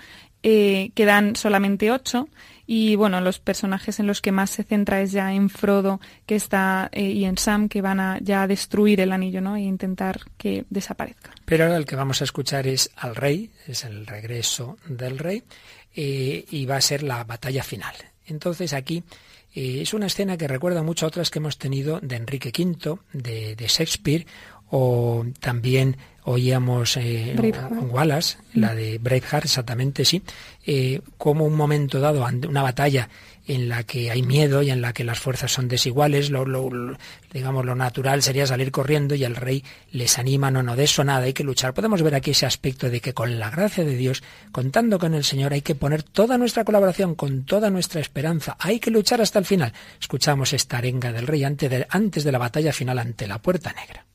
eh, 0.47 0.91
quedan 0.93 1.35
solamente 1.35 1.91
ocho. 1.91 2.29
Y 2.67 2.95
bueno, 2.95 3.19
los 3.19 3.39
personajes 3.39 3.99
en 3.99 4.05
los 4.05 4.21
que 4.21 4.31
más 4.31 4.51
se 4.51 4.63
centra 4.63 5.01
es 5.01 5.11
ya 5.11 5.33
en 5.33 5.49
Frodo 5.49 5.99
que 6.27 6.35
está, 6.35 6.87
eh, 6.91 7.01
y 7.01 7.25
en 7.25 7.39
Sam, 7.39 7.67
que 7.67 7.81
van 7.81 7.99
a 7.99 8.19
ya 8.21 8.45
destruir 8.45 9.01
el 9.01 9.11
anillo 9.11 9.41
¿no? 9.41 9.55
e 9.55 9.61
intentar 9.61 10.21
que 10.37 10.65
desaparezca. 10.69 11.31
Pero 11.45 11.75
el 11.75 11.85
que 11.85 11.95
vamos 11.95 12.21
a 12.21 12.25
escuchar 12.25 12.67
es 12.67 12.91
al 12.95 13.15
rey, 13.15 13.49
es 13.65 13.85
el 13.85 14.05
regreso 14.05 14.77
del 14.87 15.17
rey, 15.17 15.43
y 15.95 16.65
va 16.65 16.75
a 16.75 16.81
ser 16.81 17.01
la 17.01 17.23
batalla 17.23 17.63
final. 17.63 17.95
Entonces 18.27 18.73
aquí 18.73 19.03
eh, 19.55 19.81
es 19.81 19.93
una 19.95 20.07
escena 20.07 20.37
que 20.37 20.47
recuerda 20.47 20.83
mucho 20.83 21.05
a 21.05 21.09
otras 21.09 21.31
que 21.31 21.39
hemos 21.39 21.57
tenido 21.57 21.99
de 22.01 22.17
Enrique 22.17 22.51
V, 22.55 22.99
de, 23.13 23.55
de 23.55 23.67
Shakespeare, 23.67 24.27
o 24.69 25.25
también 25.39 25.97
oíamos 26.25 26.97
eh, 26.97 27.35
Wallace, 27.89 28.37
la 28.53 28.73
de 28.73 28.97
Braveheart, 28.97 29.45
exactamente, 29.45 30.05
sí, 30.05 30.23
eh, 30.65 31.01
como 31.17 31.45
un 31.45 31.55
momento 31.55 31.99
dado, 31.99 32.25
una 32.47 32.63
batalla 32.63 33.09
en 33.47 33.69
la 33.69 33.83
que 33.83 34.09
hay 34.09 34.23
miedo 34.23 34.63
y 34.63 34.71
en 34.71 34.81
la 34.81 34.91
que 34.91 35.03
las 35.03 35.19
fuerzas 35.19 35.51
son 35.51 35.67
desiguales, 35.67 36.31
lo, 36.31 36.45
lo, 36.45 36.97
digamos 37.31 37.63
lo 37.63 37.75
natural 37.75 38.23
sería 38.23 38.47
salir 38.47 38.71
corriendo 38.71 39.13
y 39.13 39.23
el 39.23 39.35
rey 39.35 39.63
les 39.91 40.17
anima, 40.17 40.49
no, 40.49 40.63
no, 40.63 40.75
de 40.75 40.85
eso 40.85 41.03
nada, 41.03 41.25
hay 41.25 41.33
que 41.33 41.43
luchar. 41.43 41.75
Podemos 41.75 42.01
ver 42.01 42.15
aquí 42.15 42.31
ese 42.31 42.47
aspecto 42.47 42.89
de 42.89 43.01
que 43.01 43.13
con 43.13 43.37
la 43.37 43.51
gracia 43.51 43.85
de 43.85 43.95
Dios, 43.95 44.23
contando 44.51 44.97
con 44.97 45.13
el 45.13 45.23
Señor, 45.23 45.53
hay 45.53 45.61
que 45.61 45.75
poner 45.75 46.01
toda 46.01 46.39
nuestra 46.39 46.63
colaboración, 46.63 47.13
con 47.13 47.45
toda 47.45 47.69
nuestra 47.69 48.01
esperanza, 48.01 48.57
hay 48.59 48.79
que 48.79 48.89
luchar 48.89 49.21
hasta 49.21 49.37
el 49.37 49.45
final. 49.45 49.73
Escuchamos 50.01 50.53
esta 50.53 50.79
arenga 50.79 51.11
del 51.11 51.27
rey 51.27 51.43
antes 51.43 51.69
de, 51.69 51.85
antes 51.89 52.23
de 52.23 52.31
la 52.31 52.39
batalla 52.39 52.73
final 52.73 52.97
ante 52.97 53.27
la 53.27 53.39
puerta 53.39 53.73
negra. 53.73 54.05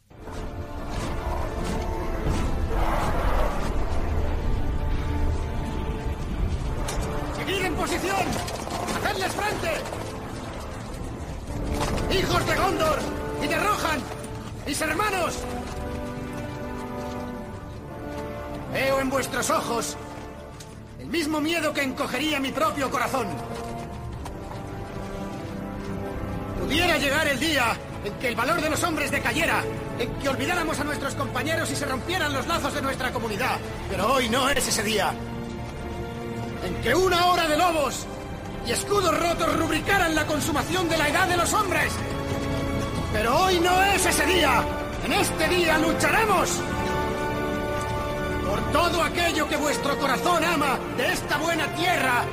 ¡Hijos 12.13 12.47
de 12.47 12.57
Gondor! 12.57 12.99
¡Y 13.43 13.47
de 13.47 13.57
Rohan! 13.57 14.01
¡Mis 14.67 14.81
hermanos! 14.81 15.39
Veo 18.73 19.01
en 19.01 19.11
vuestros 19.11 19.51
ojos 19.51 19.97
el 20.99 21.07
mismo 21.07 21.41
miedo 21.41 21.73
que 21.73 21.83
encogería 21.83 22.41
mi 22.41 22.53
propio 22.53 22.91
corazón. 22.91 23.27
Pudiera 26.61 26.99
llegar 26.99 27.27
el 27.29 27.41
día 27.41 27.77
en 28.05 28.13
que 28.15 28.29
el 28.29 28.37
valor 28.37 28.61
de 28.61 28.71
los 28.71 28.83
hombres 28.85 29.11
decayera, 29.11 29.63
en 29.99 30.13
que 30.15 30.29
olvidáramos 30.29 30.79
a 30.79 30.85
nuestros 30.85 31.15
compañeros 31.15 31.71
y 31.71 31.77
se 31.77 31.87
rompieran 31.87 32.33
los 32.33 32.47
lazos 32.47 32.75
de 32.75 32.83
nuestra 32.83 33.13
comunidad. 33.13 33.59
Pero 33.89 34.13
hoy 34.13 34.29
no 34.29 34.49
es 34.51 34.67
ese 34.67 34.83
día 34.83 35.13
en 36.65 36.75
que 36.83 36.95
una 36.95 37.27
hora 37.27 37.49
de 37.49 37.57
lobos 37.57 38.07
y 38.67 38.73
escudos 38.73 39.19
rotos 39.19 39.57
rubricaran 39.57 40.15
la 40.15 40.27
consumación 40.27 40.89
de 40.89 40.99
la 40.99 41.09
edad 41.09 41.29
de 41.29 41.37
los 41.37 41.53
hombres. 41.53 41.93
Pero 43.13 43.45
hoy 43.45 43.61
no 43.61 43.83
es 43.83 44.07
ese 44.07 44.27
día. 44.27 44.65
En 45.05 45.13
este 45.13 45.49
día 45.49 45.79
lucharemos 45.79 46.61
por 48.49 48.73
todo 48.73 49.03
aquello 49.03 49.49
que 49.49 49.57
vuestro 49.57 49.97
corazón 49.99 50.45
ama 50.45 50.79
de 50.97 51.13
esta 51.13 51.39
buena 51.39 51.67
tierra. 51.75 52.25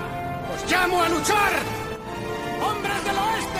Os 0.53 0.71
llamo 0.71 1.01
a 1.01 1.09
luchar. 1.09 1.51
¡Hombres 2.61 3.03
del 3.05 3.17
oeste! 3.17 3.57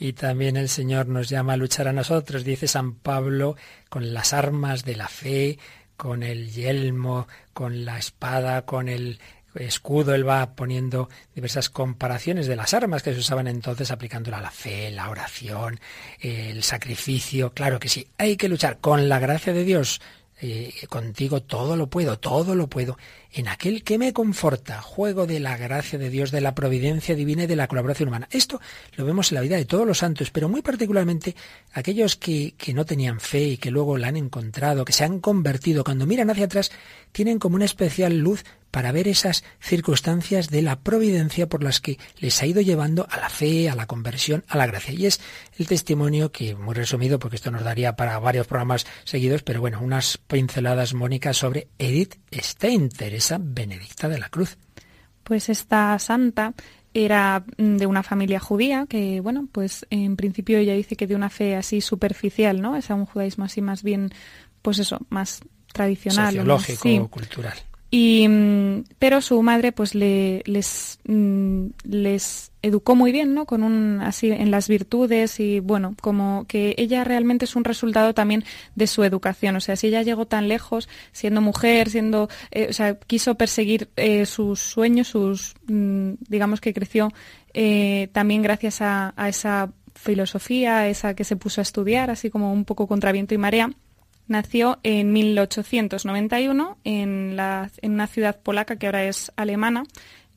Y 0.00 0.14
también 0.14 0.56
el 0.56 0.68
Señor 0.68 1.06
nos 1.06 1.28
llama 1.28 1.52
a 1.52 1.56
luchar 1.56 1.86
a 1.86 1.92
nosotros, 1.92 2.42
dice 2.42 2.66
San 2.66 2.94
Pablo, 2.94 3.54
con 3.88 4.12
las 4.12 4.32
armas 4.32 4.84
de 4.84 4.96
la 4.96 5.06
fe, 5.06 5.60
con 6.02 6.24
el 6.24 6.50
yelmo, 6.50 7.28
con 7.52 7.84
la 7.84 7.96
espada, 7.96 8.62
con 8.62 8.88
el 8.88 9.20
escudo, 9.54 10.16
él 10.16 10.28
va 10.28 10.56
poniendo 10.56 11.08
diversas 11.32 11.70
comparaciones 11.70 12.48
de 12.48 12.56
las 12.56 12.74
armas 12.74 13.04
que 13.04 13.12
se 13.12 13.20
usaban 13.20 13.46
entonces, 13.46 13.92
aplicándola 13.92 14.38
a 14.38 14.42
la 14.42 14.50
fe, 14.50 14.90
la 14.90 15.08
oración, 15.08 15.78
el 16.18 16.64
sacrificio. 16.64 17.52
Claro 17.52 17.78
que 17.78 17.88
sí, 17.88 18.08
hay 18.18 18.36
que 18.36 18.48
luchar 18.48 18.78
con 18.78 19.08
la 19.08 19.20
gracia 19.20 19.52
de 19.52 19.62
Dios. 19.62 20.00
Eh, 20.44 20.74
contigo 20.88 21.40
todo 21.40 21.76
lo 21.76 21.86
puedo, 21.86 22.18
todo 22.18 22.56
lo 22.56 22.66
puedo 22.66 22.98
en 23.30 23.46
aquel 23.46 23.84
que 23.84 23.96
me 23.96 24.12
conforta, 24.12 24.82
juego 24.82 25.24
de 25.24 25.38
la 25.38 25.56
gracia 25.56 26.00
de 26.00 26.10
Dios, 26.10 26.32
de 26.32 26.40
la 26.40 26.52
providencia 26.52 27.14
divina 27.14 27.44
y 27.44 27.46
de 27.46 27.54
la 27.54 27.68
colaboración 27.68 28.08
humana. 28.08 28.26
Esto 28.32 28.60
lo 28.96 29.04
vemos 29.04 29.30
en 29.30 29.36
la 29.36 29.40
vida 29.40 29.54
de 29.54 29.66
todos 29.66 29.86
los 29.86 29.98
santos, 29.98 30.32
pero 30.32 30.48
muy 30.48 30.60
particularmente 30.60 31.36
aquellos 31.72 32.16
que, 32.16 32.54
que 32.58 32.74
no 32.74 32.84
tenían 32.84 33.20
fe 33.20 33.44
y 33.50 33.56
que 33.56 33.70
luego 33.70 33.96
la 33.98 34.08
han 34.08 34.16
encontrado, 34.16 34.84
que 34.84 34.92
se 34.92 35.04
han 35.04 35.20
convertido, 35.20 35.84
cuando 35.84 36.06
miran 36.06 36.28
hacia 36.28 36.46
atrás, 36.46 36.72
tienen 37.12 37.38
como 37.38 37.54
una 37.54 37.64
especial 37.64 38.18
luz 38.18 38.44
para 38.72 38.90
ver 38.90 39.06
esas 39.06 39.44
circunstancias 39.60 40.48
de 40.48 40.62
la 40.62 40.80
providencia 40.80 41.48
por 41.48 41.62
las 41.62 41.80
que 41.80 41.98
les 42.18 42.42
ha 42.42 42.46
ido 42.46 42.62
llevando 42.62 43.06
a 43.08 43.18
la 43.18 43.28
fe, 43.28 43.68
a 43.68 43.76
la 43.76 43.86
conversión, 43.86 44.44
a 44.48 44.56
la 44.56 44.66
gracia. 44.66 44.94
Y 44.94 45.06
es 45.06 45.20
el 45.58 45.68
testimonio 45.68 46.32
que, 46.32 46.56
muy 46.56 46.74
resumido, 46.74 47.18
porque 47.18 47.36
esto 47.36 47.50
nos 47.50 47.62
daría 47.62 47.94
para 47.96 48.18
varios 48.18 48.46
programas 48.46 48.86
seguidos, 49.04 49.42
pero 49.42 49.60
bueno, 49.60 49.78
unas 49.80 50.16
pinceladas, 50.16 50.94
Mónica, 50.94 51.34
sobre 51.34 51.68
Edith 51.78 52.16
Stein, 52.32 52.88
Teresa 52.88 53.38
Benedicta 53.38 54.08
de 54.08 54.18
la 54.18 54.30
Cruz. 54.30 54.56
Pues 55.22 55.50
esta 55.50 55.98
santa 55.98 56.54
era 56.94 57.44
mm, 57.58 57.76
de 57.76 57.86
una 57.86 58.02
familia 58.02 58.40
judía 58.40 58.86
que, 58.88 59.20
bueno, 59.20 59.48
pues 59.52 59.86
en 59.90 60.16
principio 60.16 60.56
ella 60.56 60.72
dice 60.72 60.96
que 60.96 61.06
de 61.06 61.14
una 61.14 61.28
fe 61.28 61.56
así 61.56 61.82
superficial, 61.82 62.62
¿no? 62.62 62.74
Es 62.74 62.88
un 62.88 63.04
judaísmo 63.04 63.44
así 63.44 63.60
más 63.60 63.82
bien, 63.82 64.10
pues 64.62 64.78
eso, 64.78 64.98
más 65.10 65.40
tradicional. 65.74 66.34
Sociológico, 66.34 67.08
cultural. 67.08 67.58
Y, 67.94 68.26
mm, 68.26 68.84
pero 68.98 69.20
su 69.20 69.42
madre 69.42 69.70
pues 69.70 69.94
le, 69.94 70.42
les, 70.46 70.98
mm, 71.06 71.66
les 71.84 72.50
educó 72.62 72.96
muy 72.96 73.12
bien, 73.12 73.34
¿no? 73.34 73.44
Con 73.44 73.62
un, 73.62 74.00
así 74.00 74.30
en 74.30 74.50
las 74.50 74.66
virtudes 74.66 75.38
y 75.40 75.60
bueno, 75.60 75.94
como 76.00 76.46
que 76.48 76.74
ella 76.78 77.04
realmente 77.04 77.44
es 77.44 77.54
un 77.54 77.64
resultado 77.64 78.14
también 78.14 78.44
de 78.76 78.86
su 78.86 79.04
educación. 79.04 79.56
O 79.56 79.60
sea, 79.60 79.76
si 79.76 79.88
ella 79.88 80.00
llegó 80.00 80.24
tan 80.26 80.48
lejos, 80.48 80.88
siendo 81.12 81.42
mujer, 81.42 81.90
siendo, 81.90 82.30
eh, 82.50 82.68
o 82.70 82.72
sea, 82.72 82.98
quiso 82.98 83.34
perseguir 83.34 83.90
eh, 83.96 84.24
sus 84.24 84.60
sueños, 84.60 85.08
sus, 85.08 85.54
mm, 85.66 86.12
digamos 86.30 86.62
que 86.62 86.72
creció 86.72 87.12
eh, 87.52 88.08
también 88.12 88.40
gracias 88.40 88.80
a, 88.80 89.12
a 89.16 89.28
esa 89.28 89.70
filosofía, 89.94 90.88
esa 90.88 91.12
que 91.14 91.24
se 91.24 91.36
puso 91.36 91.60
a 91.60 91.62
estudiar, 91.62 92.08
así 92.08 92.30
como 92.30 92.54
un 92.54 92.64
poco 92.64 92.86
contra 92.86 93.12
viento 93.12 93.34
y 93.34 93.38
marea 93.38 93.70
Nació 94.32 94.78
en 94.82 95.12
1891 95.12 96.78
en, 96.84 97.36
la, 97.36 97.70
en 97.82 97.92
una 97.92 98.06
ciudad 98.06 98.40
polaca 98.40 98.76
que 98.76 98.86
ahora 98.86 99.04
es 99.04 99.30
alemana. 99.36 99.84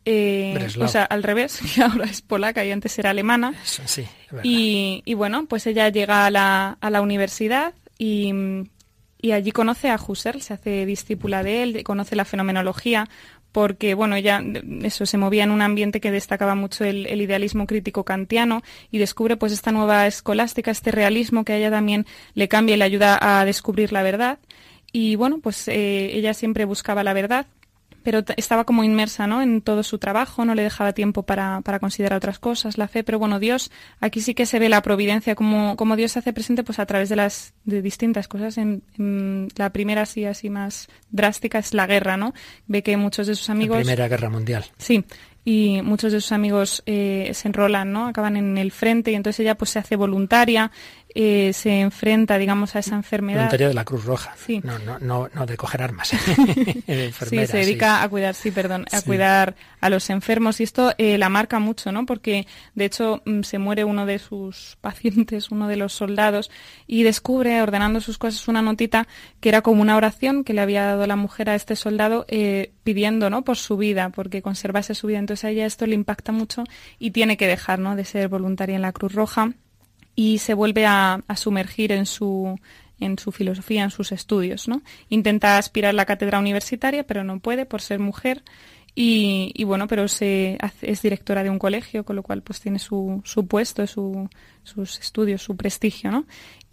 Eh, 0.03 0.67
o 0.81 0.87
sea, 0.89 1.05
al 1.05 1.23
revés, 1.23 1.61
que 1.75 1.81
ahora 1.81 2.03
es 2.03 2.21
polaca 2.21 2.65
y 2.65 2.71
antes 2.71 2.99
era 2.99 3.11
alemana. 3.11 3.53
sí, 3.63 4.05
y, 4.43 5.01
y, 5.05 5.13
bueno, 5.13 5.45
pues 5.45 5.65
ella 5.65 5.87
llega 5.87 6.25
a 6.25 6.29
la, 6.29 6.77
a 6.81 6.89
la 6.89 6.99
universidad 6.99 7.73
y, 7.97 8.33
y 9.21 9.31
allí 9.31 9.53
conoce 9.53 9.89
a 9.89 9.95
Husserl, 9.95 10.41
se 10.41 10.53
hace 10.53 10.85
discípula 10.85 11.41
de 11.41 11.63
él, 11.63 11.83
conoce 11.85 12.17
la 12.17 12.25
fenomenología, 12.25 13.07
porque 13.55 13.93
bueno, 13.93 14.17
ella 14.17 14.43
eso 14.81 15.05
se 15.05 15.17
movía 15.17 15.45
en 15.45 15.51
un 15.51 15.61
ambiente 15.61 16.01
que 16.01 16.11
destacaba 16.11 16.55
mucho 16.55 16.83
el, 16.83 17.21
idealismo 17.21 17.67
crítico 17.67 18.03
kantiano 18.03 18.63
y 18.91 18.97
descubre 18.97 19.37
pues 19.37 19.53
esta 19.53 19.71
nueva 19.71 20.07
escolástica, 20.07 20.71
este 20.71 20.91
realismo 20.91 21.45
que 21.45 21.53
a 21.53 21.55
ella 21.55 21.71
también 21.71 22.05
le 22.33 22.49
cambia 22.49 22.75
y 22.75 22.79
le 22.79 22.83
ayuda 22.83 23.17
a 23.21 23.45
descubrir 23.45 23.93
la 23.93 24.03
verdad. 24.03 24.39
Y 24.91 25.15
bueno, 25.15 25.39
pues 25.41 25.69
eh, 25.69 26.17
ella 26.17 26.33
siempre 26.33 26.65
buscaba 26.65 27.05
la 27.05 27.13
verdad 27.13 27.45
pero 28.05 28.23
estaba 28.37 28.63
como 28.63 28.83
inmersa 28.83 29.27
¿no? 29.27 29.41
en 29.41 29.61
todo 29.61 29.83
su 29.83 29.97
trabajo, 29.97 30.45
no 30.45 30.55
le 30.55 30.63
dejaba 30.63 30.93
tiempo 30.93 31.23
para, 31.23 31.59
para, 31.61 31.79
considerar 31.79 32.17
otras 32.17 32.39
cosas, 32.39 32.77
la 32.77 32.87
fe, 32.87 33.03
pero 33.03 33.19
bueno, 33.19 33.39
Dios, 33.39 33.71
aquí 33.99 34.21
sí 34.21 34.35
que 34.35 34.45
se 34.45 34.59
ve 34.59 34.69
la 34.69 34.81
providencia, 34.81 35.35
como, 35.35 35.75
como 35.75 35.95
Dios 35.95 36.13
se 36.13 36.19
hace 36.19 36.31
presente 36.31 36.63
pues 36.63 36.79
a 36.79 36.85
través 36.85 37.09
de 37.09 37.17
las 37.17 37.53
de 37.65 37.81
distintas 37.81 38.27
cosas. 38.27 38.57
En, 38.57 38.83
la 39.57 39.71
primera 39.71 40.03
así, 40.03 40.23
así 40.25 40.49
más 40.49 40.87
drástica 41.09 41.59
es 41.59 41.73
la 41.73 41.87
guerra, 41.87 42.15
¿no? 42.15 42.33
Ve 42.67 42.83
que 42.83 42.95
muchos 42.95 43.27
de 43.27 43.35
sus 43.35 43.49
amigos... 43.49 43.77
La 43.77 43.83
Primera 43.83 44.07
Guerra 44.07 44.29
Mundial. 44.29 44.65
Sí, 44.77 45.03
y 45.47 45.83
muchos 45.83 46.11
de 46.11 46.19
sus 46.19 46.31
amigos 46.31 46.81
eh, 46.87 47.29
se 47.35 47.47
enrolan, 47.47 47.93
¿no? 47.93 48.07
Acaban 48.07 48.35
en 48.35 48.57
el 48.57 48.71
frente 48.71 49.11
y 49.11 49.15
entonces 49.15 49.41
ella 49.41 49.55
pues 49.55 49.69
se 49.69 49.77
hace 49.77 49.95
voluntaria, 49.95 50.71
eh, 51.13 51.53
se 51.53 51.81
enfrenta, 51.81 52.39
digamos, 52.39 52.75
a 52.75 52.79
esa 52.79 52.95
enfermedad. 52.95 53.41
Voluntaria 53.41 53.67
de 53.67 53.73
la 53.75 53.85
Cruz 53.85 54.05
Roja. 54.05 54.33
Sí. 54.35 54.59
No, 54.63 54.79
no, 54.79 54.97
no, 54.97 55.29
no 55.33 55.45
de 55.45 55.55
coger 55.55 55.83
armas. 55.83 56.09
sí, 57.29 57.47
se 57.47 57.57
dedica 57.57 58.01
a 58.01 58.09
cuidar, 58.09 58.33
sí, 58.33 58.49
perdón, 58.49 58.85
a 58.91 59.01
cuidar 59.03 59.55
a 59.81 59.89
los 59.89 60.09
enfermos 60.09 60.59
y 60.59 60.63
esto 60.63 60.93
eh, 60.97 61.19
la 61.19 61.29
marca 61.29 61.59
mucho, 61.59 61.91
¿no? 61.91 62.07
Porque 62.07 62.47
de 62.73 62.85
hecho 62.85 63.21
mm, 63.25 63.43
se 63.43 63.59
muere 63.59 63.83
uno 63.83 64.07
de 64.07 64.17
sus 64.17 64.77
pacientes, 64.81 65.51
uno 65.51 65.67
de 65.67 65.75
los 65.75 65.93
soldados 65.93 66.49
y 66.87 67.03
descubre, 67.03 67.61
ordenando 67.61 68.01
sus 68.01 68.17
cosas, 68.17 68.47
una 68.47 68.63
notita 68.63 69.07
que 69.41 69.49
era 69.49 69.61
como 69.61 69.83
una 69.83 69.95
oración 69.95 70.43
que 70.43 70.53
le 70.53 70.61
había 70.61 70.85
dado 70.85 71.05
la 71.05 71.15
mujer 71.15 71.51
a 71.51 71.55
este 71.55 71.75
soldado 71.75 72.25
pidiendo, 72.83 73.29
¿no? 73.29 73.43
Por 73.43 73.57
su 73.57 73.77
vida, 73.77 74.09
porque 74.09 74.41
conservase 74.41 74.95
su 74.95 75.07
vida. 75.07 75.19
Entonces 75.19 75.34
a 75.43 75.49
ella 75.49 75.65
esto 75.65 75.85
le 75.85 75.95
impacta 75.95 76.31
mucho 76.31 76.63
y 76.99 77.11
tiene 77.11 77.37
que 77.37 77.47
dejar, 77.47 77.79
¿no? 77.79 77.95
De 77.95 78.05
ser 78.05 78.29
voluntaria 78.29 78.75
en 78.75 78.81
la 78.81 78.93
Cruz 78.93 79.13
Roja 79.13 79.53
y 80.15 80.37
se 80.39 80.53
vuelve 80.53 80.85
a, 80.85 81.23
sumergir 81.35 81.91
en 81.91 82.05
su, 82.05 82.57
en 82.99 83.19
su 83.19 83.31
filosofía, 83.31 83.83
en 83.83 83.91
sus 83.91 84.11
estudios. 84.11 84.67
¿no? 84.67 84.81
Intenta 85.09 85.57
aspirar 85.57 85.89
a 85.89 85.93
la 85.93 86.05
cátedra 86.05 86.39
universitaria, 86.39 87.05
pero 87.05 87.23
no 87.23 87.39
puede 87.39 87.65
por 87.65 87.81
ser 87.81 87.99
mujer. 87.99 88.43
Y, 88.97 89.61
bueno, 89.65 89.87
pero 89.89 90.05
es 90.05 91.01
directora 91.01 91.43
de 91.43 91.49
un 91.49 91.59
colegio, 91.59 92.05
con 92.05 92.15
lo 92.15 92.23
cual 92.23 92.41
pues 92.41 92.61
tiene 92.61 92.79
su, 92.79 93.21
su 93.25 93.45
puesto, 93.45 93.85
su, 93.87 94.29
sus 94.63 94.99
estudios, 94.99 95.41
su 95.41 95.57
prestigio, 95.57 96.11
¿no? 96.11 96.25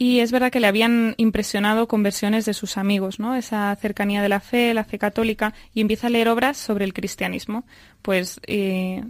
Y 0.03 0.18
es 0.18 0.32
verdad 0.32 0.50
que 0.50 0.59
le 0.59 0.66
habían 0.66 1.14
impresionado 1.16 1.86
conversiones 1.86 2.44
de 2.44 2.55
sus 2.55 2.76
amigos, 2.76 3.20
¿no? 3.20 3.36
Esa 3.36 3.76
cercanía 3.76 4.20
de 4.20 4.28
la 4.28 4.40
fe, 4.40 4.74
la 4.74 4.82
fe 4.82 4.98
católica, 4.98 5.55
y 5.74 5.80
empieza 5.80 6.09
a 6.09 6.11
leer 6.11 6.28
obras 6.28 6.57
sobre 6.57 6.84
el 6.84 6.92
cristianismo, 6.92 7.64
pues 8.03 8.40
eh, 8.48 9.05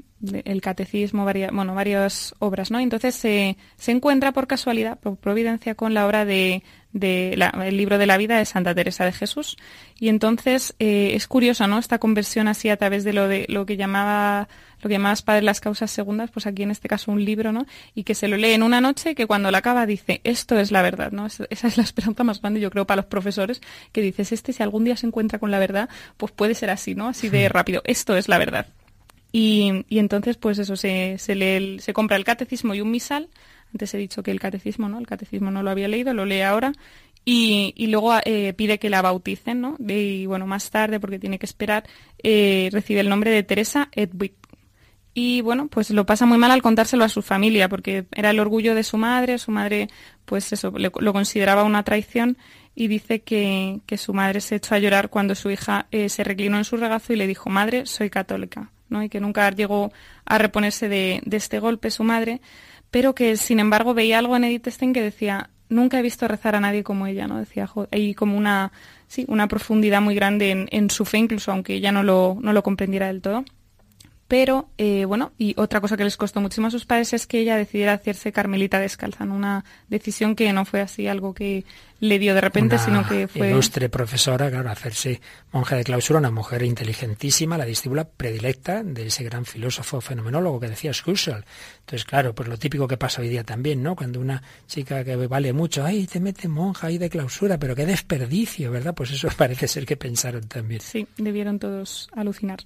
el 0.44 0.60
catecismo, 0.60 1.24
bueno, 1.24 1.74
varias 1.74 2.34
obras, 2.40 2.70
¿no? 2.70 2.78
Entonces 2.78 3.14
se 3.14 3.56
encuentra 3.86 4.32
por 4.32 4.46
casualidad, 4.46 5.00
por 5.00 5.16
providencia, 5.16 5.74
con 5.74 5.94
la 5.94 6.06
obra 6.06 6.26
de, 6.26 6.62
de 6.92 7.32
el 7.64 7.76
libro 7.76 7.98
de 7.98 8.06
la 8.06 8.16
vida 8.16 8.38
de 8.38 8.44
Santa 8.44 8.74
Teresa 8.74 9.04
de 9.04 9.12
Jesús. 9.12 9.56
Y 9.98 10.08
entonces 10.08 10.74
eh, 10.78 11.12
es 11.14 11.26
curioso, 11.26 11.66
¿no? 11.66 11.78
Esta 11.78 11.98
conversión 11.98 12.48
así 12.48 12.68
a 12.68 12.76
través 12.76 13.04
de 13.04 13.12
lo 13.12 13.28
de 13.28 13.46
lo 13.48 13.66
que 13.66 13.76
llamaba 13.76 14.48
lo 14.82 14.88
que 14.88 14.94
llamabas 14.94 15.22
padre 15.22 15.42
las 15.42 15.60
causas 15.60 15.90
segundas, 15.90 16.30
pues 16.30 16.46
aquí 16.46 16.64
en 16.64 16.72
este 16.72 16.88
caso 16.88 17.12
un 17.12 17.24
libro, 17.24 17.52
¿no? 17.52 17.66
Y 17.94 18.02
que 18.02 18.14
se 18.14 18.26
lo 18.26 18.36
lee 18.36 18.50
en 18.50 18.64
una 18.64 18.80
noche 18.80 19.14
que 19.14 19.26
cuando 19.26 19.50
la 19.50 19.58
acaba 19.58 19.86
dice, 19.86 20.20
esto 20.24 20.58
es 20.58 20.72
la 20.72 20.82
verdad, 20.82 21.12
¿no? 21.12 21.26
Esa 21.26 21.46
es 21.68 21.76
la 21.76 21.84
esperanza 21.84 22.24
más 22.24 22.40
grande, 22.40 22.60
yo 22.60 22.70
creo, 22.70 22.84
para 22.84 23.02
los 23.02 23.06
profesores, 23.06 23.62
que 23.92 24.02
dices, 24.02 24.32
este 24.32 24.52
si 24.52 24.62
algún 24.62 24.84
día 24.84 24.96
se 24.96 25.06
encuentra 25.06 25.38
con 25.38 25.52
la 25.52 25.60
verdad, 25.60 25.88
pues 26.16 26.32
puede 26.32 26.54
ser 26.56 26.70
así, 26.70 26.96
¿no? 26.96 27.08
Así 27.08 27.28
de 27.28 27.48
rápido, 27.48 27.82
esto 27.84 28.16
es 28.16 28.28
la 28.28 28.38
verdad. 28.38 28.66
Y, 29.30 29.84
y 29.88 29.98
entonces, 29.98 30.36
pues 30.36 30.58
eso, 30.58 30.76
se, 30.76 31.16
se, 31.18 31.34
lee 31.34 31.78
se 31.78 31.92
compra 31.92 32.16
el 32.16 32.24
catecismo 32.24 32.74
y 32.74 32.80
un 32.80 32.90
misal, 32.90 33.28
antes 33.72 33.94
he 33.94 33.98
dicho 33.98 34.22
que 34.22 34.30
el 34.30 34.40
catecismo, 34.40 34.88
¿no? 34.88 34.98
El 34.98 35.06
catecismo 35.06 35.50
no 35.50 35.62
lo 35.62 35.70
había 35.70 35.88
leído, 35.88 36.14
lo 36.14 36.24
lee 36.24 36.42
ahora, 36.42 36.72
y, 37.24 37.86
luego 37.88 38.14
eh, 38.24 38.52
pide 38.54 38.78
que 38.78 38.90
la 38.90 39.00
bauticen, 39.00 39.60
¿no? 39.60 39.76
Y 39.78 40.26
bueno, 40.26 40.46
más 40.46 40.70
tarde, 40.70 40.98
porque 40.98 41.18
tiene 41.18 41.38
que 41.38 41.46
esperar, 41.46 41.84
eh, 42.22 42.68
recibe 42.72 43.00
el 43.00 43.08
nombre 43.08 43.30
de 43.30 43.42
Teresa 43.42 43.88
Edwig 43.92 44.34
y 45.14 45.42
bueno, 45.42 45.68
pues 45.68 45.90
lo 45.90 46.06
pasa 46.06 46.24
muy 46.24 46.38
mal 46.38 46.50
al 46.50 46.62
contárselo 46.62 47.04
a 47.04 47.08
su 47.08 47.20
familia, 47.20 47.68
porque 47.68 48.06
era 48.12 48.30
el 48.30 48.40
orgullo 48.40 48.74
de 48.74 48.82
su 48.82 48.96
madre, 48.96 49.38
su 49.38 49.50
madre 49.50 49.88
pues 50.24 50.50
lo 50.64 51.12
consideraba 51.12 51.64
una 51.64 51.82
traición 51.82 52.38
y 52.74 52.88
dice 52.88 53.20
que, 53.20 53.82
su 53.98 54.14
madre 54.14 54.40
se 54.40 54.56
echó 54.56 54.74
a 54.74 54.78
llorar 54.78 55.10
cuando 55.10 55.34
su 55.34 55.50
hija 55.50 55.86
eh, 55.90 56.08
se 56.08 56.24
reclinó 56.24 56.56
en 56.56 56.64
su 56.64 56.78
regazo 56.78 57.12
y 57.12 57.16
le 57.16 57.26
dijo, 57.26 57.50
madre, 57.50 57.84
soy 57.84 58.08
católica, 58.08 58.70
¿no? 58.88 59.02
Y 59.02 59.10
que 59.10 59.20
nunca 59.20 59.50
llegó 59.50 59.92
a 60.24 60.38
reponerse 60.38 60.88
de 60.88 61.20
este 61.30 61.58
golpe 61.58 61.90
su 61.90 62.04
madre, 62.04 62.40
pero 62.92 63.16
que 63.16 63.36
sin 63.36 63.58
embargo 63.58 63.94
veía 63.94 64.20
algo 64.20 64.36
en 64.36 64.44
Edith 64.44 64.68
Stein 64.68 64.92
que 64.92 65.02
decía, 65.02 65.50
nunca 65.70 65.98
he 65.98 66.02
visto 66.02 66.28
rezar 66.28 66.54
a 66.54 66.60
nadie 66.60 66.84
como 66.84 67.08
ella, 67.08 67.26
¿no? 67.26 67.38
Decía, 67.38 67.68
hay 67.90 68.14
como 68.14 68.36
una, 68.36 68.70
sí, 69.08 69.24
una 69.26 69.48
profundidad 69.48 70.00
muy 70.00 70.14
grande 70.14 70.68
en, 70.70 70.90
su 70.90 71.04
fe, 71.04 71.18
incluso 71.18 71.50
aunque 71.50 71.74
ella 71.74 71.90
no 71.90 72.04
lo, 72.04 72.36
no 72.40 72.52
lo 72.52 72.62
comprendiera 72.62 73.08
del 73.08 73.22
todo 73.22 73.44
pero 74.32 74.70
eh, 74.78 75.04
bueno, 75.04 75.32
y 75.36 75.52
otra 75.58 75.82
cosa 75.82 75.98
que 75.98 76.04
les 76.04 76.16
costó 76.16 76.40
muchísimo 76.40 76.68
a 76.68 76.70
sus 76.70 76.86
padres 76.86 77.12
es 77.12 77.26
que 77.26 77.40
ella 77.40 77.54
decidiera 77.54 77.92
hacerse 77.92 78.32
carmelita 78.32 78.80
descalza, 78.80 79.26
¿no? 79.26 79.34
una 79.34 79.62
decisión 79.90 80.34
que 80.34 80.50
no 80.54 80.64
fue 80.64 80.80
así 80.80 81.06
algo 81.06 81.34
que 81.34 81.66
le 82.00 82.18
dio 82.18 82.34
de 82.34 82.40
repente, 82.40 82.78
sino 82.78 83.06
que 83.06 83.28
fue... 83.28 83.50
ilustre 83.50 83.88
profesora, 83.90 84.50
claro, 84.50 84.70
hacerse 84.70 85.20
monja 85.52 85.76
de 85.76 85.84
clausura, 85.84 86.18
una 86.18 86.32
mujer 86.32 86.62
inteligentísima, 86.62 87.56
la 87.56 87.66
discípula 87.66 88.04
predilecta 88.04 88.82
de 88.82 89.06
ese 89.06 89.22
gran 89.22 89.44
filósofo 89.44 90.00
fenomenólogo 90.00 90.58
que 90.58 90.68
decía 90.68 90.90
Husserl. 90.90 91.44
Entonces, 91.78 92.04
claro, 92.04 92.34
pues 92.34 92.48
lo 92.48 92.56
típico 92.56 92.88
que 92.88 92.96
pasa 92.96 93.22
hoy 93.22 93.28
día 93.28 93.44
también, 93.44 93.84
¿no? 93.84 93.94
Cuando 93.94 94.18
una 94.18 94.42
chica 94.66 95.04
que 95.04 95.14
vale 95.14 95.52
mucho, 95.52 95.84
ay, 95.84 96.08
te 96.08 96.18
mete 96.18 96.48
monja 96.48 96.88
ahí 96.88 96.98
de 96.98 97.08
clausura, 97.08 97.58
pero 97.58 97.76
qué 97.76 97.86
desperdicio, 97.86 98.72
¿verdad? 98.72 98.94
Pues 98.94 99.12
eso 99.12 99.28
parece 99.36 99.68
ser 99.68 99.86
que 99.86 99.96
pensaron 99.96 100.48
también. 100.48 100.80
Sí, 100.80 101.06
debieron 101.18 101.60
todos 101.60 102.08
alucinar. 102.16 102.60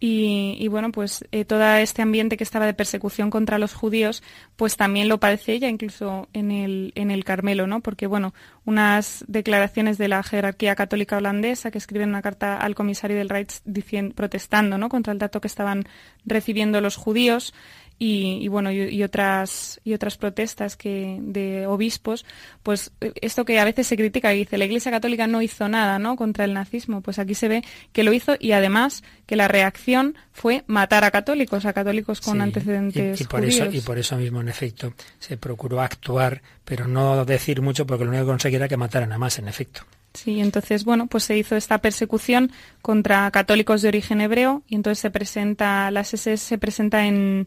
Y, 0.00 0.68
bueno, 0.68 0.92
pues 0.92 1.24
eh, 1.32 1.44
todo 1.44 1.64
este 1.74 2.02
ambiente 2.02 2.36
que 2.36 2.44
estaba 2.44 2.66
de 2.66 2.74
persecución 2.74 3.30
contra 3.30 3.58
los 3.58 3.74
judíos, 3.74 4.22
pues 4.54 4.76
también 4.76 5.08
lo 5.08 5.18
padece 5.18 5.54
ella, 5.54 5.68
incluso 5.68 6.28
en 6.32 6.52
el, 6.52 6.92
en 6.94 7.10
el 7.10 7.24
Carmelo, 7.24 7.66
¿no? 7.66 7.80
Porque, 7.80 8.06
bueno, 8.06 8.32
unas 8.64 9.24
declaraciones 9.26 9.98
de 9.98 10.06
la 10.06 10.22
jerarquía 10.22 10.76
católica 10.76 11.16
holandesa 11.16 11.72
que 11.72 11.78
escriben 11.78 12.10
una 12.10 12.22
carta 12.22 12.58
al 12.58 12.76
comisario 12.76 13.16
del 13.16 13.28
Reich 13.28 13.60
diciendo, 13.64 14.14
protestando, 14.14 14.78
¿no? 14.78 14.88
Contra 14.88 15.12
el 15.12 15.18
dato 15.18 15.40
que 15.40 15.48
estaban 15.48 15.84
recibiendo 16.24 16.80
los 16.80 16.94
judíos, 16.94 17.52
y, 17.98 18.46
bueno 18.48 18.70
y, 18.70 19.02
otras 19.02 19.80
y 19.84 19.94
otras 19.94 20.16
protestas 20.16 20.76
que 20.76 21.18
de 21.20 21.66
obispos 21.66 22.24
pues 22.62 22.92
esto 23.20 23.44
que 23.44 23.58
a 23.58 23.64
veces 23.64 23.86
se 23.86 23.96
critica 23.96 24.32
y 24.32 24.38
dice 24.38 24.56
la 24.56 24.66
Iglesia 24.66 24.92
Católica 24.92 25.26
no 25.26 25.42
hizo 25.42 25.68
nada 25.68 25.98
no 25.98 26.16
contra 26.16 26.44
el 26.44 26.54
nazismo 26.54 27.00
pues 27.00 27.18
aquí 27.18 27.34
se 27.34 27.48
ve 27.48 27.64
que 27.92 28.04
lo 28.04 28.12
hizo 28.12 28.36
y 28.38 28.52
además 28.52 29.02
que 29.26 29.34
la 29.34 29.48
reacción 29.48 30.16
fue 30.32 30.62
matar 30.68 31.04
a 31.04 31.10
católicos 31.10 31.64
a 31.64 31.72
católicos 31.72 32.20
con 32.20 32.40
antecedentes 32.40 33.20
y, 33.20 33.24
por 33.24 33.44
eso 33.44 33.68
y 33.70 33.80
por 33.80 33.98
eso 33.98 34.16
mismo 34.16 34.40
en 34.40 34.48
efecto 34.48 34.94
se 35.18 35.36
procuró 35.36 35.80
actuar 35.80 36.40
pero 36.64 36.86
no 36.86 37.24
decir 37.24 37.62
mucho 37.62 37.86
porque 37.86 38.04
lo 38.04 38.10
único 38.10 38.26
que 38.26 38.30
conseguía 38.30 38.58
era 38.58 38.68
que 38.68 38.76
mataran 38.76 39.12
a 39.12 39.18
más 39.18 39.38
en 39.38 39.48
efecto. 39.48 39.82
Sí, 40.14 40.40
entonces, 40.40 40.84
bueno, 40.84 41.06
pues 41.06 41.24
se 41.24 41.36
hizo 41.36 41.54
esta 41.54 41.78
persecución 41.78 42.50
contra 42.82 43.30
católicos 43.30 43.82
de 43.82 43.88
origen 43.88 44.20
hebreo 44.20 44.62
y 44.66 44.74
entonces 44.74 44.98
se 44.98 45.10
presenta, 45.10 45.90
la 45.90 46.00
SS 46.00 46.44
se 46.44 46.58
presenta 46.58 47.06
en, 47.06 47.46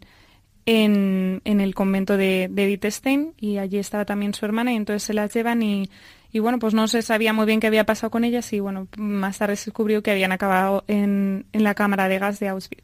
en, 0.65 1.41
el 1.43 1.75
convento 1.75 2.17
de, 2.17 2.47
de 2.49 2.63
Edith 2.63 2.85
Stein 2.85 3.33
y 3.39 3.57
allí 3.57 3.77
estaba 3.77 4.05
también 4.05 4.33
su 4.33 4.45
hermana 4.45 4.73
y 4.73 4.75
entonces 4.75 5.03
se 5.03 5.13
las 5.13 5.33
llevan 5.33 5.61
y, 5.63 5.89
y 6.31 6.39
bueno, 6.39 6.59
pues 6.59 6.73
no 6.73 6.87
se 6.87 7.01
sabía 7.01 7.33
muy 7.33 7.45
bien 7.45 7.59
qué 7.59 7.67
había 7.67 7.85
pasado 7.85 8.11
con 8.11 8.23
ellas 8.23 8.51
y 8.53 8.59
bueno, 8.59 8.87
más 8.97 9.37
tarde 9.37 9.55
se 9.55 9.65
descubrió 9.65 10.01
que 10.01 10.11
habían 10.11 10.31
acabado 10.31 10.83
en, 10.87 11.45
en 11.51 11.63
la 11.63 11.75
cámara 11.75 12.07
de 12.07 12.19
gas 12.19 12.39
de 12.39 12.47
Auschwitz. 12.47 12.83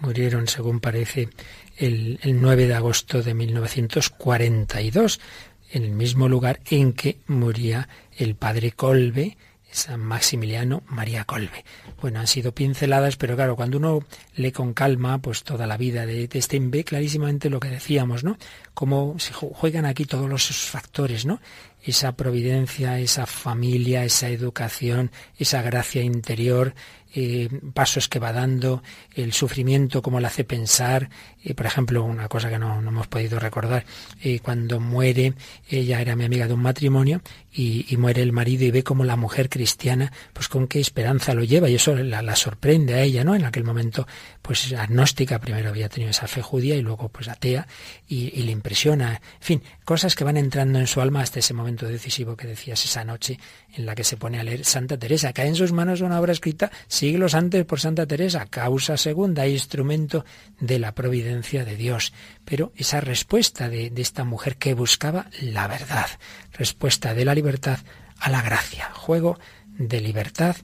Murieron, 0.00 0.48
según 0.48 0.80
parece, 0.80 1.28
el, 1.78 2.18
el 2.22 2.40
9 2.40 2.66
de 2.66 2.74
agosto 2.74 3.22
de 3.22 3.32
1942, 3.32 5.20
en 5.72 5.84
el 5.84 5.92
mismo 5.92 6.28
lugar 6.28 6.60
en 6.70 6.92
que 6.92 7.18
moría 7.26 7.88
el 8.16 8.34
padre 8.34 8.72
Colbe, 8.72 9.38
San 9.74 10.00
Maximiliano 10.00 10.84
María 10.86 11.24
Colbe. 11.24 11.64
Bueno, 12.00 12.20
han 12.20 12.28
sido 12.28 12.54
pinceladas, 12.54 13.16
pero 13.16 13.34
claro, 13.34 13.56
cuando 13.56 13.78
uno 13.78 14.04
lee 14.36 14.52
con 14.52 14.72
calma, 14.72 15.18
pues 15.18 15.42
toda 15.42 15.66
la 15.66 15.76
vida 15.76 16.06
de, 16.06 16.28
este 16.32 16.60
ve 16.60 16.84
clarísimamente 16.84 17.50
lo 17.50 17.58
que 17.58 17.68
decíamos, 17.68 18.22
¿no? 18.22 18.38
Cómo 18.72 19.16
se 19.18 19.32
juegan 19.32 19.84
aquí 19.84 20.04
todos 20.04 20.30
los 20.30 20.46
factores, 20.46 21.26
¿no? 21.26 21.40
Esa 21.82 22.16
providencia, 22.16 23.00
esa 23.00 23.26
familia, 23.26 24.04
esa 24.04 24.28
educación, 24.28 25.10
esa 25.38 25.60
gracia 25.60 26.02
interior, 26.02 26.74
eh, 27.16 27.48
pasos 27.72 28.08
que 28.08 28.18
va 28.18 28.32
dando, 28.32 28.82
el 29.14 29.32
sufrimiento, 29.32 30.02
cómo 30.02 30.18
le 30.18 30.26
hace 30.26 30.44
pensar. 30.44 31.10
Eh, 31.44 31.54
por 31.54 31.66
ejemplo, 31.66 32.04
una 32.04 32.28
cosa 32.28 32.48
que 32.48 32.58
no, 32.58 32.78
hemos 32.78 33.06
podido 33.06 33.38
recordar, 33.38 33.84
eh, 34.22 34.40
cuando 34.40 34.80
muere, 34.80 35.34
ella 35.68 36.00
era 36.00 36.16
mi 36.16 36.24
amiga 36.24 36.46
de 36.46 36.54
un 36.54 36.62
matrimonio 36.62 37.20
y, 37.54 37.96
muere 37.96 38.22
el 38.22 38.32
marido 38.32 38.64
y 38.64 38.70
ve 38.72 38.82
como 38.82 39.04
la 39.04 39.16
mujer 39.16 39.48
cristiana, 39.48 40.12
pues 40.32 40.48
con 40.48 40.66
qué 40.66 40.80
esperanza 40.80 41.34
lo 41.34 41.44
lleva 41.44 41.70
y 41.70 41.76
eso 41.76 41.94
la, 41.94 42.36
sorprende 42.36 42.94
a 42.94 43.02
ella, 43.02 43.22
¿no? 43.22 43.34
En 43.36 43.44
aquel 43.44 43.62
momento, 43.62 44.06
pues 44.42 44.72
agnóstica, 44.72 45.38
primero 45.38 45.68
había 45.68 45.88
tenido 45.88 46.10
esa 46.10 46.26
fe 46.26 46.42
judía 46.42 46.74
y 46.74 46.82
luego 46.82 47.08
pues 47.08 47.28
atea 47.28 47.68
y, 48.08 48.38
y 48.38 48.42
le 48.42 48.50
impresiona. 48.50 49.12
En 49.12 49.40
fin, 49.40 49.62
cosas 49.84 50.16
que 50.16 50.24
van 50.24 50.36
entrando 50.36 50.80
en 50.80 50.88
su 50.88 51.00
alma 51.00 51.20
hasta 51.20 51.38
ese 51.38 51.54
momento 51.54 51.86
decisivo 51.86 52.36
que 52.36 52.48
decías 52.48 52.84
esa 52.84 53.04
noche 53.04 53.38
en 53.72 53.86
la 53.86 53.94
que 53.94 54.04
se 54.04 54.16
pone 54.16 54.40
a 54.40 54.44
leer 54.44 54.64
Santa 54.64 54.98
Teresa. 54.98 55.32
Cae 55.32 55.46
en 55.46 55.54
sus 55.54 55.72
manos 55.72 56.00
una 56.00 56.18
obra 56.18 56.32
escrita 56.32 56.72
siglos 56.88 57.34
antes 57.34 57.64
por 57.64 57.80
Santa 57.80 58.06
Teresa, 58.06 58.46
causa 58.46 58.96
segunda, 58.96 59.46
instrumento 59.46 60.24
de 60.58 60.78
la 60.80 60.94
providencia 60.94 61.64
de 61.64 61.76
Dios. 61.76 62.12
Pero 62.44 62.72
esa 62.76 63.00
respuesta 63.00 63.68
de, 63.68 63.90
de 63.90 64.02
esta 64.02 64.24
mujer 64.24 64.56
que 64.56 64.74
buscaba 64.74 65.26
la 65.40 65.66
verdad, 65.66 66.06
respuesta 66.52 67.14
de 67.14 67.24
la 67.24 67.34
libertad 67.34 67.78
a 68.18 68.30
la 68.30 68.42
gracia, 68.42 68.90
juego 68.92 69.38
de 69.66 70.00
libertad 70.00 70.56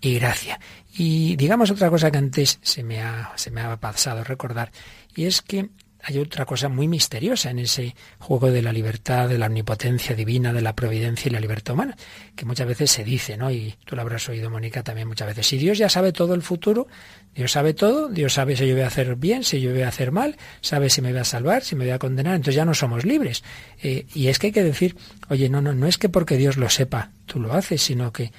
y 0.00 0.14
gracia. 0.18 0.60
Y 0.92 1.36
digamos 1.36 1.70
otra 1.70 1.90
cosa 1.90 2.10
que 2.10 2.18
antes 2.18 2.58
se 2.62 2.82
me 2.82 3.02
ha, 3.02 3.32
se 3.36 3.50
me 3.50 3.60
ha 3.60 3.76
pasado 3.76 4.24
recordar, 4.24 4.72
y 5.14 5.26
es 5.26 5.42
que 5.42 5.70
hay 6.02 6.18
otra 6.18 6.44
cosa 6.44 6.68
muy 6.68 6.88
misteriosa 6.88 7.50
en 7.50 7.58
ese 7.58 7.94
juego 8.18 8.50
de 8.50 8.62
la 8.62 8.72
libertad, 8.72 9.28
de 9.28 9.38
la 9.38 9.46
omnipotencia 9.46 10.14
divina, 10.14 10.52
de 10.52 10.62
la 10.62 10.74
providencia 10.74 11.28
y 11.28 11.32
la 11.32 11.40
libertad 11.40 11.74
humana, 11.74 11.96
que 12.34 12.44
muchas 12.44 12.66
veces 12.66 12.90
se 12.90 13.04
dice, 13.04 13.36
¿no? 13.36 13.50
Y 13.50 13.74
tú 13.84 13.96
lo 13.96 14.02
habrás 14.02 14.28
oído, 14.28 14.50
Mónica, 14.50 14.82
también 14.82 15.08
muchas 15.08 15.28
veces. 15.28 15.46
Si 15.46 15.58
Dios 15.58 15.78
ya 15.78 15.88
sabe 15.88 16.12
todo 16.12 16.34
el 16.34 16.42
futuro, 16.42 16.86
Dios 17.34 17.52
sabe 17.52 17.74
todo, 17.74 18.08
Dios 18.08 18.32
sabe 18.32 18.56
si 18.56 18.66
yo 18.66 18.74
voy 18.74 18.82
a 18.82 18.88
hacer 18.88 19.16
bien, 19.16 19.44
si 19.44 19.60
yo 19.60 19.70
voy 19.72 19.82
a 19.82 19.88
hacer 19.88 20.12
mal, 20.12 20.36
sabe 20.60 20.90
si 20.90 21.02
me 21.02 21.10
voy 21.12 21.20
a 21.20 21.24
salvar, 21.24 21.62
si 21.62 21.76
me 21.76 21.84
voy 21.84 21.92
a 21.92 21.98
condenar, 21.98 22.34
entonces 22.34 22.54
ya 22.54 22.64
no 22.64 22.74
somos 22.74 23.04
libres. 23.04 23.44
Eh, 23.82 24.06
y 24.14 24.28
es 24.28 24.38
que 24.38 24.48
hay 24.48 24.52
que 24.52 24.64
decir, 24.64 24.96
oye, 25.28 25.48
no, 25.48 25.60
no, 25.60 25.72
no 25.74 25.86
es 25.86 25.98
que 25.98 26.08
porque 26.08 26.36
Dios 26.36 26.56
lo 26.56 26.68
sepa, 26.68 27.12
tú 27.26 27.40
lo 27.40 27.52
haces, 27.52 27.82
sino 27.82 28.12
que 28.12 28.32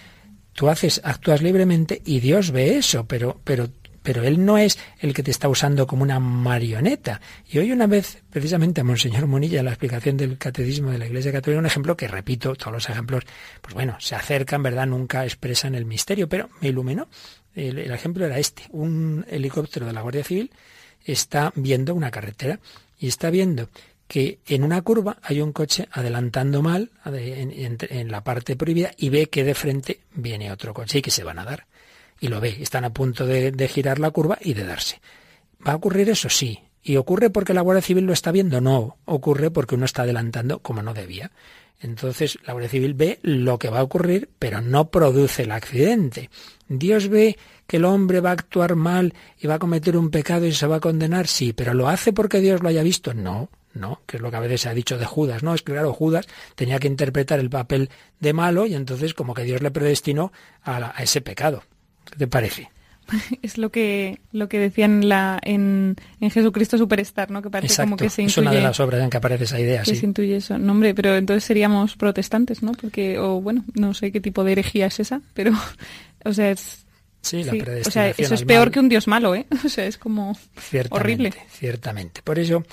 tú 0.54 0.70
haces, 0.70 1.02
actúas 1.04 1.42
libremente 1.42 2.02
y 2.06 2.20
Dios 2.20 2.52
ve 2.52 2.78
eso, 2.78 3.06
pero, 3.06 3.40
pero 3.44 3.70
pero 4.04 4.24
él 4.24 4.44
no 4.44 4.58
es 4.58 4.78
el 5.00 5.14
que 5.14 5.24
te 5.24 5.32
está 5.32 5.50
usando 5.50 5.88
como 5.88 6.04
una 6.04 6.20
marioneta. 6.20 7.22
Y 7.50 7.60
hoy 7.60 7.72
una 7.72 7.88
vez, 7.88 8.22
precisamente 8.30 8.82
a 8.82 8.84
Monseñor 8.84 9.28
Munilla, 9.28 9.60
en 9.60 9.66
la 9.66 9.72
explicación 9.72 10.18
del 10.18 10.38
catecismo 10.38 10.92
de 10.92 10.98
la 10.98 11.06
Iglesia 11.06 11.32
Católica, 11.32 11.60
un 11.60 11.66
ejemplo 11.66 11.96
que, 11.96 12.08
repito, 12.08 12.56
todos 12.56 12.74
los 12.74 12.90
ejemplos, 12.90 13.24
pues 13.62 13.74
bueno, 13.74 13.96
se 14.00 14.16
acercan, 14.16 14.64
¿verdad? 14.64 14.88
Nunca 14.88 15.24
expresan 15.24 15.76
el 15.76 15.86
misterio, 15.86 16.28
pero 16.28 16.50
me 16.62 16.70
iluminó. 16.70 17.08
El, 17.54 17.80
el 17.80 17.92
ejemplo 17.92 18.26
era 18.26 18.40
este. 18.40 18.64
Un 18.70 19.26
helicóptero 19.30 19.86
de 19.86 19.94
la 19.94 20.02
Guardia 20.02 20.24
Civil 20.24 20.52
está 21.06 21.52
viendo 21.56 21.94
una 21.96 22.12
carretera 22.12 22.60
y 23.00 23.08
está 23.08 23.30
viendo 23.30 23.70
que 24.12 24.40
en 24.46 24.66
una 24.66 24.82
curva 24.82 25.20
hay 25.24 25.40
un 25.40 25.54
coche 25.54 25.88
adelantando 25.90 26.62
mal 26.62 26.92
en, 27.06 27.78
en, 27.80 28.12
la 28.12 28.26
parte 28.26 28.58
prohibida 28.58 28.92
y 28.98 29.08
ve 29.08 29.28
que 29.28 29.46
de 29.46 29.56
frente 29.56 30.02
viene 30.14 30.52
otro 30.52 30.74
coche 30.74 30.98
y 30.98 31.02
que 31.02 31.12
se 31.12 31.24
van 31.24 31.40
a 31.40 31.46
dar 31.46 31.66
y 32.22 32.28
lo 32.30 32.40
ve. 32.40 32.56
Están 32.62 32.86
a 32.86 32.94
punto 32.94 33.26
de, 33.26 33.68
girar 33.68 34.00
la 34.00 34.12
curva 34.12 34.38
y 34.40 34.54
de 34.54 34.64
darse. 34.64 35.02
¿Va 35.68 35.74
a 35.74 35.76
ocurrir 35.76 36.10
eso? 36.10 36.30
Sí. 36.30 36.60
¿Y 36.84 36.96
ocurre 36.96 37.30
porque 37.30 37.54
la 37.54 37.62
Guardia 37.62 37.82
Civil 37.82 38.06
lo 38.06 38.14
está 38.14 38.32
viendo? 38.32 38.62
No. 38.62 38.98
Ocurre 39.06 39.52
porque 39.52 39.76
uno 39.76 39.86
está 39.86 40.04
adelantando 40.04 40.60
como 40.60 40.82
no 40.82 40.94
debía. 40.94 41.32
Entonces 41.80 42.38
la 42.46 42.54
Guardia 42.54 42.70
Civil 42.70 42.94
ve 42.94 43.20
lo 43.24 43.58
que 43.58 43.70
va 43.70 43.80
a 43.80 43.84
ocurrir, 43.84 44.30
pero 44.40 44.62
no 44.62 44.90
produce 44.90 45.44
el 45.44 45.52
accidente. 45.52 46.30
Dios 46.70 47.10
ve 47.10 47.38
que 47.66 47.78
el 47.78 47.86
hombre 47.86 48.22
va 48.22 48.30
a 48.30 48.34
actuar 48.34 48.76
mal 48.76 49.16
y 49.40 49.48
va 49.48 49.56
a 49.56 49.60
cometer 49.60 49.98
un 49.98 50.12
pecado 50.12 50.46
y 50.46 50.54
se 50.54 50.68
va 50.68 50.76
a 50.78 50.80
condenar, 50.80 51.28
sí, 51.28 51.54
pero 51.54 51.74
¿lo 51.74 51.90
hace 51.90 52.14
porque 52.14 52.40
Dios 52.40 52.62
lo 52.62 52.70
haya 52.70 52.84
visto? 52.84 53.14
No, 53.14 53.50
no, 53.74 54.02
que 54.06 54.18
es 54.18 54.22
lo 54.22 54.30
que 54.30 54.38
a 54.38 54.42
veces 54.42 54.62
se 54.62 54.70
ha 54.70 54.74
dicho 54.74 54.98
de 54.98 55.06
Judas. 55.06 55.42
No, 55.42 55.56
es 55.56 55.64
claro, 55.64 55.94
Judas 55.94 56.28
tenía 56.56 56.80
que 56.80 56.88
interpretar 56.88 57.40
el 57.40 57.50
papel 57.50 57.90
de 58.20 58.34
malo 58.34 58.68
y 58.68 58.76
entonces 58.76 59.14
como 59.16 59.34
que 59.34 59.44
Dios 59.44 59.62
le 59.62 59.72
predestinó 59.72 60.32
a 60.64 60.94
ese 61.02 61.22
pecado. 61.22 61.64
¿Qué 62.12 62.18
te 62.18 62.28
parece? 62.28 62.70
Es 63.42 63.58
lo 63.58 63.72
que 63.72 64.20
lo 64.32 64.48
que 64.48 64.60
decían 64.60 65.08
la, 65.08 65.40
en, 65.44 65.96
en, 66.20 66.32
Jesucristo 66.32 66.78
Superstar, 66.78 67.32
¿no? 67.32 67.42
Que 67.42 67.50
parece 67.50 67.82
como 67.82 67.98
que 67.98 68.10
se 68.10 68.22
intuye... 68.22 68.32
Es 68.32 68.38
una 68.38 68.52
de 68.52 68.62
las 68.62 68.80
obras 68.80 69.02
en 69.02 69.10
que 69.10 69.18
aparece 69.18 69.46
esa 69.46 69.60
idea, 69.60 69.84
que 69.84 69.96
se 69.96 70.06
intuye 70.06 70.38
eso. 70.38 70.58
No, 70.58 70.72
hombre, 70.72 70.94
pero 70.94 71.16
entonces 71.16 71.44
seríamos 71.44 71.96
protestantes, 71.96 72.64
¿no? 72.64 72.74
Porque, 72.74 73.20
o 73.20 73.42
bueno, 73.42 73.64
no 73.74 73.94
sé 73.94 74.12
qué 74.12 74.22
tipo 74.22 74.44
de 74.44 74.54
herejía 74.54 74.88
es 74.88 75.00
esa, 75.00 75.22
pero, 75.34 75.52
o 76.26 76.34
sea, 76.34 76.52
es... 76.52 76.86
Sí, 77.24 77.44
la 77.44 77.54
O 77.86 77.92
sea, 77.92 78.10
eso 78.10 78.34
es 78.34 78.44
peor 78.44 78.72
que 78.72 78.80
un 78.80 78.90
Dios 78.90 79.08
malo, 79.08 79.36
¿eh? 79.36 79.46
O 79.66 79.70
sea, 79.70 79.86
es 79.86 80.00
como 80.00 80.36
horrible. 80.90 81.32
Ciertamente. 81.52 82.24
Por 82.24 82.40
eso 82.40 82.64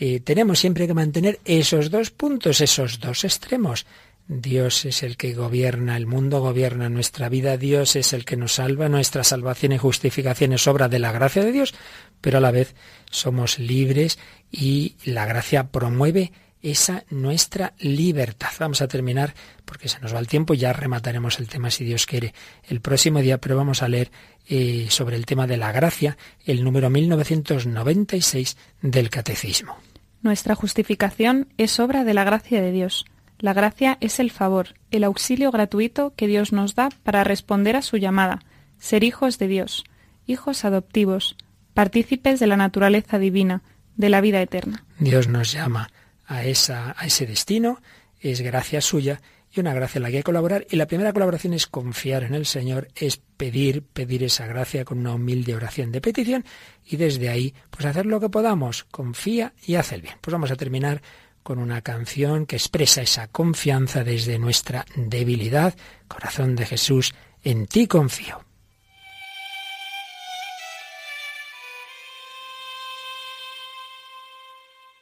eh, 0.00 0.20
tenemos 0.20 0.58
siempre 0.58 0.86
que 0.86 0.94
mantener 0.94 1.40
esos 1.44 1.90
dos 1.90 2.10
puntos, 2.10 2.62
esos 2.62 3.00
dos 3.00 3.24
extremos. 3.24 3.84
Dios 4.28 4.84
es 4.84 5.02
el 5.02 5.16
que 5.16 5.32
gobierna 5.32 5.96
el 5.96 6.06
mundo, 6.06 6.40
gobierna 6.40 6.90
nuestra 6.90 7.30
vida, 7.30 7.56
Dios 7.56 7.96
es 7.96 8.12
el 8.12 8.26
que 8.26 8.36
nos 8.36 8.54
salva, 8.54 8.90
nuestra 8.90 9.24
salvación 9.24 9.72
y 9.72 9.78
justificación 9.78 10.52
es 10.52 10.66
obra 10.66 10.90
de 10.90 10.98
la 10.98 11.12
gracia 11.12 11.42
de 11.42 11.50
Dios, 11.50 11.74
pero 12.20 12.36
a 12.36 12.40
la 12.42 12.50
vez 12.50 12.74
somos 13.10 13.58
libres 13.58 14.18
y 14.50 14.96
la 15.04 15.24
gracia 15.24 15.68
promueve 15.68 16.32
esa 16.60 17.04
nuestra 17.08 17.72
libertad. 17.78 18.50
Vamos 18.60 18.82
a 18.82 18.88
terminar, 18.88 19.34
porque 19.64 19.88
se 19.88 19.98
nos 20.00 20.14
va 20.14 20.18
el 20.18 20.26
tiempo, 20.26 20.52
ya 20.52 20.74
remataremos 20.74 21.38
el 21.38 21.48
tema 21.48 21.70
si 21.70 21.84
Dios 21.84 22.04
quiere 22.04 22.34
el 22.68 22.82
próximo 22.82 23.20
día, 23.20 23.38
pero 23.38 23.56
vamos 23.56 23.82
a 23.82 23.88
leer 23.88 24.10
eh, 24.46 24.88
sobre 24.90 25.16
el 25.16 25.24
tema 25.24 25.46
de 25.46 25.56
la 25.56 25.72
gracia 25.72 26.18
el 26.44 26.64
número 26.64 26.90
1996 26.90 28.58
del 28.82 29.08
Catecismo. 29.08 29.78
Nuestra 30.20 30.54
justificación 30.54 31.48
es 31.56 31.80
obra 31.80 32.04
de 32.04 32.12
la 32.12 32.24
gracia 32.24 32.60
de 32.60 32.72
Dios. 32.72 33.06
La 33.38 33.52
gracia 33.52 33.98
es 34.00 34.18
el 34.18 34.30
favor, 34.30 34.74
el 34.90 35.04
auxilio 35.04 35.50
gratuito 35.52 36.12
que 36.16 36.26
Dios 36.26 36.52
nos 36.52 36.74
da 36.74 36.88
para 37.04 37.22
responder 37.22 37.76
a 37.76 37.82
su 37.82 37.96
llamada, 37.96 38.40
ser 38.78 39.04
hijos 39.04 39.38
de 39.38 39.46
Dios, 39.46 39.84
hijos 40.26 40.64
adoptivos, 40.64 41.36
partícipes 41.72 42.40
de 42.40 42.48
la 42.48 42.56
naturaleza 42.56 43.18
divina, 43.18 43.62
de 43.96 44.08
la 44.08 44.20
vida 44.20 44.42
eterna. 44.42 44.84
Dios 44.98 45.28
nos 45.28 45.52
llama 45.52 45.90
a, 46.26 46.44
esa, 46.44 46.94
a 46.98 47.06
ese 47.06 47.26
destino, 47.26 47.80
es 48.20 48.40
gracia 48.40 48.80
suya 48.80 49.20
y 49.52 49.60
una 49.60 49.72
gracia 49.72 49.98
en 49.98 50.02
la 50.02 50.10
que 50.10 50.16
hay 50.16 50.22
que 50.22 50.26
colaborar. 50.26 50.66
Y 50.70 50.76
la 50.76 50.86
primera 50.86 51.12
colaboración 51.12 51.54
es 51.54 51.66
confiar 51.66 52.24
en 52.24 52.34
el 52.34 52.46
Señor, 52.46 52.88
es 52.94 53.18
pedir, 53.36 53.82
pedir 53.82 54.24
esa 54.24 54.46
gracia 54.46 54.84
con 54.84 54.98
una 54.98 55.14
humilde 55.14 55.54
oración 55.54 55.92
de 55.92 56.00
petición 56.00 56.44
y 56.84 56.96
desde 56.96 57.28
ahí, 57.28 57.54
pues 57.70 57.86
hacer 57.86 58.06
lo 58.06 58.20
que 58.20 58.28
podamos, 58.28 58.84
confía 58.84 59.52
y 59.64 59.76
haz 59.76 59.92
el 59.92 60.02
bien. 60.02 60.16
Pues 60.20 60.32
vamos 60.32 60.50
a 60.50 60.56
terminar 60.56 61.02
con 61.42 61.58
una 61.58 61.82
canción 61.82 62.46
que 62.46 62.56
expresa 62.56 63.02
esa 63.02 63.28
confianza 63.28 64.04
desde 64.04 64.38
nuestra 64.38 64.84
debilidad. 64.96 65.74
Corazón 66.08 66.56
de 66.56 66.66
Jesús, 66.66 67.14
en 67.42 67.66
ti 67.66 67.86
confío. 67.86 68.40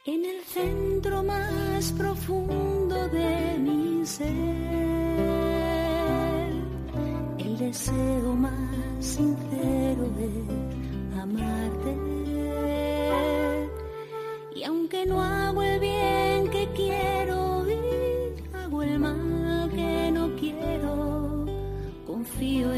En 0.05 0.23
el 0.23 0.41
centro 0.45 1.21
más 1.21 1.91
profundo 1.97 3.09
de 3.09 3.57
mi 3.59 4.05
ser, 4.05 4.31
el 7.39 7.57
deseo 7.57 8.33
más 8.33 9.05
sincero 9.05 10.09
de 10.17 10.31
amarte. 11.21 11.97
Y 14.55 14.63
aunque 14.63 15.05
no 15.05 15.21
hago 15.21 15.46
confío 22.37 22.71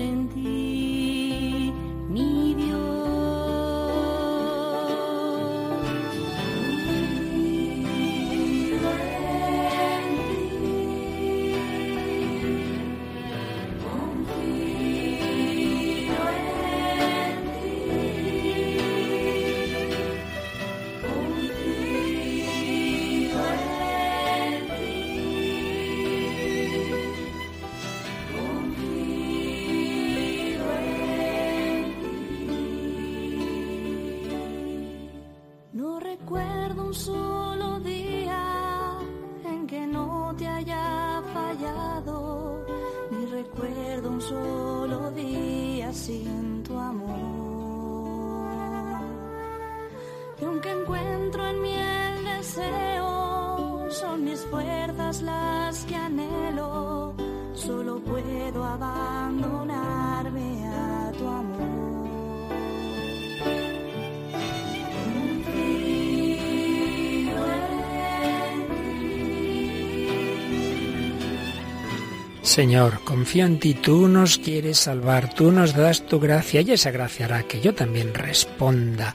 Señor, 72.50 73.04
confío 73.04 73.45
en 73.45 73.60
ti, 73.60 73.76
tú 73.76 74.08
nos 74.08 74.39
quieres 74.39 74.80
salvar, 74.80 75.32
tú 75.36 75.52
nos 75.52 75.76
das 75.76 76.08
tu 76.08 76.20
gracia 76.20 76.62
y 76.62 76.72
esa 76.72 76.89
gracia 76.89 77.26
hará 77.26 77.43
que 77.43 77.62
yo 77.62 77.76
también 77.76 78.12
responda. 78.12 79.14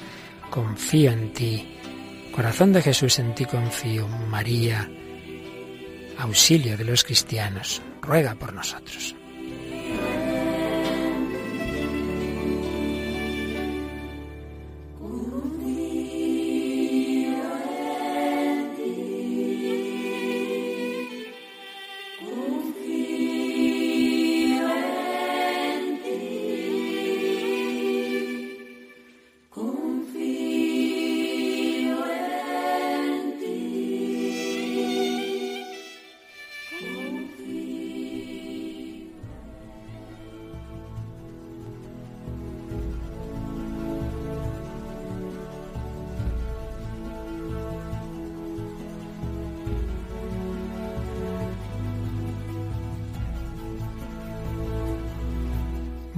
Confío 0.51 1.11
en 1.11 1.33
ti. 1.33 1.67
Corazón 2.31 2.73
de 2.73 2.81
Jesús, 2.81 3.19
en 3.19 3.35
ti 3.35 3.45
confío. 3.45 4.07
María, 4.07 4.89
auxilio 6.17 6.77
de 6.77 6.85
los 6.85 7.03
cristianos, 7.03 7.83
ruega 8.01 8.37
por 8.37 8.53
nosotros. 8.53 9.17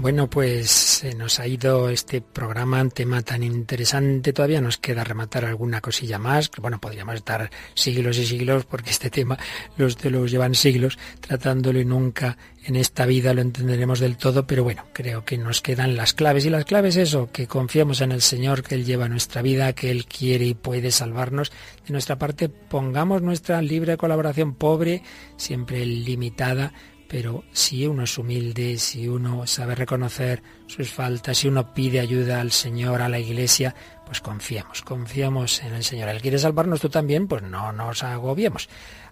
Bueno, 0.07 0.31
pues 0.31 0.71
se 0.71 1.17
nos 1.17 1.41
ha 1.41 1.49
ido 1.49 1.89
este 1.89 2.21
programa, 2.21 2.81
un 2.81 2.93
tema 2.93 3.23
tan 3.23 3.43
interesante. 3.43 4.33
Todavía 4.33 4.61
nos 4.61 4.79
queda 4.79 5.03
rematar 5.03 5.45
alguna 5.45 5.81
cosilla 5.81 6.17
más. 6.17 6.49
Bueno, 6.61 6.81
podríamos 6.81 7.17
estar 7.17 7.51
siglos 7.75 8.17
y 8.19 8.25
siglos 8.25 8.67
porque 8.67 8.91
este 8.91 9.11
tema 9.11 9.37
los 9.77 9.97
teólogos 9.97 10.31
llevan 10.31 10.55
siglos 10.55 10.97
tratándolo 11.19 11.81
y 11.81 11.85
nunca 11.85 12.39
en 12.65 12.77
esta 12.77 13.05
vida 13.05 13.35
lo 13.35 13.41
entenderemos 13.41 13.99
del 13.99 14.17
todo. 14.17 14.47
Pero 14.47 14.63
bueno, 14.63 14.85
creo 14.93 15.25
que 15.25 15.39
nos 15.39 15.61
quedan 15.61 15.97
las 15.97 16.15
claves. 16.15 16.47
Y 16.47 16.51
las 16.51 16.67
claves 16.67 16.95
eso, 16.95 17.29
que 17.33 17.49
confiemos 17.49 18.01
en 18.01 18.13
el 18.13 18.23
Señor, 18.23 18.63
que 18.63 18.77
Él 18.77 18.85
lleva 18.85 19.09
nuestra 19.09 19.43
vida, 19.43 19.73
que 19.73 19.91
Él 19.91 20.07
quiere 20.07 20.45
y 20.45 20.55
puede 20.55 20.93
salvarnos. 20.93 21.51
De 21.85 21.91
nuestra 21.91 22.17
parte, 22.17 22.49
pongamos 22.49 23.23
nuestra 23.23 23.61
libre 23.61 23.97
colaboración 23.97 24.55
pobre, 24.55 25.03
siempre 25.37 25.85
limitada 25.85 26.73
pero 27.09 27.45
si 27.53 27.87
uno 27.87 28.05
es 28.05 28.19
humilde, 28.19 28.79
si 28.79 29.09
uno 29.09 29.47
sabe 29.47 29.75
reconocer 29.75 30.43
sus 30.67 30.91
faltas, 30.91 31.39
si 31.39 31.49
uno 31.49 31.73
pide 31.73 32.01
ayuda 32.01 32.41
al 32.41 32.53
Señor, 32.53 33.03
a 33.03 33.09
la 33.09 33.19
Iglesia, 33.19 33.75
pues 34.05 34.21
confiamos, 34.21 34.83
confiamos 34.83 35.63
en 35.63 35.75
el 35.75 35.85
Señor. 35.85 36.09
Él 36.09 36.21
quiere 36.21 36.39
salvarnos 36.39 36.81
tú 36.81 36.89
también, 36.89 37.29
pues 37.29 37.43
no 37.43 37.73
nos 37.73 38.03
agobiemos. 38.03 38.69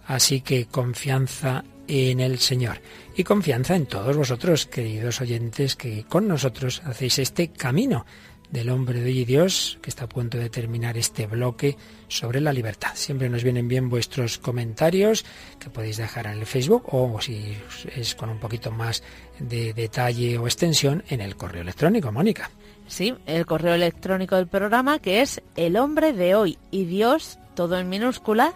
Así 0.07 0.41
que 0.41 0.65
confianza 0.65 1.63
en 1.87 2.19
el 2.19 2.39
Señor 2.39 2.81
y 3.15 3.23
confianza 3.23 3.75
en 3.75 3.85
todos 3.85 4.15
vosotros, 4.15 4.65
queridos 4.65 5.21
oyentes, 5.21 5.75
que 5.75 6.03
con 6.03 6.27
nosotros 6.27 6.81
hacéis 6.85 7.19
este 7.19 7.49
camino 7.49 8.05
del 8.51 8.69
hombre 8.69 8.99
de 9.01 9.05
hoy 9.07 9.19
y 9.19 9.25
Dios, 9.25 9.77
que 9.81 9.89
está 9.89 10.05
a 10.05 10.09
punto 10.09 10.37
de 10.37 10.49
terminar 10.49 10.97
este 10.97 11.27
bloque 11.27 11.77
sobre 12.07 12.41
la 12.41 12.53
libertad. 12.53 12.91
Siempre 12.93 13.29
nos 13.29 13.43
vienen 13.43 13.67
bien 13.67 13.89
vuestros 13.89 14.37
comentarios 14.37 15.25
que 15.59 15.69
podéis 15.69 15.97
dejar 15.97 16.27
en 16.27 16.39
el 16.39 16.45
Facebook 16.45 16.83
o 16.93 17.19
si 17.21 17.57
es 17.95 18.15
con 18.15 18.29
un 18.29 18.39
poquito 18.39 18.71
más 18.71 19.03
de 19.39 19.73
detalle 19.73 20.37
o 20.37 20.45
extensión 20.45 21.03
en 21.09 21.21
el 21.21 21.35
correo 21.35 21.61
electrónico, 21.61 22.11
Mónica. 22.11 22.49
Sí, 22.87 23.15
el 23.25 23.45
correo 23.45 23.73
electrónico 23.73 24.35
del 24.35 24.47
programa 24.47 24.99
que 24.99 25.21
es 25.21 25.41
el 25.55 25.77
hombre 25.77 26.13
de 26.13 26.35
hoy 26.35 26.57
y 26.71 26.85
Dios, 26.85 27.39
todo 27.55 27.77
en 27.79 27.89
minúscula, 27.89 28.53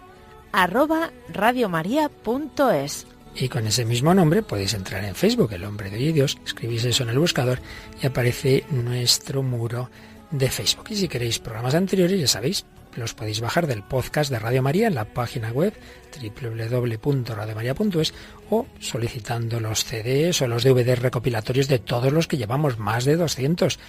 arroba 0.52 1.12
radiomaria.es. 1.30 3.08
Y 3.36 3.48
con 3.48 3.68
ese 3.68 3.86
mismo 3.86 4.14
nombre 4.14 4.42
podéis 4.42 4.74
entrar 4.74 5.04
en 5.06 5.16
Facebook, 5.16 5.54
El 5.54 5.64
Hombre 5.64 5.90
de 5.90 5.98
Hoy 5.98 6.12
Dios, 6.12 6.38
escribís 6.46 6.84
eso 6.84 7.04
en 7.04 7.10
el 7.10 7.20
buscador 7.20 7.60
y 8.02 8.08
aparece 8.08 8.66
nuestro 8.70 9.44
muro 9.44 9.90
de 10.32 10.50
Facebook. 10.50 10.88
Y 10.90 10.96
si 10.96 11.08
queréis 11.08 11.40
programas 11.40 11.76
anteriores, 11.76 12.20
ya 12.20 12.28
sabéis, 12.28 12.66
los 12.96 13.14
podéis 13.14 13.40
bajar 13.40 13.68
del 13.68 13.84
podcast 13.84 14.32
de 14.32 14.40
Radio 14.40 14.64
María 14.64 14.88
en 14.88 14.96
la 14.96 15.06
página 15.06 15.52
web 15.52 15.74
www.radiomaria.es 16.20 18.14
o 18.50 18.66
solicitando 18.80 19.60
los 19.60 19.86
CDs 19.86 20.42
o 20.42 20.48
los 20.48 20.64
DVDs 20.64 21.00
recopilatorios 21.00 21.68
de 21.68 21.78
todos 21.80 22.12
los 22.12 22.28
que 22.28 22.38
llevamos, 22.38 22.80
más 22.80 23.06
de 23.06 23.16
200. 23.16 23.80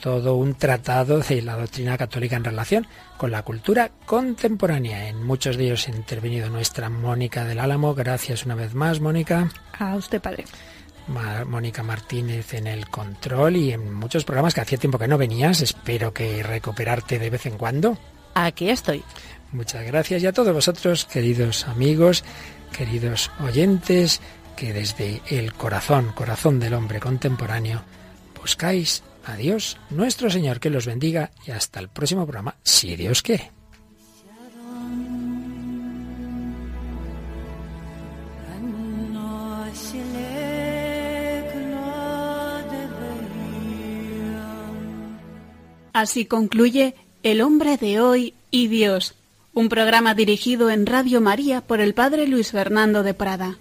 Todo 0.00 0.36
un 0.36 0.54
tratado 0.54 1.18
de 1.18 1.42
la 1.42 1.56
doctrina 1.56 1.98
católica 1.98 2.36
en 2.36 2.44
relación 2.44 2.86
con 3.18 3.30
la 3.30 3.42
cultura 3.42 3.90
contemporánea. 4.06 5.08
En 5.08 5.22
muchos 5.22 5.56
de 5.56 5.64
ellos 5.64 5.88
ha 5.88 5.90
intervenido 5.90 6.48
nuestra 6.48 6.88
Mónica 6.88 7.44
del 7.44 7.58
Álamo. 7.58 7.94
Gracias 7.94 8.46
una 8.46 8.54
vez 8.54 8.74
más, 8.74 9.00
Mónica. 9.00 9.50
A 9.78 9.96
usted, 9.96 10.20
padre. 10.20 10.44
Mónica 11.46 11.82
Martínez 11.82 12.54
en 12.54 12.66
el 12.66 12.88
control 12.88 13.56
y 13.56 13.72
en 13.72 13.92
muchos 13.92 14.24
programas 14.24 14.54
que 14.54 14.60
hacía 14.60 14.78
tiempo 14.78 14.98
que 14.98 15.08
no 15.08 15.18
venías. 15.18 15.60
Espero 15.60 16.12
que 16.14 16.42
recuperarte 16.42 17.18
de 17.18 17.30
vez 17.30 17.46
en 17.46 17.58
cuando. 17.58 17.98
Aquí 18.34 18.70
estoy. 18.70 19.02
Muchas 19.52 19.84
gracias 19.84 20.22
y 20.22 20.26
a 20.26 20.32
todos 20.32 20.54
vosotros, 20.54 21.04
queridos 21.04 21.66
amigos, 21.66 22.24
queridos 22.76 23.30
oyentes, 23.40 24.20
que 24.56 24.72
desde 24.72 25.20
el 25.28 25.52
corazón, 25.54 26.12
corazón 26.14 26.60
del 26.60 26.74
hombre 26.74 27.00
contemporáneo, 27.00 27.82
buscáis 28.40 29.02
a 29.24 29.36
Dios, 29.36 29.78
nuestro 29.90 30.30
Señor, 30.30 30.60
que 30.60 30.70
los 30.70 30.86
bendiga 30.86 31.30
y 31.46 31.50
hasta 31.50 31.80
el 31.80 31.88
próximo 31.88 32.24
programa, 32.24 32.56
si 32.62 32.96
Dios 32.96 33.22
quiere. 33.22 33.52
Así 45.92 46.24
concluye 46.24 46.94
El 47.22 47.42
hombre 47.42 47.76
de 47.76 48.00
hoy 48.00 48.32
y 48.50 48.68
Dios, 48.68 49.14
un 49.52 49.68
programa 49.68 50.14
dirigido 50.14 50.70
en 50.70 50.86
Radio 50.86 51.20
María 51.20 51.60
por 51.60 51.80
el 51.80 51.94
Padre 51.94 52.26
Luis 52.26 52.52
Fernando 52.52 53.02
de 53.02 53.12
Prada. 53.12 53.58